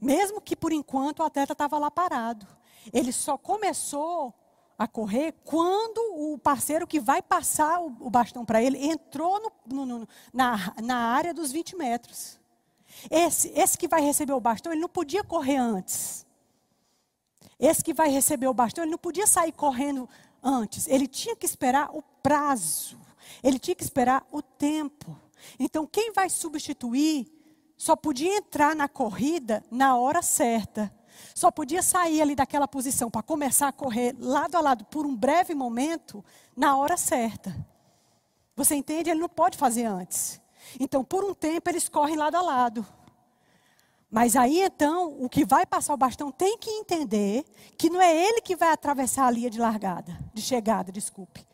Mesmo 0.00 0.40
que 0.40 0.54
por 0.54 0.72
enquanto 0.72 1.18
o 1.18 1.24
atleta 1.24 1.52
estava 1.52 1.78
lá 1.78 1.90
parado. 1.90 2.46
Ele 2.92 3.10
só 3.10 3.36
começou 3.36 4.32
a 4.78 4.86
correr 4.86 5.32
quando 5.44 5.98
o 6.14 6.38
parceiro 6.38 6.86
que 6.86 7.00
vai 7.00 7.20
passar 7.20 7.80
o, 7.80 8.10
bastão 8.10 8.44
para 8.44 8.62
ele 8.62 8.86
entrou 8.86 9.40
no, 9.40 9.52
no, 9.66 9.86
no, 9.86 10.08
na, 10.32 10.74
na 10.80 10.96
área 10.96 11.34
dos 11.34 11.50
20 11.50 11.74
metros. 11.74 12.38
Esse, 13.10 13.48
esse 13.48 13.76
que 13.76 13.88
vai 13.88 14.00
receber 14.00 14.32
o 14.32 14.40
bastão, 14.40 14.72
ele 14.72 14.80
não 14.80 14.88
podia 14.88 15.24
correr 15.24 15.56
antes. 15.56 16.23
Esse 17.58 17.82
que 17.82 17.94
vai 17.94 18.08
receber 18.08 18.46
o 18.46 18.54
bastão, 18.54 18.84
ele 18.84 18.90
não 18.90 18.98
podia 18.98 19.26
sair 19.26 19.52
correndo 19.52 20.08
antes. 20.42 20.86
Ele 20.86 21.06
tinha 21.06 21.36
que 21.36 21.46
esperar 21.46 21.90
o 21.94 22.02
prazo. 22.22 22.98
Ele 23.42 23.58
tinha 23.58 23.74
que 23.74 23.84
esperar 23.84 24.26
o 24.30 24.42
tempo. 24.42 25.16
Então, 25.58 25.86
quem 25.86 26.12
vai 26.12 26.28
substituir 26.28 27.30
só 27.76 27.96
podia 27.96 28.36
entrar 28.36 28.74
na 28.74 28.88
corrida 28.88 29.64
na 29.70 29.96
hora 29.96 30.22
certa. 30.22 30.92
Só 31.34 31.50
podia 31.50 31.82
sair 31.82 32.22
ali 32.22 32.34
daquela 32.34 32.68
posição 32.68 33.10
para 33.10 33.22
começar 33.22 33.68
a 33.68 33.72
correr 33.72 34.14
lado 34.18 34.56
a 34.56 34.60
lado 34.60 34.84
por 34.84 35.06
um 35.06 35.14
breve 35.14 35.54
momento 35.54 36.24
na 36.56 36.76
hora 36.76 36.96
certa. 36.96 37.54
Você 38.56 38.74
entende? 38.74 39.10
Ele 39.10 39.20
não 39.20 39.28
pode 39.28 39.56
fazer 39.56 39.84
antes. 39.84 40.40
Então, 40.78 41.04
por 41.04 41.24
um 41.24 41.34
tempo, 41.34 41.68
eles 41.68 41.88
correm 41.88 42.16
lado 42.16 42.36
a 42.36 42.42
lado. 42.42 42.86
Mas 44.14 44.36
aí 44.36 44.62
então, 44.62 45.20
o 45.20 45.28
que 45.28 45.44
vai 45.44 45.66
passar 45.66 45.92
o 45.92 45.96
bastão 45.96 46.30
tem 46.30 46.56
que 46.56 46.70
entender 46.70 47.44
que 47.76 47.90
não 47.90 48.00
é 48.00 48.14
ele 48.14 48.40
que 48.40 48.54
vai 48.54 48.68
atravessar 48.68 49.26
a 49.26 49.30
linha 49.32 49.50
de 49.50 49.58
largada, 49.58 50.16
de 50.32 50.40
chegada, 50.40 50.92
desculpe. 50.92 51.44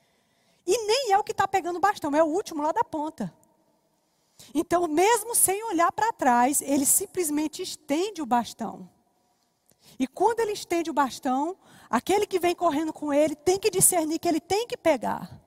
E 0.66 0.86
nem 0.86 1.12
é 1.12 1.18
o 1.18 1.24
que 1.24 1.32
está 1.32 1.48
pegando 1.48 1.76
o 1.76 1.80
bastão, 1.80 2.14
é 2.14 2.22
o 2.22 2.26
último 2.26 2.62
lá 2.62 2.70
da 2.70 2.84
ponta. 2.84 3.32
Então, 4.54 4.86
mesmo 4.86 5.34
sem 5.34 5.64
olhar 5.64 5.90
para 5.90 6.12
trás, 6.12 6.60
ele 6.60 6.84
simplesmente 6.84 7.62
estende 7.62 8.20
o 8.20 8.26
bastão. 8.26 8.86
E 9.98 10.06
quando 10.06 10.40
ele 10.40 10.52
estende 10.52 10.90
o 10.90 10.94
bastão, 10.94 11.56
aquele 11.88 12.26
que 12.26 12.38
vem 12.38 12.54
correndo 12.54 12.92
com 12.92 13.10
ele 13.10 13.34
tem 13.34 13.58
que 13.58 13.70
discernir 13.70 14.18
que 14.18 14.28
ele 14.28 14.38
tem 14.38 14.66
que 14.66 14.76
pegar. 14.76 15.40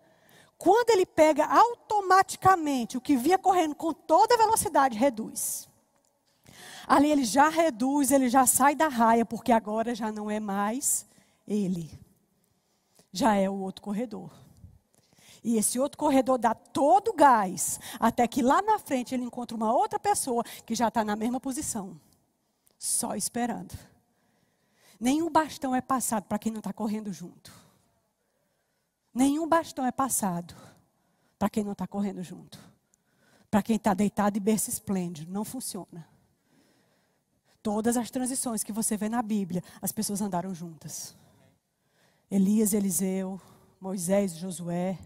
Quando 0.57 0.89
ele 0.89 1.05
pega, 1.05 1.45
automaticamente, 1.45 2.97
o 2.97 3.01
que 3.01 3.16
vinha 3.16 3.38
correndo 3.38 3.76
com 3.76 3.93
toda 3.93 4.36
velocidade 4.36 4.97
reduz. 4.97 5.72
Ali 6.88 7.12
ele 7.12 7.24
já 7.24 7.50
reduz, 7.50 8.12
ele 8.12 8.30
já 8.30 8.46
sai 8.46 8.76
da 8.76 8.88
raia, 8.88 9.26
porque 9.26 9.52
agora 9.52 9.96
já 9.96 10.12
não 10.12 10.30
é 10.30 10.40
mais 10.40 11.06
ele. 11.48 11.90
Já 13.12 13.36
é 13.36 13.50
o 13.50 13.56
outro 13.56 13.82
corredor. 13.82 14.32
E 15.44 15.58
esse 15.58 15.78
outro 15.78 15.98
corredor 15.98 16.38
dá 16.38 16.56
todo 16.56 17.10
o 17.10 17.14
gás, 17.14 17.80
até 18.00 18.28
que 18.28 18.42
lá 18.42 18.62
na 18.62 18.80
frente 18.80 19.14
ele 19.14 19.26
encontra 19.26 19.56
uma 19.56 19.74
outra 19.74 20.00
pessoa 20.00 20.44
que 20.66 20.74
já 20.74 20.88
está 20.88 21.04
na 21.04 21.16
mesma 21.16 21.40
posição, 21.40 22.00
só 22.80 23.14
esperando. 23.14 23.78
Nenhum 25.00 25.30
bastão 25.30 25.76
é 25.76 25.82
passado 25.82 26.24
para 26.24 26.40
quem 26.40 26.52
não 26.52 26.60
está 26.60 26.72
correndo 26.72 27.12
junto. 27.12 27.52
Nenhum 29.14 29.48
bastão 29.48 29.86
é 29.86 29.92
passado 29.92 30.56
para 31.38 31.50
quem 31.50 31.64
não 31.64 31.74
está 31.74 31.86
correndo 31.86 32.24
junto. 32.24 32.58
Para 33.52 33.62
quem 33.62 33.76
está 33.76 33.94
deitado 33.94 34.38
e 34.38 34.40
berço 34.40 34.70
esplêndido. 34.70 35.32
Não 35.32 35.44
funciona. 35.44 36.08
Todas 37.64 37.95
as 37.95 38.11
transições 38.11 38.61
que 38.61 38.74
você 38.74 38.97
vê 38.97 39.07
na 39.07 39.22
Bíblia, 39.22 39.64
as 39.82 39.93
pessoas 39.93 40.22
andaram 40.22 40.53
juntas. 40.53 41.16
Elias, 42.30 42.74
Eliseu, 42.74 43.39
Moisés, 43.80 44.36
Josué. 44.36 44.99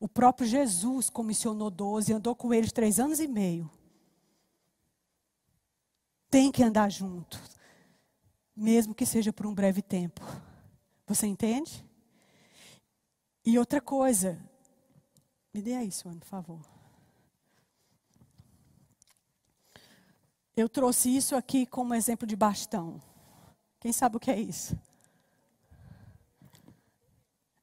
O 0.00 0.08
próprio 0.08 0.48
Jesus 0.48 1.10
comissionou 1.10 1.70
doze, 1.70 2.14
andou 2.14 2.34
com 2.34 2.54
eles 2.54 2.72
três 2.72 2.98
anos 2.98 3.20
e 3.20 3.28
meio. 3.28 3.70
Tem 6.30 6.50
que 6.50 6.62
andar 6.62 6.90
junto, 6.90 7.38
mesmo 8.56 8.94
que 8.94 9.04
seja 9.04 9.30
por 9.30 9.46
um 9.46 9.54
breve 9.54 9.82
tempo. 9.82 10.22
Você 11.06 11.26
entende? 11.26 11.84
E 13.44 13.58
outra 13.58 13.80
coisa, 13.80 14.40
me 15.52 15.60
dê 15.60 15.74
aí, 15.74 15.92
Suane, 15.92 16.20
por 16.20 16.28
favor. 16.28 16.79
Eu 20.60 20.68
trouxe 20.68 21.16
isso 21.16 21.34
aqui 21.34 21.64
como 21.64 21.94
exemplo 21.94 22.26
de 22.26 22.36
bastão. 22.36 23.00
Quem 23.80 23.94
sabe 23.94 24.18
o 24.18 24.20
que 24.20 24.30
é 24.30 24.38
isso? 24.38 24.78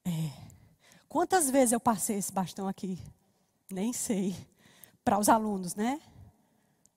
É. 0.03 0.31
Quantas 1.07 1.47
vezes 1.47 1.73
eu 1.73 1.79
passei 1.79 2.17
esse 2.17 2.33
bastão 2.33 2.67
aqui? 2.67 2.99
Nem 3.69 3.93
sei. 3.93 4.35
Para 5.05 5.19
os 5.19 5.29
alunos, 5.29 5.75
né? 5.75 6.01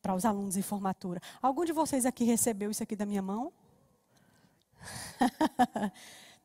Para 0.01 0.14
os 0.14 0.24
alunos 0.24 0.57
em 0.57 0.62
formatura. 0.62 1.20
Algum 1.42 1.66
de 1.66 1.72
vocês 1.72 2.07
aqui 2.07 2.24
recebeu 2.24 2.70
isso 2.70 2.82
aqui 2.82 2.96
da 2.96 3.05
minha 3.05 3.20
mão? 3.20 3.53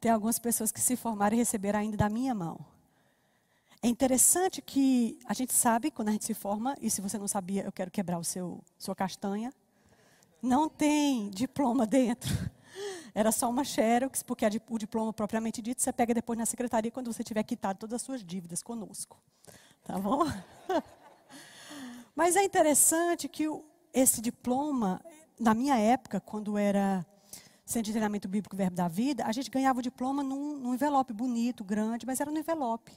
Tem 0.02 0.12
algumas 0.12 0.38
pessoas 0.38 0.70
que 0.70 0.82
se 0.82 0.98
formaram 0.98 1.34
e 1.34 1.40
receberam 1.40 1.80
ainda 1.80 1.96
da 1.96 2.10
minha 2.10 2.36
mão. 2.36 2.60
É 3.82 3.88
interessante 3.88 4.62
que 4.62 5.20
a 5.26 5.34
gente 5.34 5.54
sabe 5.54 5.92
quando 5.92 6.10
a 6.10 6.12
gente 6.12 6.26
se 6.26 6.34
forma, 6.34 6.76
e 6.82 6.90
se 6.90 7.02
você 7.02 7.18
não 7.18 7.28
sabia, 7.28 7.64
eu 7.64 7.72
quero 7.72 7.92
quebrar 7.92 8.18
o 8.18 8.24
seu 8.24 8.64
sua 8.78 8.96
castanha. 8.96 9.54
Não 10.42 10.68
tem 10.70 11.30
diploma 11.30 11.86
dentro. 11.86 12.32
Era 13.14 13.32
só 13.32 13.50
uma 13.50 13.64
xerox, 13.64 14.22
porque 14.24 14.46
o 14.70 14.78
diploma 14.78 15.14
propriamente 15.14 15.62
dito 15.62 15.82
você 15.82 15.94
pega 15.94 16.14
depois 16.14 16.38
na 16.38 16.46
secretaria 16.46 16.92
quando 16.92 17.12
você 17.12 17.24
tiver 17.24 17.44
quitado 17.44 17.80
todas 17.80 17.94
as 17.96 18.02
suas 18.02 18.24
dívidas 18.24 18.62
conosco. 18.62 19.18
Tá 19.84 19.98
bom? 19.98 20.24
Mas 22.16 22.36
é 22.36 22.44
interessante 22.44 23.28
que 23.28 23.46
esse 23.94 24.22
diploma, 24.22 25.02
na 25.40 25.54
minha 25.54 25.78
época, 25.78 26.20
quando 26.20 26.58
era 26.58 27.06
Centro 27.66 27.86
de 27.86 27.92
Treinamento 27.92 28.28
Bíblico 28.28 28.56
Verbo 28.56 28.76
da 28.76 28.88
Vida, 28.88 29.26
a 29.26 29.32
gente 29.32 29.50
ganhava 29.50 29.80
o 29.80 29.82
diploma 29.82 30.24
num, 30.24 30.58
num 30.58 30.74
envelope 30.74 31.14
bonito, 31.14 31.64
grande, 31.64 32.06
mas 32.06 32.20
era 32.20 32.32
no 32.32 32.38
envelope. 32.38 32.92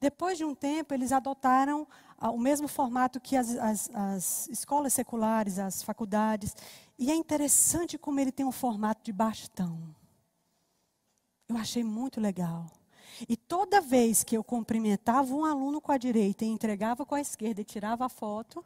Depois 0.00 0.38
de 0.38 0.44
um 0.44 0.54
tempo, 0.54 0.94
eles 0.94 1.10
adotaram 1.10 1.86
ah, 2.16 2.30
o 2.30 2.38
mesmo 2.38 2.68
formato 2.68 3.20
que 3.20 3.36
as, 3.36 3.56
as, 3.56 3.90
as, 3.92 4.48
escolas 4.48 4.92
seculares, 4.92 5.58
as 5.58 5.82
faculdades. 5.82 6.54
E 6.98 7.10
é 7.10 7.14
interessante 7.14 7.98
como 7.98 8.20
ele 8.20 8.32
tem 8.32 8.46
um 8.46 8.52
formato 8.52 9.02
de 9.04 9.12
bastão. 9.12 9.78
Eu 11.48 11.56
achei 11.56 11.82
muito 11.82 12.20
legal. 12.20 12.66
E 13.28 13.36
toda 13.36 13.80
vez 13.80 14.22
que 14.22 14.36
eu 14.36 14.44
cumprimentava 14.44 15.34
um 15.34 15.44
aluno 15.44 15.80
com 15.80 15.90
a 15.90 15.98
direita 15.98 16.44
e 16.44 16.48
entregava 16.48 17.04
com 17.04 17.14
a 17.14 17.20
esquerda 17.20 17.60
e 17.60 17.64
tirava 17.64 18.04
a 18.04 18.08
foto, 18.08 18.64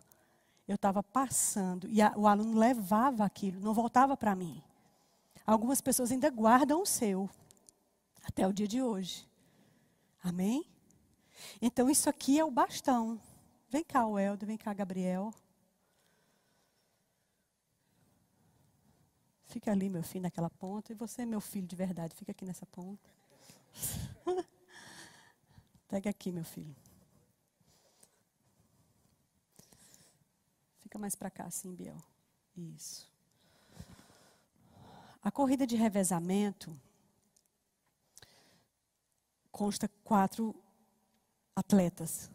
eu 0.68 0.74
estava 0.74 1.02
passando. 1.02 1.88
E 1.88 2.02
a, 2.02 2.12
o 2.16 2.26
aluno 2.26 2.58
levava 2.58 3.24
aquilo, 3.24 3.60
não 3.60 3.72
voltava 3.72 4.16
para 4.16 4.34
mim. 4.34 4.62
Algumas 5.46 5.80
pessoas 5.80 6.12
ainda 6.12 6.30
guardam 6.30 6.82
o 6.82 6.86
seu. 6.86 7.28
Até 8.24 8.46
o 8.46 8.52
dia 8.52 8.68
de 8.68 8.82
hoje. 8.82 9.26
Amém? 10.22 10.71
Então, 11.60 11.90
isso 11.90 12.08
aqui 12.08 12.38
é 12.38 12.44
o 12.44 12.50
bastão. 12.50 13.20
Vem 13.68 13.84
cá, 13.84 14.06
o 14.06 14.18
Helder, 14.18 14.46
vem 14.46 14.58
cá, 14.58 14.72
Gabriel. 14.74 15.32
Fica 19.44 19.70
ali, 19.70 19.88
meu 19.88 20.02
filho, 20.02 20.22
naquela 20.22 20.48
ponta. 20.48 20.92
E 20.92 20.94
você, 20.94 21.26
meu 21.26 21.40
filho 21.40 21.66
de 21.66 21.76
verdade, 21.76 22.14
fica 22.14 22.32
aqui 22.32 22.44
nessa 22.44 22.66
ponta. 22.66 23.10
Pega 25.88 26.08
aqui, 26.08 26.32
meu 26.32 26.44
filho. 26.44 26.74
Fica 30.78 30.98
mais 30.98 31.14
para 31.14 31.30
cá, 31.30 31.44
assim, 31.44 31.74
Biel. 31.74 31.96
Isso. 32.56 33.10
A 35.22 35.30
corrida 35.30 35.66
de 35.66 35.76
revezamento 35.76 36.78
consta 39.50 39.88
quatro 40.02 40.54
atletas. 41.54 42.30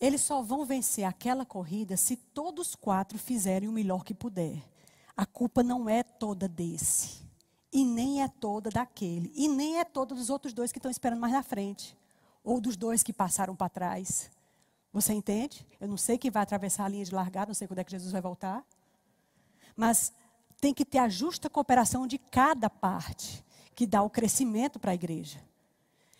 Eles 0.00 0.20
só 0.20 0.42
vão 0.42 0.64
vencer 0.64 1.04
aquela 1.04 1.44
corrida 1.44 1.96
se 1.96 2.16
todos 2.16 2.74
quatro 2.74 3.18
fizerem 3.18 3.68
o 3.68 3.72
melhor 3.72 4.04
que 4.04 4.14
puder. 4.14 4.62
A 5.16 5.26
culpa 5.26 5.62
não 5.62 5.88
é 5.88 6.02
toda 6.02 6.46
desse. 6.46 7.26
E 7.72 7.84
nem 7.84 8.22
é 8.22 8.28
toda 8.28 8.70
daquele. 8.70 9.32
E 9.34 9.48
nem 9.48 9.78
é 9.78 9.84
toda 9.84 10.14
dos 10.14 10.30
outros 10.30 10.52
dois 10.52 10.70
que 10.70 10.78
estão 10.78 10.90
esperando 10.90 11.20
mais 11.20 11.32
na 11.32 11.42
frente. 11.42 11.96
Ou 12.44 12.60
dos 12.60 12.76
dois 12.76 13.02
que 13.02 13.12
passaram 13.12 13.56
para 13.56 13.68
trás. 13.68 14.30
Você 14.92 15.12
entende? 15.12 15.66
Eu 15.80 15.88
não 15.88 15.96
sei 15.96 16.16
quem 16.16 16.30
vai 16.30 16.42
atravessar 16.42 16.84
a 16.84 16.88
linha 16.88 17.04
de 17.04 17.14
largada, 17.14 17.48
não 17.48 17.54
sei 17.54 17.66
quando 17.66 17.80
é 17.80 17.84
que 17.84 17.90
Jesus 17.90 18.12
vai 18.12 18.22
voltar. 18.22 18.64
Mas 19.76 20.12
tem 20.60 20.72
que 20.72 20.84
ter 20.84 20.98
a 20.98 21.08
justa 21.08 21.50
cooperação 21.50 22.06
de 22.06 22.18
cada 22.18 22.70
parte, 22.70 23.44
que 23.74 23.86
dá 23.86 24.02
o 24.02 24.10
crescimento 24.10 24.78
para 24.78 24.92
a 24.92 24.94
igreja. 24.94 25.40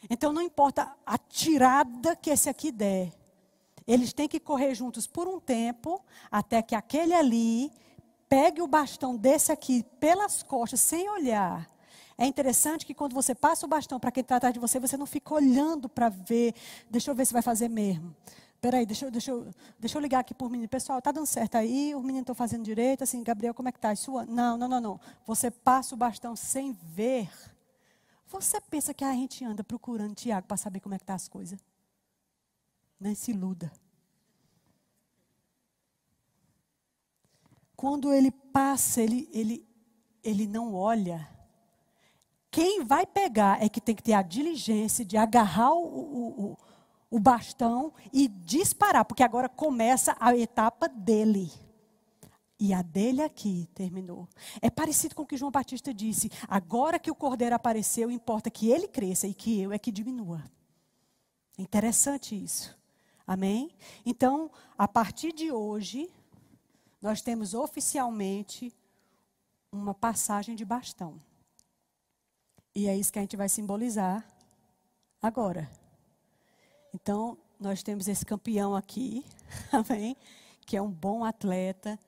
Então 0.08 0.32
não 0.32 0.42
importa 0.42 0.92
a 1.04 1.18
tirada 1.18 2.14
que 2.16 2.30
esse 2.30 2.48
aqui 2.48 2.70
der. 2.70 3.12
Eles 3.86 4.12
têm 4.12 4.28
que 4.28 4.38
correr 4.38 4.74
juntos 4.74 5.06
por 5.06 5.26
um 5.26 5.40
tempo, 5.40 6.04
até 6.30 6.60
que 6.60 6.74
aquele 6.74 7.14
ali 7.14 7.72
pegue 8.28 8.60
o 8.60 8.66
bastão 8.66 9.16
desse 9.16 9.50
aqui 9.50 9.82
pelas 9.98 10.42
costas, 10.42 10.80
sem 10.80 11.08
olhar. 11.08 11.66
É 12.18 12.26
interessante 12.26 12.84
que 12.84 12.92
quando 12.92 13.14
você 13.14 13.34
passa 13.34 13.64
o 13.64 13.68
bastão 13.68 13.98
para 13.98 14.10
quem 14.10 14.20
está 14.20 14.36
atrás 14.36 14.52
de 14.52 14.60
você, 14.60 14.78
você 14.78 14.96
não 14.96 15.06
fica 15.06 15.32
olhando 15.34 15.88
para 15.88 16.08
ver, 16.08 16.54
deixa 16.90 17.10
eu 17.10 17.14
ver 17.14 17.24
se 17.24 17.32
vai 17.32 17.42
fazer 17.42 17.68
mesmo. 17.68 18.14
Peraí, 18.60 18.84
deixa 18.84 19.06
eu, 19.06 19.10
deixa, 19.10 19.30
eu, 19.30 19.46
deixa 19.78 19.96
eu 19.96 20.02
ligar 20.02 20.18
aqui 20.18 20.34
por 20.34 20.50
menino. 20.50 20.68
Pessoal, 20.68 21.00
tá 21.00 21.12
dando 21.12 21.26
certo 21.26 21.54
aí? 21.54 21.94
Os 21.94 22.02
meninos 22.02 22.22
estão 22.22 22.34
fazendo 22.34 22.64
direito? 22.64 23.04
Assim, 23.04 23.22
Gabriel, 23.22 23.54
como 23.54 23.68
é 23.68 23.72
que 23.72 23.78
tá? 23.78 23.94
Sua? 23.94 24.26
Não, 24.26 24.58
não, 24.58 24.66
não, 24.66 24.80
não. 24.80 25.00
Você 25.24 25.48
passa 25.48 25.94
o 25.94 25.98
bastão 25.98 26.34
sem 26.34 26.72
ver. 26.72 27.30
Você 28.28 28.60
pensa 28.60 28.92
que 28.92 29.04
a 29.04 29.12
gente 29.12 29.42
anda 29.42 29.64
procurando 29.64 30.14
Tiago 30.14 30.46
para 30.46 30.56
saber 30.56 30.80
como 30.80 30.94
é 30.94 30.98
que 30.98 31.04
tá 31.04 31.14
as 31.14 31.28
coisas? 31.28 31.58
Nem 33.00 33.14
se 33.14 33.30
iluda. 33.30 33.72
Quando 37.74 38.12
ele 38.12 38.30
passa, 38.30 39.00
ele, 39.00 39.28
ele, 39.32 39.66
ele 40.22 40.46
não 40.46 40.74
olha. 40.74 41.26
Quem 42.50 42.84
vai 42.84 43.06
pegar 43.06 43.62
é 43.62 43.68
que 43.68 43.80
tem 43.80 43.94
que 43.94 44.02
ter 44.02 44.12
a 44.12 44.22
diligência 44.22 45.04
de 45.04 45.16
agarrar 45.16 45.72
o, 45.72 45.84
o, 45.86 46.44
o, 46.52 46.58
o 47.10 47.18
bastão 47.18 47.94
e 48.12 48.28
disparar, 48.28 49.04
porque 49.04 49.22
agora 49.22 49.48
começa 49.48 50.14
a 50.20 50.36
etapa 50.36 50.86
dele. 50.86 51.50
E 52.60 52.74
a 52.74 52.82
dele 52.82 53.22
aqui 53.22 53.68
terminou. 53.72 54.28
É 54.60 54.68
parecido 54.68 55.14
com 55.14 55.22
o 55.22 55.26
que 55.26 55.36
João 55.36 55.50
Batista 55.50 55.94
disse. 55.94 56.30
Agora 56.48 56.98
que 56.98 57.10
o 57.10 57.14
cordeiro 57.14 57.54
apareceu, 57.54 58.10
importa 58.10 58.50
que 58.50 58.68
ele 58.68 58.88
cresça 58.88 59.28
e 59.28 59.34
que 59.34 59.60
eu 59.60 59.72
é 59.72 59.78
que 59.78 59.92
diminua. 59.92 60.42
É 61.56 61.62
interessante 61.62 62.34
isso. 62.34 62.76
Amém? 63.26 63.70
Então, 64.04 64.50
a 64.76 64.88
partir 64.88 65.32
de 65.32 65.52
hoje, 65.52 66.10
nós 67.00 67.20
temos 67.20 67.54
oficialmente 67.54 68.74
uma 69.70 69.94
passagem 69.94 70.56
de 70.56 70.64
bastão. 70.64 71.20
E 72.74 72.88
é 72.88 72.96
isso 72.96 73.12
que 73.12 73.18
a 73.18 73.22
gente 73.22 73.36
vai 73.36 73.48
simbolizar 73.48 74.26
agora. 75.20 75.70
Então, 76.94 77.36
nós 77.58 77.82
temos 77.82 78.08
esse 78.08 78.24
campeão 78.24 78.74
aqui, 78.74 79.24
amém? 79.72 80.16
Que 80.64 80.76
é 80.76 80.82
um 80.82 80.90
bom 80.90 81.24
atleta. 81.24 81.98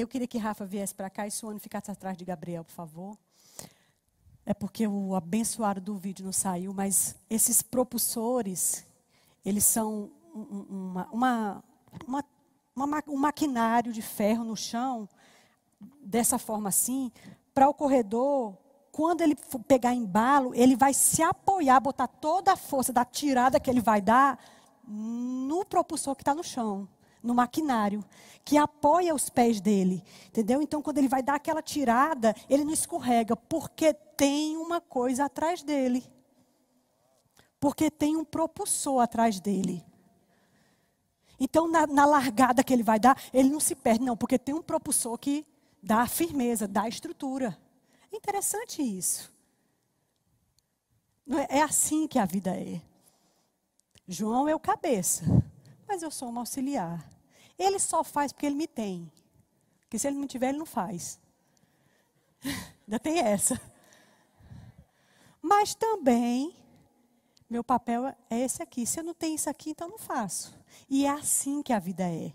Eu 0.00 0.06
queria 0.06 0.28
que 0.28 0.38
Rafa 0.38 0.64
viesse 0.64 0.94
para 0.94 1.10
cá 1.10 1.26
e 1.26 1.30
Suane 1.30 1.58
ficasse 1.58 1.90
atrás 1.90 2.16
de 2.16 2.24
Gabriel, 2.24 2.62
por 2.64 2.72
favor. 2.72 3.18
É 4.46 4.54
porque 4.54 4.86
o 4.86 5.16
abençoado 5.16 5.80
do 5.80 5.96
vídeo 5.96 6.24
não 6.24 6.32
saiu, 6.32 6.72
mas 6.72 7.16
esses 7.28 7.62
propulsores, 7.62 8.86
eles 9.44 9.64
são 9.64 10.10
uma, 10.32 11.08
uma, 11.10 11.64
uma 12.06 12.24
uma, 12.76 13.02
um 13.08 13.16
maquinário 13.16 13.92
de 13.92 14.00
ferro 14.00 14.44
no 14.44 14.56
chão, 14.56 15.08
dessa 16.00 16.38
forma 16.38 16.68
assim, 16.68 17.10
para 17.52 17.68
o 17.68 17.74
corredor, 17.74 18.56
quando 18.92 19.20
ele 19.20 19.36
pegar 19.66 19.94
embalo, 19.94 20.54
ele 20.54 20.76
vai 20.76 20.94
se 20.94 21.22
apoiar, 21.24 21.80
botar 21.80 22.06
toda 22.06 22.52
a 22.52 22.56
força 22.56 22.92
da 22.92 23.04
tirada 23.04 23.58
que 23.58 23.68
ele 23.68 23.80
vai 23.80 24.00
dar 24.00 24.38
no 24.86 25.64
propulsor 25.64 26.14
que 26.14 26.22
está 26.22 26.34
no 26.34 26.44
chão, 26.44 26.88
no 27.22 27.34
maquinário, 27.34 28.04
que 28.44 28.56
apoia 28.56 29.14
os 29.14 29.28
pés 29.28 29.60
dele, 29.60 30.02
entendeu? 30.28 30.62
Então, 30.62 30.80
quando 30.80 30.98
ele 30.98 31.08
vai 31.08 31.22
dar 31.22 31.34
aquela 31.34 31.62
tirada, 31.62 32.34
ele 32.48 32.64
não 32.64 32.72
escorrega, 32.72 33.36
porque 33.36 33.92
tem 33.92 34.56
uma 34.56 34.80
coisa 34.80 35.24
atrás 35.26 35.62
dele. 35.62 36.04
Porque 37.60 37.90
tem 37.90 38.16
um 38.16 38.24
propulsor 38.24 39.02
atrás 39.02 39.40
dele. 39.40 39.84
Então, 41.40 41.68
na, 41.68 41.86
na, 41.86 42.04
largada 42.04 42.64
que 42.64 42.72
ele 42.72 42.82
vai 42.82 42.98
dar, 42.98 43.20
ele 43.32 43.48
não 43.48 43.60
se 43.60 43.74
perde, 43.74 44.04
não, 44.04 44.16
porque 44.16 44.38
tem 44.38 44.54
um 44.54 44.62
propulsor 44.62 45.18
que 45.18 45.46
dá 45.82 46.06
firmeza, 46.06 46.66
dá 46.66 46.88
estrutura. 46.88 47.56
É 48.12 48.16
interessante 48.16 48.82
isso. 48.82 49.32
É, 51.30 51.58
é 51.58 51.62
assim 51.62 52.08
que 52.08 52.18
a 52.18 52.24
vida 52.24 52.56
é. 52.56 52.80
João 54.06 54.48
é 54.48 54.54
o 54.54 54.58
cabeça, 54.58 55.24
mas 55.88 56.02
eu 56.02 56.10
sou 56.10 56.30
um 56.30 56.38
auxiliar. 56.38 57.08
Ele 57.58 57.78
só 57.78 58.04
faz 58.04 58.32
porque 58.32 58.46
ele 58.46 58.54
me 58.54 58.68
tem. 58.68 59.10
Porque 59.80 59.98
se 59.98 60.06
ele 60.06 60.18
não 60.18 60.26
tiver, 60.26 60.50
ele 60.50 60.58
não 60.58 60.66
faz. 60.66 61.18
Ainda 62.86 62.98
tem 63.00 63.18
essa. 63.18 63.60
Mas 65.40 65.74
também, 65.74 66.54
meu 67.48 67.64
papel 67.64 68.06
é 68.28 68.38
esse 68.38 68.62
aqui. 68.62 68.84
Se 68.86 69.00
eu 69.00 69.04
não 69.04 69.14
tenho 69.14 69.34
isso 69.34 69.48
aqui, 69.48 69.70
então 69.70 69.88
não 69.88 69.98
faço. 69.98 70.54
E 70.88 71.06
é 71.06 71.10
assim 71.10 71.62
que 71.62 71.72
a 71.72 71.78
vida 71.78 72.04
é 72.04 72.32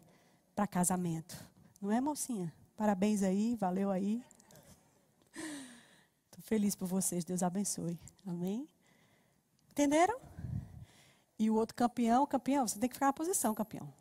para 0.55 0.65
casamento. 0.67 1.37
Não 1.79 1.91
é, 1.91 2.01
mocinha? 2.01 2.51
Parabéns 2.75 3.21
aí, 3.21 3.55
valeu 3.55 3.91
aí. 3.91 4.23
Estou 6.25 6.41
feliz 6.41 6.75
por 6.75 6.87
vocês, 6.87 7.23
Deus 7.23 7.43
abençoe. 7.43 7.99
Amém? 8.25 8.67
Entenderam? 9.71 10.32
E 11.37 11.49
o 11.49 11.55
outro 11.55 11.75
campeão, 11.75 12.25
campeão, 12.25 12.67
você 12.67 12.79
tem 12.79 12.87
que 12.87 12.95
ficar 12.95 13.07
na 13.07 13.13
posição, 13.13 13.53
campeão. 13.53 13.91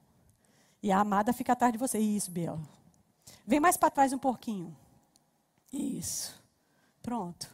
E 0.82 0.92
a 0.92 1.00
amada 1.00 1.32
fica 1.32 1.52
atrás 1.52 1.72
de 1.72 1.78
você. 1.78 1.98
Isso, 1.98 2.30
Biel. 2.30 2.60
Vem 3.46 3.60
mais 3.60 3.76
para 3.76 3.90
trás 3.90 4.12
um 4.12 4.18
pouquinho. 4.18 4.76
Isso. 5.72 6.40
Pronto. 7.02 7.52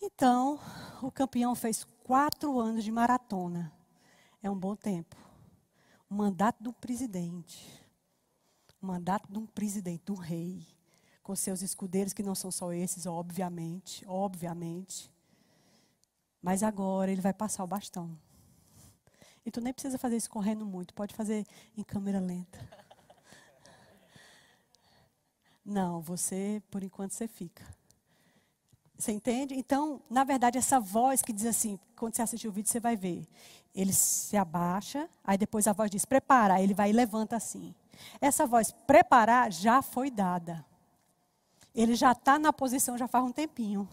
Então, 0.00 0.60
o 1.02 1.10
campeão 1.10 1.54
fez 1.54 1.84
quatro 2.04 2.60
anos 2.60 2.84
de 2.84 2.92
maratona. 2.92 3.72
É 4.42 4.50
um 4.50 4.56
bom 4.56 4.76
tempo 4.76 5.24
o 6.14 6.14
mandato 6.14 6.68
um 6.68 6.72
presidente. 6.72 7.66
O 8.80 8.86
mandato 8.86 9.30
de 9.30 9.36
um 9.36 9.46
presidente, 9.46 10.04
de 10.04 10.12
um 10.12 10.16
rei. 10.16 10.64
Com 11.24 11.34
seus 11.34 11.60
escudeiros, 11.60 12.12
que 12.12 12.22
não 12.22 12.36
são 12.36 12.52
só 12.52 12.72
esses, 12.72 13.04
obviamente. 13.04 14.04
Obviamente. 14.06 15.10
Mas 16.40 16.62
agora 16.62 17.10
ele 17.10 17.20
vai 17.20 17.32
passar 17.32 17.64
o 17.64 17.66
bastão. 17.66 18.16
E 19.44 19.50
tu 19.50 19.60
nem 19.60 19.72
precisa 19.72 19.98
fazer 19.98 20.16
isso 20.16 20.30
correndo 20.30 20.64
muito, 20.64 20.94
pode 20.94 21.14
fazer 21.14 21.46
em 21.76 21.82
câmera 21.82 22.18
lenta. 22.18 22.58
Não, 25.64 26.00
você, 26.00 26.62
por 26.70 26.82
enquanto, 26.82 27.12
você 27.12 27.26
fica. 27.26 27.64
Você 28.96 29.12
entende? 29.12 29.54
Então, 29.54 30.00
na 30.08 30.22
verdade, 30.24 30.58
essa 30.58 30.78
voz 30.78 31.20
que 31.20 31.32
diz 31.32 31.46
assim, 31.46 31.78
quando 31.96 32.14
você 32.14 32.22
assistir 32.22 32.48
o 32.48 32.52
vídeo, 32.52 32.70
você 32.70 32.78
vai 32.78 32.96
ver. 32.96 33.26
Ele 33.74 33.92
se 33.92 34.36
abaixa, 34.36 35.08
aí 35.24 35.36
depois 35.36 35.66
a 35.66 35.72
voz 35.72 35.90
diz, 35.90 36.04
prepara, 36.04 36.62
ele 36.62 36.74
vai 36.74 36.90
e 36.90 36.92
levanta 36.92 37.34
assim. 37.36 37.74
Essa 38.20 38.46
voz, 38.46 38.72
preparar, 38.86 39.52
já 39.52 39.82
foi 39.82 40.10
dada. 40.10 40.64
Ele 41.74 41.96
já 41.96 42.12
está 42.12 42.38
na 42.38 42.52
posição 42.52 42.96
já 42.96 43.08
faz 43.08 43.24
um 43.24 43.32
tempinho. 43.32 43.88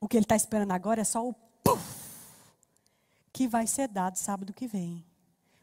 O 0.00 0.06
que 0.06 0.16
ele 0.16 0.24
está 0.24 0.36
esperando 0.36 0.70
agora 0.70 1.00
é 1.00 1.04
só 1.04 1.26
o 1.26 1.32
puff, 1.64 2.05
que 3.36 3.46
vai 3.46 3.66
ser 3.66 3.86
dado 3.86 4.16
sábado 4.16 4.54
que 4.54 4.66
vem. 4.66 5.04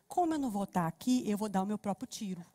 Como 0.08 0.36
eu 0.36 0.38
não 0.38 0.52
vou 0.52 0.66
estar 0.66 0.86
aqui, 0.86 1.28
eu 1.28 1.36
vou 1.36 1.50
dar 1.50 1.64
o 1.64 1.66
meu 1.66 1.80
próprio 1.80 2.06
tiro. 2.06 2.46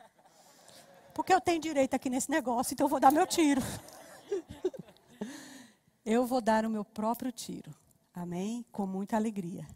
Porque 1.13 1.33
eu 1.33 1.41
tenho 1.41 1.59
direito 1.59 1.93
aqui 1.93 2.09
nesse 2.09 2.31
negócio, 2.31 2.73
então 2.73 2.85
eu 2.85 2.89
vou 2.89 3.01
dar 3.01 3.11
meu 3.11 3.27
tiro. 3.27 3.61
eu 6.05 6.25
vou 6.25 6.39
dar 6.39 6.65
o 6.65 6.69
meu 6.69 6.85
próprio 6.85 7.33
tiro. 7.33 7.69
Amém? 8.13 8.65
Com 8.71 8.87
muita 8.87 9.17
alegria. 9.17 9.67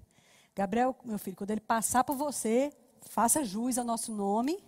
Gabriel, 0.56 0.96
meu 1.04 1.20
filho, 1.20 1.36
quando 1.36 1.52
ele 1.52 1.60
passar 1.60 2.06
por 2.06 2.16
você, 2.16 2.72
faça 3.02 3.44
jus 3.44 3.78
ao 3.78 3.84
nosso 3.84 4.14
nome. 4.14 4.64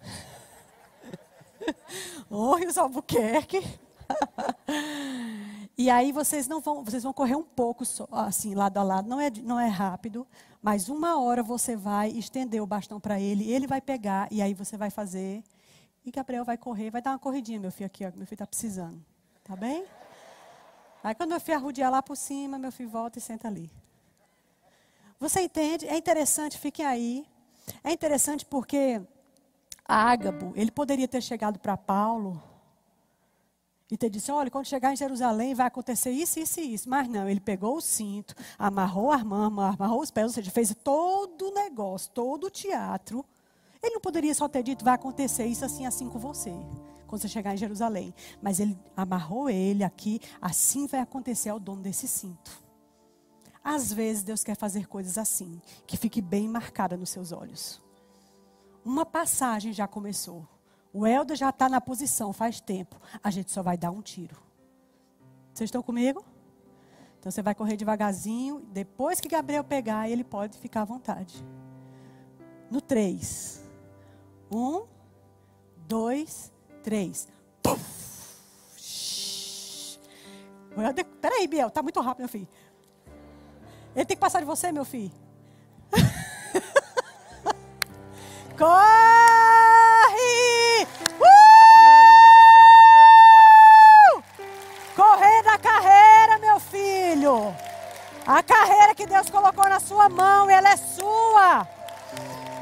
Oi, 2.30 2.64
os 2.64 2.78
Albuquerque. 2.78 3.60
e 5.76 5.88
aí 5.88 6.12
vocês 6.12 6.46
não 6.46 6.60
vão, 6.60 6.84
vocês 6.84 7.02
vão 7.02 7.12
correr 7.12 7.34
um 7.34 7.42
pouco 7.42 7.84
assim, 8.12 8.54
lado 8.54 8.76
a 8.76 8.82
lado, 8.82 9.08
não 9.08 9.20
é, 9.20 9.30
não 9.42 9.58
é 9.58 9.68
rápido, 9.68 10.26
mas 10.60 10.88
uma 10.88 11.18
hora 11.18 11.42
você 11.42 11.74
vai 11.74 12.10
estender 12.10 12.62
o 12.62 12.66
bastão 12.66 13.00
para 13.00 13.18
ele, 13.18 13.50
ele 13.50 13.66
vai 13.66 13.80
pegar 13.80 14.28
e 14.30 14.42
aí 14.42 14.54
você 14.54 14.76
vai 14.76 14.90
fazer. 14.90 15.42
E 16.04 16.10
Gabriel 16.10 16.44
vai 16.44 16.58
correr, 16.58 16.90
vai 16.90 17.00
dar 17.00 17.12
uma 17.12 17.18
corridinha, 17.18 17.58
meu 17.58 17.72
filho 17.72 17.86
aqui, 17.86 18.04
ó, 18.04 18.08
meu 18.14 18.26
filho 18.26 18.34
está 18.34 18.46
precisando. 18.46 19.02
Tá 19.44 19.56
bem? 19.56 19.84
Aí 21.02 21.14
quando 21.14 21.30
meu 21.30 21.40
filho 21.40 21.56
arrudear 21.56 21.90
lá 21.90 22.02
por 22.02 22.16
cima, 22.16 22.58
meu 22.58 22.70
filho 22.70 22.88
volta 22.88 23.18
e 23.18 23.22
senta 23.22 23.48
ali. 23.48 23.70
Você 25.18 25.40
entende? 25.40 25.86
É 25.88 25.96
interessante, 25.96 26.58
fiquem 26.58 26.84
aí. 26.84 27.26
É 27.82 27.92
interessante 27.92 28.44
porque 28.44 29.00
Ágabo, 29.84 30.52
ele 30.54 30.70
poderia 30.70 31.08
ter 31.08 31.22
chegado 31.22 31.58
para 31.58 31.76
Paulo 31.76 32.42
e 33.92 33.96
ter 33.98 34.08
dito: 34.08 34.32
olha, 34.32 34.50
quando 34.50 34.64
chegar 34.64 34.90
em 34.90 34.96
Jerusalém 34.96 35.54
vai 35.54 35.66
acontecer 35.66 36.10
isso, 36.10 36.40
isso 36.40 36.58
e 36.60 36.72
isso. 36.72 36.88
Mas 36.88 37.06
não, 37.06 37.28
ele 37.28 37.40
pegou 37.40 37.76
o 37.76 37.80
cinto, 37.82 38.34
amarrou 38.58 39.12
a 39.12 39.22
mão, 39.22 39.60
amarrou 39.60 40.00
os 40.00 40.10
pés, 40.10 40.28
ou 40.28 40.32
seja, 40.32 40.50
fez 40.50 40.74
todo 40.82 41.50
o 41.50 41.54
negócio, 41.54 42.10
todo 42.12 42.44
o 42.44 42.50
teatro. 42.50 43.22
Ele 43.82 43.92
não 43.92 44.00
poderia 44.00 44.34
só 44.34 44.48
ter 44.48 44.62
dito: 44.62 44.82
vai 44.82 44.94
acontecer 44.94 45.44
isso 45.44 45.62
assim, 45.62 45.84
assim 45.84 46.08
com 46.08 46.18
você, 46.18 46.54
quando 47.06 47.20
você 47.20 47.28
chegar 47.28 47.52
em 47.52 47.58
Jerusalém. 47.58 48.14
Mas 48.40 48.60
ele 48.60 48.78
amarrou 48.96 49.50
ele 49.50 49.84
aqui, 49.84 50.22
assim 50.40 50.86
vai 50.86 51.00
acontecer 51.00 51.50
ao 51.50 51.60
dono 51.60 51.82
desse 51.82 52.08
cinto. 52.08 52.62
Às 53.62 53.92
vezes 53.92 54.22
Deus 54.22 54.42
quer 54.42 54.56
fazer 54.56 54.88
coisas 54.88 55.18
assim, 55.18 55.60
que 55.86 55.98
fique 55.98 56.22
bem 56.22 56.48
marcada 56.48 56.96
nos 56.96 57.10
seus 57.10 57.30
olhos. 57.30 57.78
Uma 58.82 59.04
passagem 59.04 59.70
já 59.70 59.86
começou. 59.86 60.48
O 60.92 61.06
Helder 61.06 61.36
já 61.36 61.48
está 61.48 61.68
na 61.68 61.80
posição 61.80 62.32
faz 62.32 62.60
tempo. 62.60 63.00
A 63.22 63.30
gente 63.30 63.50
só 63.50 63.62
vai 63.62 63.78
dar 63.78 63.90
um 63.90 64.02
tiro. 64.02 64.36
Vocês 65.52 65.68
estão 65.68 65.82
comigo? 65.82 66.24
Então 67.18 67.30
você 67.30 67.40
vai 67.40 67.54
correr 67.54 67.76
devagarzinho. 67.76 68.60
Depois 68.72 69.20
que 69.20 69.28
Gabriel 69.28 69.64
pegar, 69.64 70.08
ele 70.08 70.24
pode 70.24 70.58
ficar 70.58 70.82
à 70.82 70.84
vontade. 70.84 71.44
No 72.70 72.80
3. 72.80 73.62
1, 74.50 74.86
2, 75.86 76.52
3. 76.82 77.28
Peraí, 81.20 81.46
Biel, 81.46 81.70
tá 81.70 81.82
muito 81.82 82.00
rápido, 82.00 82.20
meu 82.20 82.28
filho. 82.28 82.48
Ele 83.94 84.04
tem 84.04 84.16
que 84.16 84.20
passar 84.20 84.40
de 84.40 84.46
você, 84.46 84.72
meu 84.72 84.84
filho. 84.84 85.12
Corre! 88.58 89.11
Deus 99.22 99.30
colocou 99.30 99.68
na 99.68 99.78
sua 99.78 100.08
mão, 100.08 100.50
ela 100.50 100.70
é 100.70 100.76
sua. 100.76 101.68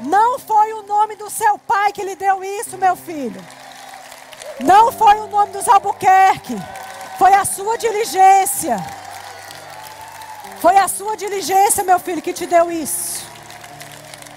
Não 0.01 0.37
foi 0.37 0.73
o 0.73 0.83
nome 0.83 1.15
do 1.15 1.27
seu 1.27 1.57
pai 1.57 1.91
que 1.91 2.03
lhe 2.03 2.15
deu 2.15 2.43
isso, 2.43 2.77
meu 2.77 2.95
filho. 2.95 3.43
Não 4.59 4.91
foi 4.91 5.19
o 5.21 5.27
nome 5.27 5.53
dos 5.53 5.67
Albuquerque. 5.67 6.55
Foi 7.17 7.33
a 7.33 7.45
sua 7.45 7.79
diligência. 7.79 8.77
Foi 10.59 10.77
a 10.77 10.87
sua 10.87 11.17
diligência, 11.17 11.83
meu 11.83 11.97
filho, 11.97 12.21
que 12.21 12.31
te 12.31 12.45
deu 12.45 12.71
isso. 12.71 13.25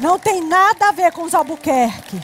Não 0.00 0.18
tem 0.18 0.40
nada 0.40 0.88
a 0.88 0.92
ver 0.92 1.12
com 1.12 1.24
os 1.24 1.34
Albuquerque. 1.34 2.22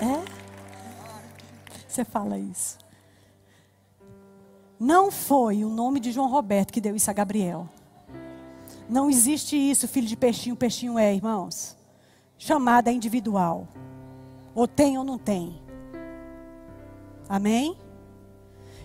É? 0.00 0.24
Você 1.86 2.04
fala 2.04 2.36
isso. 2.36 2.89
Não 4.80 5.10
foi 5.10 5.62
o 5.62 5.68
nome 5.68 6.00
de 6.00 6.10
João 6.10 6.30
Roberto 6.30 6.72
que 6.72 6.80
deu 6.80 6.96
isso 6.96 7.10
a 7.10 7.12
Gabriel. 7.12 7.68
Não 8.88 9.10
existe 9.10 9.54
isso, 9.54 9.86
filho 9.86 10.06
de 10.06 10.16
peixinho, 10.16 10.56
peixinho 10.56 10.98
é, 10.98 11.14
irmãos. 11.14 11.76
Chamada 12.38 12.90
individual. 12.90 13.68
Ou 14.54 14.66
tem 14.66 14.96
ou 14.96 15.04
não 15.04 15.18
tem. 15.18 15.60
Amém? 17.28 17.76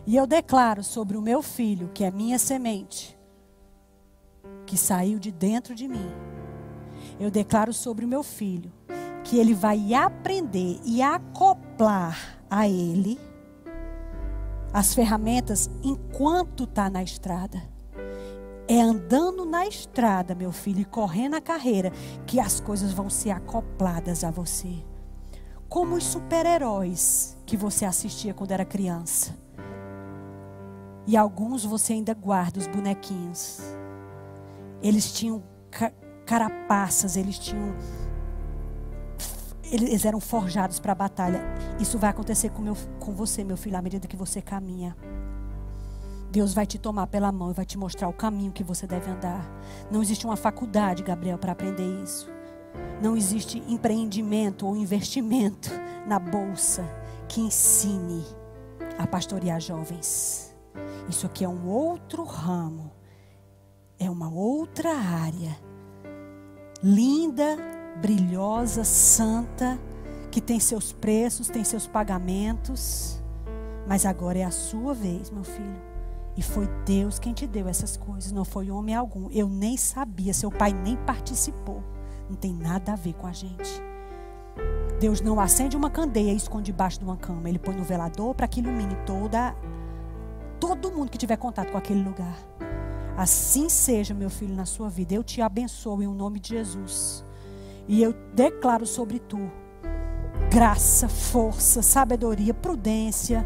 E 0.06 0.18
eu 0.18 0.28
declaro 0.28 0.84
sobre 0.84 1.16
o 1.16 1.22
meu 1.22 1.42
filho, 1.42 1.90
que 1.94 2.04
é 2.04 2.12
minha 2.12 2.38
semente, 2.38 3.18
que 4.66 4.78
saiu 4.78 5.18
de 5.18 5.32
dentro 5.32 5.74
de 5.74 5.88
mim. 5.88 6.12
Eu 7.18 7.32
declaro 7.32 7.72
sobre 7.72 8.04
o 8.04 8.08
meu 8.08 8.22
filho, 8.22 8.70
que 9.24 9.38
ele 9.38 9.54
vai 9.54 9.94
aprender 9.94 10.82
e 10.84 11.02
acoplar 11.02 12.38
a 12.50 12.68
ele 12.68 13.18
as 14.76 14.94
ferramentas 14.94 15.70
enquanto 15.82 16.66
está 16.66 16.90
na 16.90 17.02
estrada. 17.02 17.64
É 18.68 18.82
andando 18.82 19.46
na 19.46 19.66
estrada, 19.66 20.36
meu 20.36 20.52
filho, 20.52 20.82
e 20.82 20.86
correndo 20.86 21.36
a 21.36 21.40
carreira, 21.40 21.94
que 22.28 22.42
as 22.42 22.60
coisas 22.60 22.92
vão 22.92 23.10
ser 23.10 23.32
acopladas 23.32 24.26
a 24.26 24.32
você. 24.32 24.84
Como 25.70 25.96
os 25.96 26.04
super-heróis 26.04 27.38
que 27.46 27.56
você 27.56 27.86
assistia 27.86 28.34
quando 28.34 28.52
era 28.52 28.66
criança. 28.66 29.34
E 31.08 31.16
alguns 31.16 31.64
você 31.64 31.94
ainda 31.94 32.14
guarda 32.14 32.60
os 32.60 32.68
bonequinhos. 32.68 33.62
Eles 34.82 35.14
tinham 35.14 35.42
carapaças, 36.26 37.16
eles 37.16 37.40
tinham. 37.40 37.74
Eles 39.72 40.06
eram 40.06 40.20
forjados 40.20 40.80
para 40.80 40.92
a 40.92 40.96
batalha. 40.96 41.42
Isso 41.80 41.98
vai 41.98 42.10
acontecer 42.10 42.50
com, 42.50 42.62
meu, 42.62 42.78
com 43.00 43.14
você, 43.14 43.44
meu 43.44 43.58
filho, 43.58 43.78
à 43.78 43.82
medida 43.82 44.08
que 44.08 44.16
você 44.16 44.42
caminha. 44.42 44.96
Deus 46.32 46.54
vai 46.54 46.66
te 46.66 46.78
tomar 46.78 47.08
pela 47.08 47.32
mão 47.32 47.52
e 47.52 47.54
vai 47.54 47.66
te 47.66 47.78
mostrar 47.78 48.08
o 48.08 48.14
caminho 48.14 48.52
que 48.52 48.64
você 48.64 48.86
deve 48.86 49.10
andar. 49.10 49.50
Não 49.90 50.02
existe 50.02 50.26
uma 50.26 50.36
faculdade, 50.36 51.02
Gabriel, 51.02 51.38
para 51.38 51.54
aprender 51.54 52.04
isso. 52.04 52.30
Não 53.02 53.16
existe 53.16 53.64
empreendimento 53.68 54.68
ou 54.68 54.76
investimento 54.76 55.70
na 56.06 56.20
bolsa 56.20 56.84
que 57.28 57.42
ensine 57.42 58.24
a 58.98 59.08
pastorear 59.08 59.60
jovens. 59.60 60.56
Isso 61.10 61.26
aqui 61.26 61.44
é 61.44 61.50
um 61.50 61.68
outro 61.68 62.24
ramo, 62.24 62.92
é 64.00 64.10
uma 64.10 64.30
outra 64.30 64.92
área. 64.92 65.58
Linda, 66.84 67.58
brilhosa, 68.02 68.84
santa, 68.84 69.80
que 70.32 70.42
tem 70.42 70.60
seus 70.60 70.92
preços, 70.92 71.48
tem 71.48 71.64
seus 71.64 71.88
pagamentos. 71.88 73.22
Mas 73.88 74.06
agora 74.06 74.40
é 74.40 74.44
a 74.44 74.52
sua 74.52 74.94
vez, 74.94 75.30
meu 75.30 75.44
filho. 75.44 75.82
E 76.38 76.42
foi 76.42 76.68
Deus 76.86 77.18
quem 77.18 77.34
te 77.34 77.48
deu 77.48 77.68
essas 77.68 77.96
coisas, 77.96 78.32
não 78.32 78.44
foi 78.44 78.70
homem 78.70 78.94
algum. 78.94 79.30
Eu 79.32 79.48
nem 79.48 79.78
sabia, 79.78 80.34
seu 80.34 80.52
pai 80.52 80.74
nem 80.74 80.98
participou. 80.98 81.84
Não 82.30 82.36
tem 82.36 82.54
nada 82.54 82.94
a 82.94 82.96
ver 82.96 83.14
com 83.14 83.28
a 83.28 83.32
gente. 83.32 83.82
Deus 85.00 85.22
não 85.22 85.40
acende 85.40 85.76
uma 85.76 85.90
candeia 85.90 86.32
e 86.32 86.38
esconde 86.38 86.66
debaixo 86.68 87.00
de 87.00 87.06
uma 87.06 87.18
cama. 87.18 87.48
Ele 87.48 87.60
põe 87.60 87.76
no 87.76 87.84
velador 87.84 88.34
para 88.34 88.48
que 88.48 88.60
ilumine 88.60 88.96
toda 89.06 89.56
todo 90.60 90.92
mundo 90.92 91.12
que 91.12 91.18
tiver 91.18 91.38
contato 91.38 91.72
com 91.72 91.78
aquele 91.78 92.02
lugar. 92.02 92.38
Assim 93.18 93.70
seja, 93.70 94.14
meu 94.14 94.30
filho, 94.30 94.56
na 94.56 94.66
sua 94.66 94.90
vida. 94.90 95.14
Eu 95.14 95.24
te 95.24 95.42
abençoo 95.42 96.02
em 96.02 96.08
nome 96.08 96.40
de 96.40 96.50
Jesus. 96.50 97.25
E 97.88 98.02
eu 98.02 98.14
declaro 98.34 98.86
sobre 98.86 99.20
tu 99.20 99.52
graça, 100.50 101.08
força, 101.08 101.82
sabedoria, 101.82 102.54
prudência. 102.54 103.46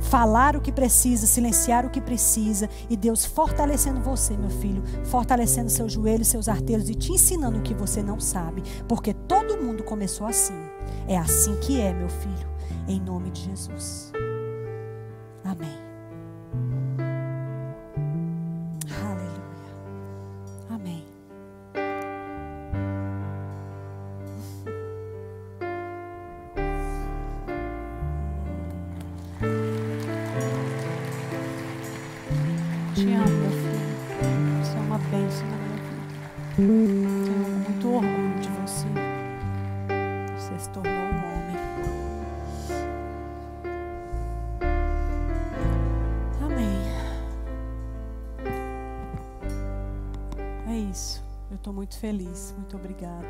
Falar 0.00 0.56
o 0.56 0.60
que 0.60 0.72
precisa, 0.72 1.26
silenciar 1.26 1.86
o 1.86 1.90
que 1.90 2.00
precisa. 2.00 2.68
E 2.90 2.96
Deus 2.96 3.24
fortalecendo 3.24 4.00
você, 4.00 4.36
meu 4.36 4.50
filho. 4.50 4.82
Fortalecendo 5.04 5.70
seus 5.70 5.92
joelhos, 5.92 6.28
seus 6.28 6.48
arteiros 6.48 6.88
e 6.88 6.94
te 6.94 7.12
ensinando 7.12 7.58
o 7.58 7.62
que 7.62 7.74
você 7.74 8.02
não 8.02 8.20
sabe. 8.20 8.62
Porque 8.88 9.14
todo 9.14 9.62
mundo 9.62 9.82
começou 9.82 10.26
assim. 10.26 10.54
É 11.06 11.16
assim 11.16 11.56
que 11.60 11.80
é, 11.80 11.92
meu 11.92 12.08
filho. 12.08 12.50
Em 12.88 13.00
nome 13.00 13.30
de 13.30 13.42
Jesus. 13.42 14.12
Obrigada. 53.02 53.28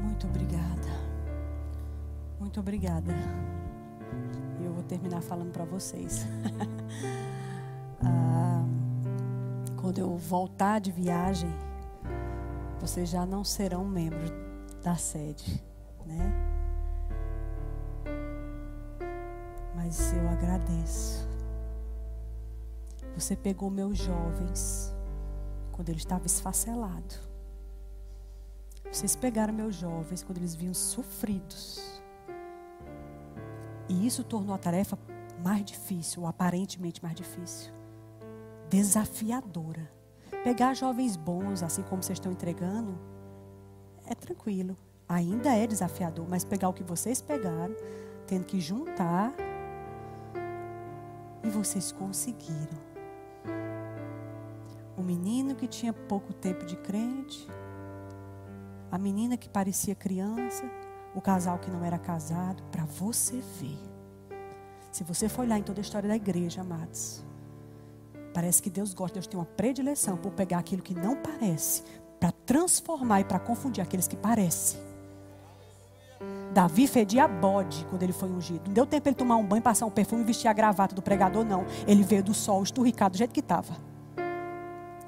Muito 0.00 0.26
obrigada. 0.26 0.88
Muito 2.38 2.60
obrigada. 2.60 3.12
E 4.60 4.64
eu 4.64 4.72
vou 4.72 4.82
terminar 4.84 5.20
falando 5.22 5.52
para 5.52 5.64
vocês. 5.64 6.26
ah, 8.04 8.64
quando 9.80 9.98
eu 9.98 10.16
voltar 10.16 10.80
de 10.80 10.92
viagem, 10.92 11.50
vocês 12.80 13.08
já 13.08 13.26
não 13.26 13.42
serão 13.42 13.84
membros 13.84 14.30
da 14.82 14.96
sede, 14.96 15.62
né? 16.06 16.32
Mas 19.74 20.12
eu 20.12 20.28
agradeço. 20.28 21.28
Você 23.14 23.36
pegou 23.36 23.70
meus 23.70 23.98
jovens 23.98 24.91
quando 25.82 25.88
ele 25.88 25.98
estava 25.98 26.24
esfacelado. 26.26 27.16
Vocês 28.88 29.16
pegaram 29.16 29.52
meus 29.52 29.74
jovens 29.74 30.22
quando 30.22 30.38
eles 30.38 30.54
vinham 30.54 30.72
sofridos. 30.72 32.00
E 33.88 34.06
isso 34.06 34.22
tornou 34.22 34.54
a 34.54 34.58
tarefa 34.58 34.96
mais 35.42 35.64
difícil, 35.64 36.22
ou 36.22 36.28
aparentemente 36.28 37.02
mais 37.02 37.16
difícil. 37.16 37.72
Desafiadora. 38.70 39.90
Pegar 40.44 40.74
jovens 40.74 41.16
bons, 41.16 41.64
assim 41.64 41.82
como 41.82 42.00
vocês 42.00 42.16
estão 42.16 42.30
entregando, 42.30 42.96
é 44.06 44.14
tranquilo. 44.14 44.76
Ainda 45.08 45.52
é 45.52 45.66
desafiador, 45.66 46.28
mas 46.28 46.44
pegar 46.44 46.68
o 46.68 46.72
que 46.72 46.84
vocês 46.84 47.20
pegaram, 47.20 47.74
tendo 48.24 48.44
que 48.44 48.60
juntar, 48.60 49.34
e 51.42 51.50
vocês 51.50 51.90
conseguiram. 51.90 52.91
Menino 55.12 55.54
que 55.54 55.66
tinha 55.66 55.92
pouco 55.92 56.32
tempo 56.32 56.64
de 56.64 56.74
crente, 56.74 57.46
a 58.90 58.96
menina 58.96 59.36
que 59.36 59.46
parecia 59.46 59.94
criança, 59.94 60.64
o 61.14 61.20
casal 61.20 61.58
que 61.58 61.70
não 61.70 61.84
era 61.84 61.98
casado, 61.98 62.62
para 62.70 62.86
você 62.86 63.42
ver. 63.60 63.78
Se 64.90 65.04
você 65.04 65.28
for 65.28 65.42
olhar 65.42 65.58
em 65.58 65.62
toda 65.62 65.80
a 65.80 65.82
história 65.82 66.08
da 66.08 66.16
igreja, 66.16 66.62
amados, 66.62 67.22
Parece 68.32 68.62
que 68.62 68.70
Deus 68.70 68.94
gosta, 68.94 69.16
Deus 69.16 69.26
tem 69.26 69.38
uma 69.38 69.44
predileção 69.44 70.16
por 70.16 70.32
pegar 70.32 70.60
aquilo 70.60 70.80
que 70.80 70.94
não 70.94 71.14
parece, 71.14 71.82
para 72.18 72.32
transformar 72.32 73.20
e 73.20 73.24
para 73.24 73.38
confundir 73.38 73.82
aqueles 73.82 74.08
que 74.08 74.16
parecem. 74.16 74.80
Davi 76.54 76.86
fedia 76.86 77.28
bode 77.28 77.86
quando 77.90 78.02
ele 78.02 78.14
foi 78.14 78.30
ungido. 78.30 78.62
Não 78.68 78.72
deu 78.72 78.86
tempo 78.86 79.06
ele 79.10 79.14
tomar 79.14 79.36
um 79.36 79.44
banho, 79.44 79.60
passar 79.60 79.84
um 79.84 79.90
perfume 79.90 80.22
e 80.22 80.24
vestir 80.24 80.48
a 80.48 80.54
gravata 80.54 80.94
do 80.94 81.02
pregador, 81.02 81.44
não. 81.44 81.66
Ele 81.86 82.02
veio 82.02 82.24
do 82.24 82.32
sol, 82.32 82.62
esturricado 82.62 83.12
do 83.12 83.18
jeito 83.18 83.34
que 83.34 83.40
estava. 83.40 83.91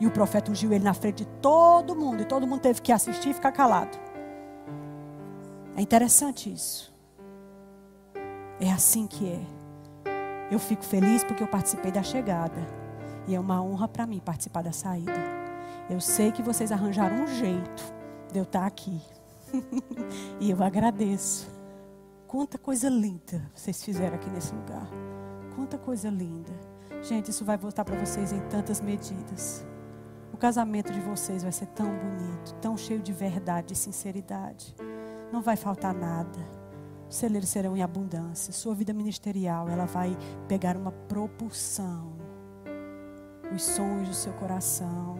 E 0.04 0.06
o 0.06 0.10
profeta 0.10 0.50
ungiu 0.50 0.70
ele 0.70 0.84
na 0.84 0.92
frente 0.92 1.24
de 1.24 1.26
todo 1.40 1.96
mundo. 1.96 2.20
E 2.20 2.26
todo 2.26 2.46
mundo 2.46 2.60
teve 2.60 2.82
que 2.82 2.92
assistir 2.92 3.30
e 3.30 3.32
ficar 3.32 3.52
calado. 3.52 3.96
É 5.74 5.80
interessante 5.80 6.52
isso. 6.52 6.92
É 8.60 8.70
assim 8.70 9.06
que 9.06 9.26
é. 9.26 9.40
Eu 10.50 10.58
fico 10.58 10.84
feliz 10.84 11.24
porque 11.24 11.42
eu 11.42 11.48
participei 11.48 11.90
da 11.90 12.02
chegada. 12.02 12.60
E 13.26 13.34
é 13.34 13.40
uma 13.40 13.62
honra 13.62 13.88
para 13.88 14.06
mim 14.06 14.20
participar 14.20 14.62
da 14.62 14.72
saída. 14.72 15.18
Eu 15.88 16.02
sei 16.02 16.30
que 16.30 16.42
vocês 16.42 16.70
arranjaram 16.70 17.22
um 17.22 17.26
jeito 17.26 17.82
de 18.30 18.38
eu 18.38 18.44
estar 18.44 18.66
aqui. 18.66 19.00
e 20.38 20.50
eu 20.50 20.62
agradeço. 20.62 21.48
Quanta 22.28 22.58
coisa 22.58 22.90
linda 22.90 23.50
vocês 23.54 23.82
fizeram 23.82 24.16
aqui 24.16 24.28
nesse 24.28 24.54
lugar. 24.54 24.86
Quanta 25.56 25.78
coisa 25.78 26.10
linda. 26.10 26.52
Gente, 27.00 27.30
isso 27.30 27.42
vai 27.42 27.56
voltar 27.56 27.86
para 27.86 27.96
vocês 27.96 28.32
em 28.32 28.40
tantas 28.50 28.82
medidas. 28.82 29.64
Casamento 30.44 30.92
de 30.92 31.00
vocês 31.00 31.42
vai 31.42 31.50
ser 31.50 31.64
tão 31.68 31.86
bonito, 31.86 32.54
tão 32.60 32.76
cheio 32.76 33.00
de 33.00 33.14
verdade 33.14 33.72
e 33.72 33.76
sinceridade. 33.76 34.76
Não 35.32 35.40
vai 35.40 35.56
faltar 35.56 35.94
nada. 35.94 36.38
Os 37.08 37.16
celeiros 37.16 37.48
serão 37.48 37.74
em 37.74 37.82
abundância. 37.82 38.52
Sua 38.52 38.74
vida 38.74 38.92
ministerial, 38.92 39.70
ela 39.70 39.86
vai 39.86 40.14
pegar 40.46 40.76
uma 40.76 40.92
propulsão 40.92 42.12
os 43.54 43.62
sonhos 43.62 44.10
do 44.10 44.14
seu 44.14 44.34
coração. 44.34 45.18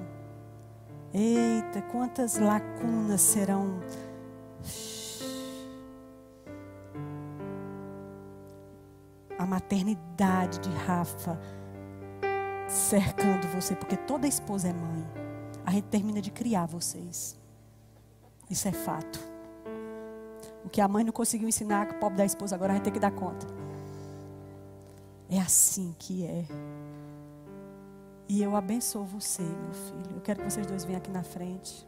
Eita, 1.11 1.81
quantas 1.91 2.37
lacunas 2.37 3.23
serão. 3.23 3.81
A 9.39 9.47
maternidade 9.47 10.59
de 10.59 10.69
Rafa 10.69 11.41
cercando 12.75 13.47
você, 13.49 13.77
porque 13.77 13.97
toda 13.97 14.27
esposa 14.27 14.69
é 14.69 14.73
mãe. 14.73 15.07
A 15.65 15.71
gente 15.71 15.85
termina 15.85 16.21
de 16.21 16.31
criar 16.31 16.67
vocês. 16.67 17.39
Isso 18.51 18.67
é 18.67 18.73
fato. 18.73 19.21
O 20.65 20.69
que 20.69 20.81
a 20.81 20.89
mãe 20.89 21.05
não 21.05 21.13
conseguiu 21.13 21.49
ensinar, 21.49 21.89
o 21.91 21.95
pobre 21.95 22.19
da 22.19 22.25
esposa 22.25 22.57
agora 22.57 22.73
a 22.73 22.77
gente 22.77 22.85
tem 22.85 22.93
que 22.93 22.99
dar 22.99 23.13
conta. 23.13 23.47
É 25.31 25.39
assim 25.39 25.95
que 25.99 26.27
é. 26.27 26.45
E 28.29 28.43
eu 28.43 28.57
abençoo 28.57 29.05
você, 29.05 29.43
meu 29.43 29.73
filho. 29.73 30.17
Eu 30.17 30.21
quero 30.21 30.41
que 30.43 30.51
vocês 30.51 30.67
dois 30.67 30.85
venham 30.85 30.99
aqui 30.99 31.11
na 31.11 31.23
frente. 31.23 31.87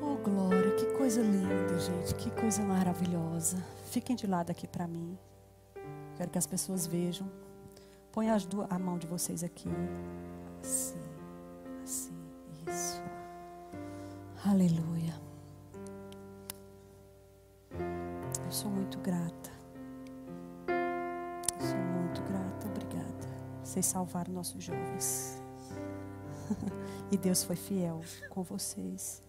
Oh, 0.00 0.16
glória, 0.16 0.74
que 0.76 0.86
coisa 0.96 1.20
linda, 1.20 1.78
gente. 1.78 2.14
Que 2.14 2.30
coisa 2.30 2.62
maravilhosa. 2.62 3.62
Fiquem 3.90 4.16
de 4.16 4.26
lado 4.26 4.50
aqui 4.50 4.66
para 4.66 4.86
mim. 4.86 5.18
Quero 6.16 6.30
que 6.30 6.38
as 6.38 6.46
pessoas 6.46 6.86
vejam. 6.86 7.30
Põe 8.12 8.30
as 8.30 8.46
duas, 8.46 8.66
a 8.70 8.78
mão 8.78 8.96
de 8.96 9.06
vocês 9.06 9.44
aqui. 9.44 9.68
Assim, 10.62 10.98
assim, 11.84 12.14
isso. 12.66 13.02
Aleluia. 14.44 15.14
Eu 18.44 18.50
sou 18.50 18.70
muito 18.70 18.98
grata. 19.00 19.50
Sou 21.60 21.76
muito 21.76 22.22
grata, 22.22 22.66
obrigada. 22.68 23.28
Vocês 23.62 23.84
salvaram 23.84 24.32
nossos 24.32 24.64
jovens. 24.64 25.42
e 27.12 27.18
Deus 27.18 27.44
foi 27.44 27.56
fiel 27.56 28.00
com 28.30 28.42
vocês. 28.42 29.22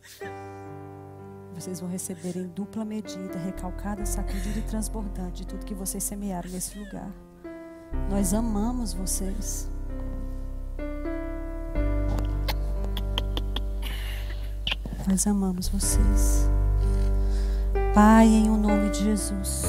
Vocês 1.58 1.80
vão 1.80 1.90
receber 1.90 2.38
em 2.38 2.48
dupla 2.50 2.86
medida, 2.86 3.36
recalcada, 3.40 4.06
sacudida 4.06 4.60
e 4.60 4.62
transbordante 4.62 5.38
de 5.38 5.48
tudo 5.48 5.66
que 5.66 5.74
vocês 5.74 6.04
semearam 6.04 6.48
nesse 6.52 6.78
lugar. 6.78 7.12
Nós 8.12 8.32
amamos 8.32 8.94
vocês. 8.94 9.68
Nós 15.08 15.26
amamos 15.26 15.68
vocês. 15.68 16.48
Pai, 17.92 18.28
em 18.28 18.52
o 18.52 18.56
nome 18.56 18.92
de 18.92 19.06
Jesus. 19.06 19.64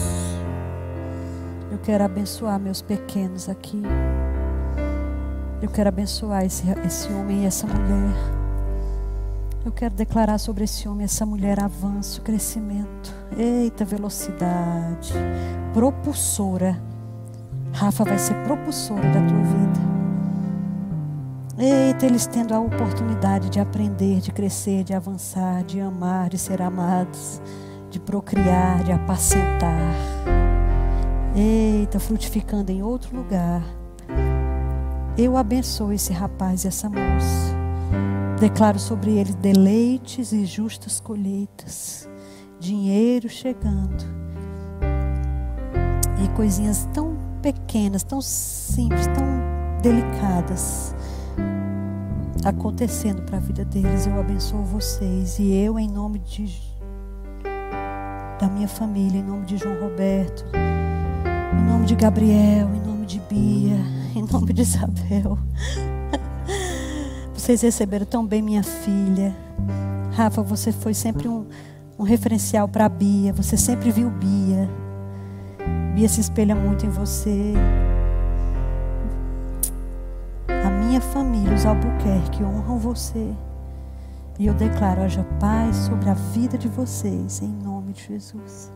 Eu 1.72 1.78
quero 1.78 2.04
abençoar 2.04 2.60
meus 2.60 2.82
pequenos 2.82 3.48
aqui. 3.48 3.80
Eu 5.62 5.70
quero 5.70 5.88
abençoar 5.88 6.44
esse, 6.44 6.64
esse 6.84 7.10
homem 7.14 7.44
e 7.44 7.46
essa 7.46 7.66
mulher. 7.66 8.37
Eu 9.64 9.72
quero 9.72 9.94
declarar 9.94 10.38
sobre 10.38 10.64
esse 10.64 10.88
homem 10.88 11.04
essa 11.04 11.26
mulher 11.26 11.60
avanço, 11.60 12.22
crescimento. 12.22 13.14
Eita, 13.36 13.84
velocidade. 13.84 15.12
Propulsora. 15.74 16.80
Rafa 17.72 18.04
vai 18.04 18.18
ser 18.18 18.34
propulsora 18.44 19.02
da 19.02 19.20
tua 19.26 19.42
vida. 19.42 19.88
Eita, 21.58 22.06
eles 22.06 22.26
tendo 22.26 22.54
a 22.54 22.60
oportunidade 22.60 23.50
de 23.50 23.58
aprender, 23.58 24.20
de 24.20 24.30
crescer, 24.30 24.84
de 24.84 24.94
avançar, 24.94 25.64
de 25.64 25.80
amar, 25.80 26.28
de 26.28 26.38
ser 26.38 26.62
amados, 26.62 27.42
de 27.90 27.98
procriar, 27.98 28.84
de 28.84 28.92
apacentar. 28.92 29.92
Eita, 31.34 31.98
frutificando 31.98 32.70
em 32.70 32.82
outro 32.82 33.16
lugar. 33.16 33.62
Eu 35.16 35.36
abençoo 35.36 35.92
esse 35.92 36.12
rapaz 36.12 36.64
e 36.64 36.68
essa 36.68 36.88
moça. 36.88 37.58
Declaro 38.40 38.78
sobre 38.78 39.18
ele 39.18 39.32
deleites 39.34 40.30
e 40.32 40.46
justas 40.46 41.00
colheitas, 41.00 42.08
dinheiro 42.60 43.28
chegando 43.28 44.04
e 46.24 46.28
coisinhas 46.36 46.88
tão 46.94 47.16
pequenas, 47.42 48.04
tão 48.04 48.20
simples, 48.20 49.08
tão 49.08 49.26
delicadas 49.82 50.94
acontecendo 52.44 53.22
para 53.22 53.38
a 53.38 53.40
vida 53.40 53.64
deles. 53.64 54.06
Eu 54.06 54.20
abençoo 54.20 54.62
vocês 54.62 55.40
e 55.40 55.52
eu, 55.52 55.76
em 55.76 55.88
nome 55.88 56.20
de 56.20 56.78
da 58.38 58.48
minha 58.48 58.68
família, 58.68 59.18
em 59.18 59.24
nome 59.24 59.46
de 59.46 59.56
João 59.56 59.80
Roberto, 59.80 60.44
em 61.58 61.64
nome 61.64 61.86
de 61.86 61.96
Gabriel, 61.96 62.68
em 62.72 62.86
nome 62.86 63.04
de 63.04 63.18
Bia, 63.18 63.78
em 64.14 64.22
nome 64.22 64.52
de 64.52 64.62
Isabel. 64.62 65.36
Vocês 67.48 67.62
receberam 67.62 68.04
tão 68.04 68.26
bem 68.26 68.42
minha 68.42 68.62
filha. 68.62 69.34
Rafa, 70.12 70.42
você 70.42 70.70
foi 70.70 70.92
sempre 70.92 71.26
um, 71.26 71.46
um 71.98 72.02
referencial 72.02 72.68
para 72.68 72.86
Bia. 72.90 73.32
Você 73.32 73.56
sempre 73.56 73.90
viu 73.90 74.10
Bia. 74.10 74.68
Bia 75.94 76.06
se 76.10 76.20
espelha 76.20 76.54
muito 76.54 76.84
em 76.84 76.90
você. 76.90 77.54
minha 80.86 81.00
família, 81.00 81.54
os 81.54 81.64
Albuquerque, 81.64 82.44
honram 82.44 82.78
você. 82.78 83.32
E 84.38 84.46
eu 84.46 84.52
declaro, 84.52 85.00
haja 85.00 85.24
paz 85.40 85.74
sobre 85.76 86.10
a 86.10 86.14
vida 86.14 86.58
de 86.58 86.68
vocês, 86.68 87.40
em 87.40 87.48
nome 87.48 87.94
de 87.94 88.08
Jesus. 88.08 88.70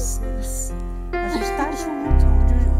A 0.00 1.28
gente 1.28 1.42
está 1.42 1.70
junto, 1.72 2.26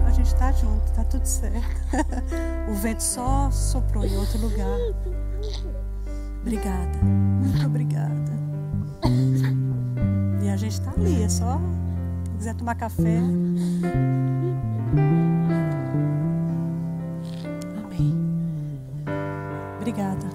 a 0.06 0.10
gente 0.10 0.26
está 0.26 0.52
junto, 0.52 0.86
está 0.86 1.04
tudo 1.04 1.26
certo. 1.26 1.60
O 2.70 2.74
vento 2.74 3.02
só 3.02 3.50
soprou 3.50 4.06
em 4.06 4.16
outro 4.16 4.38
lugar. 4.38 4.78
Obrigada, 6.40 6.98
muito 7.02 7.66
obrigada. 7.66 8.32
E 10.42 10.48
a 10.48 10.56
gente 10.56 10.72
está 10.72 10.92
ali, 10.92 11.22
é 11.22 11.28
só. 11.28 11.60
Se 12.24 12.30
quiser 12.38 12.54
tomar 12.54 12.74
café. 12.76 13.18
Amém. 17.84 18.16
Obrigada. 19.78 20.26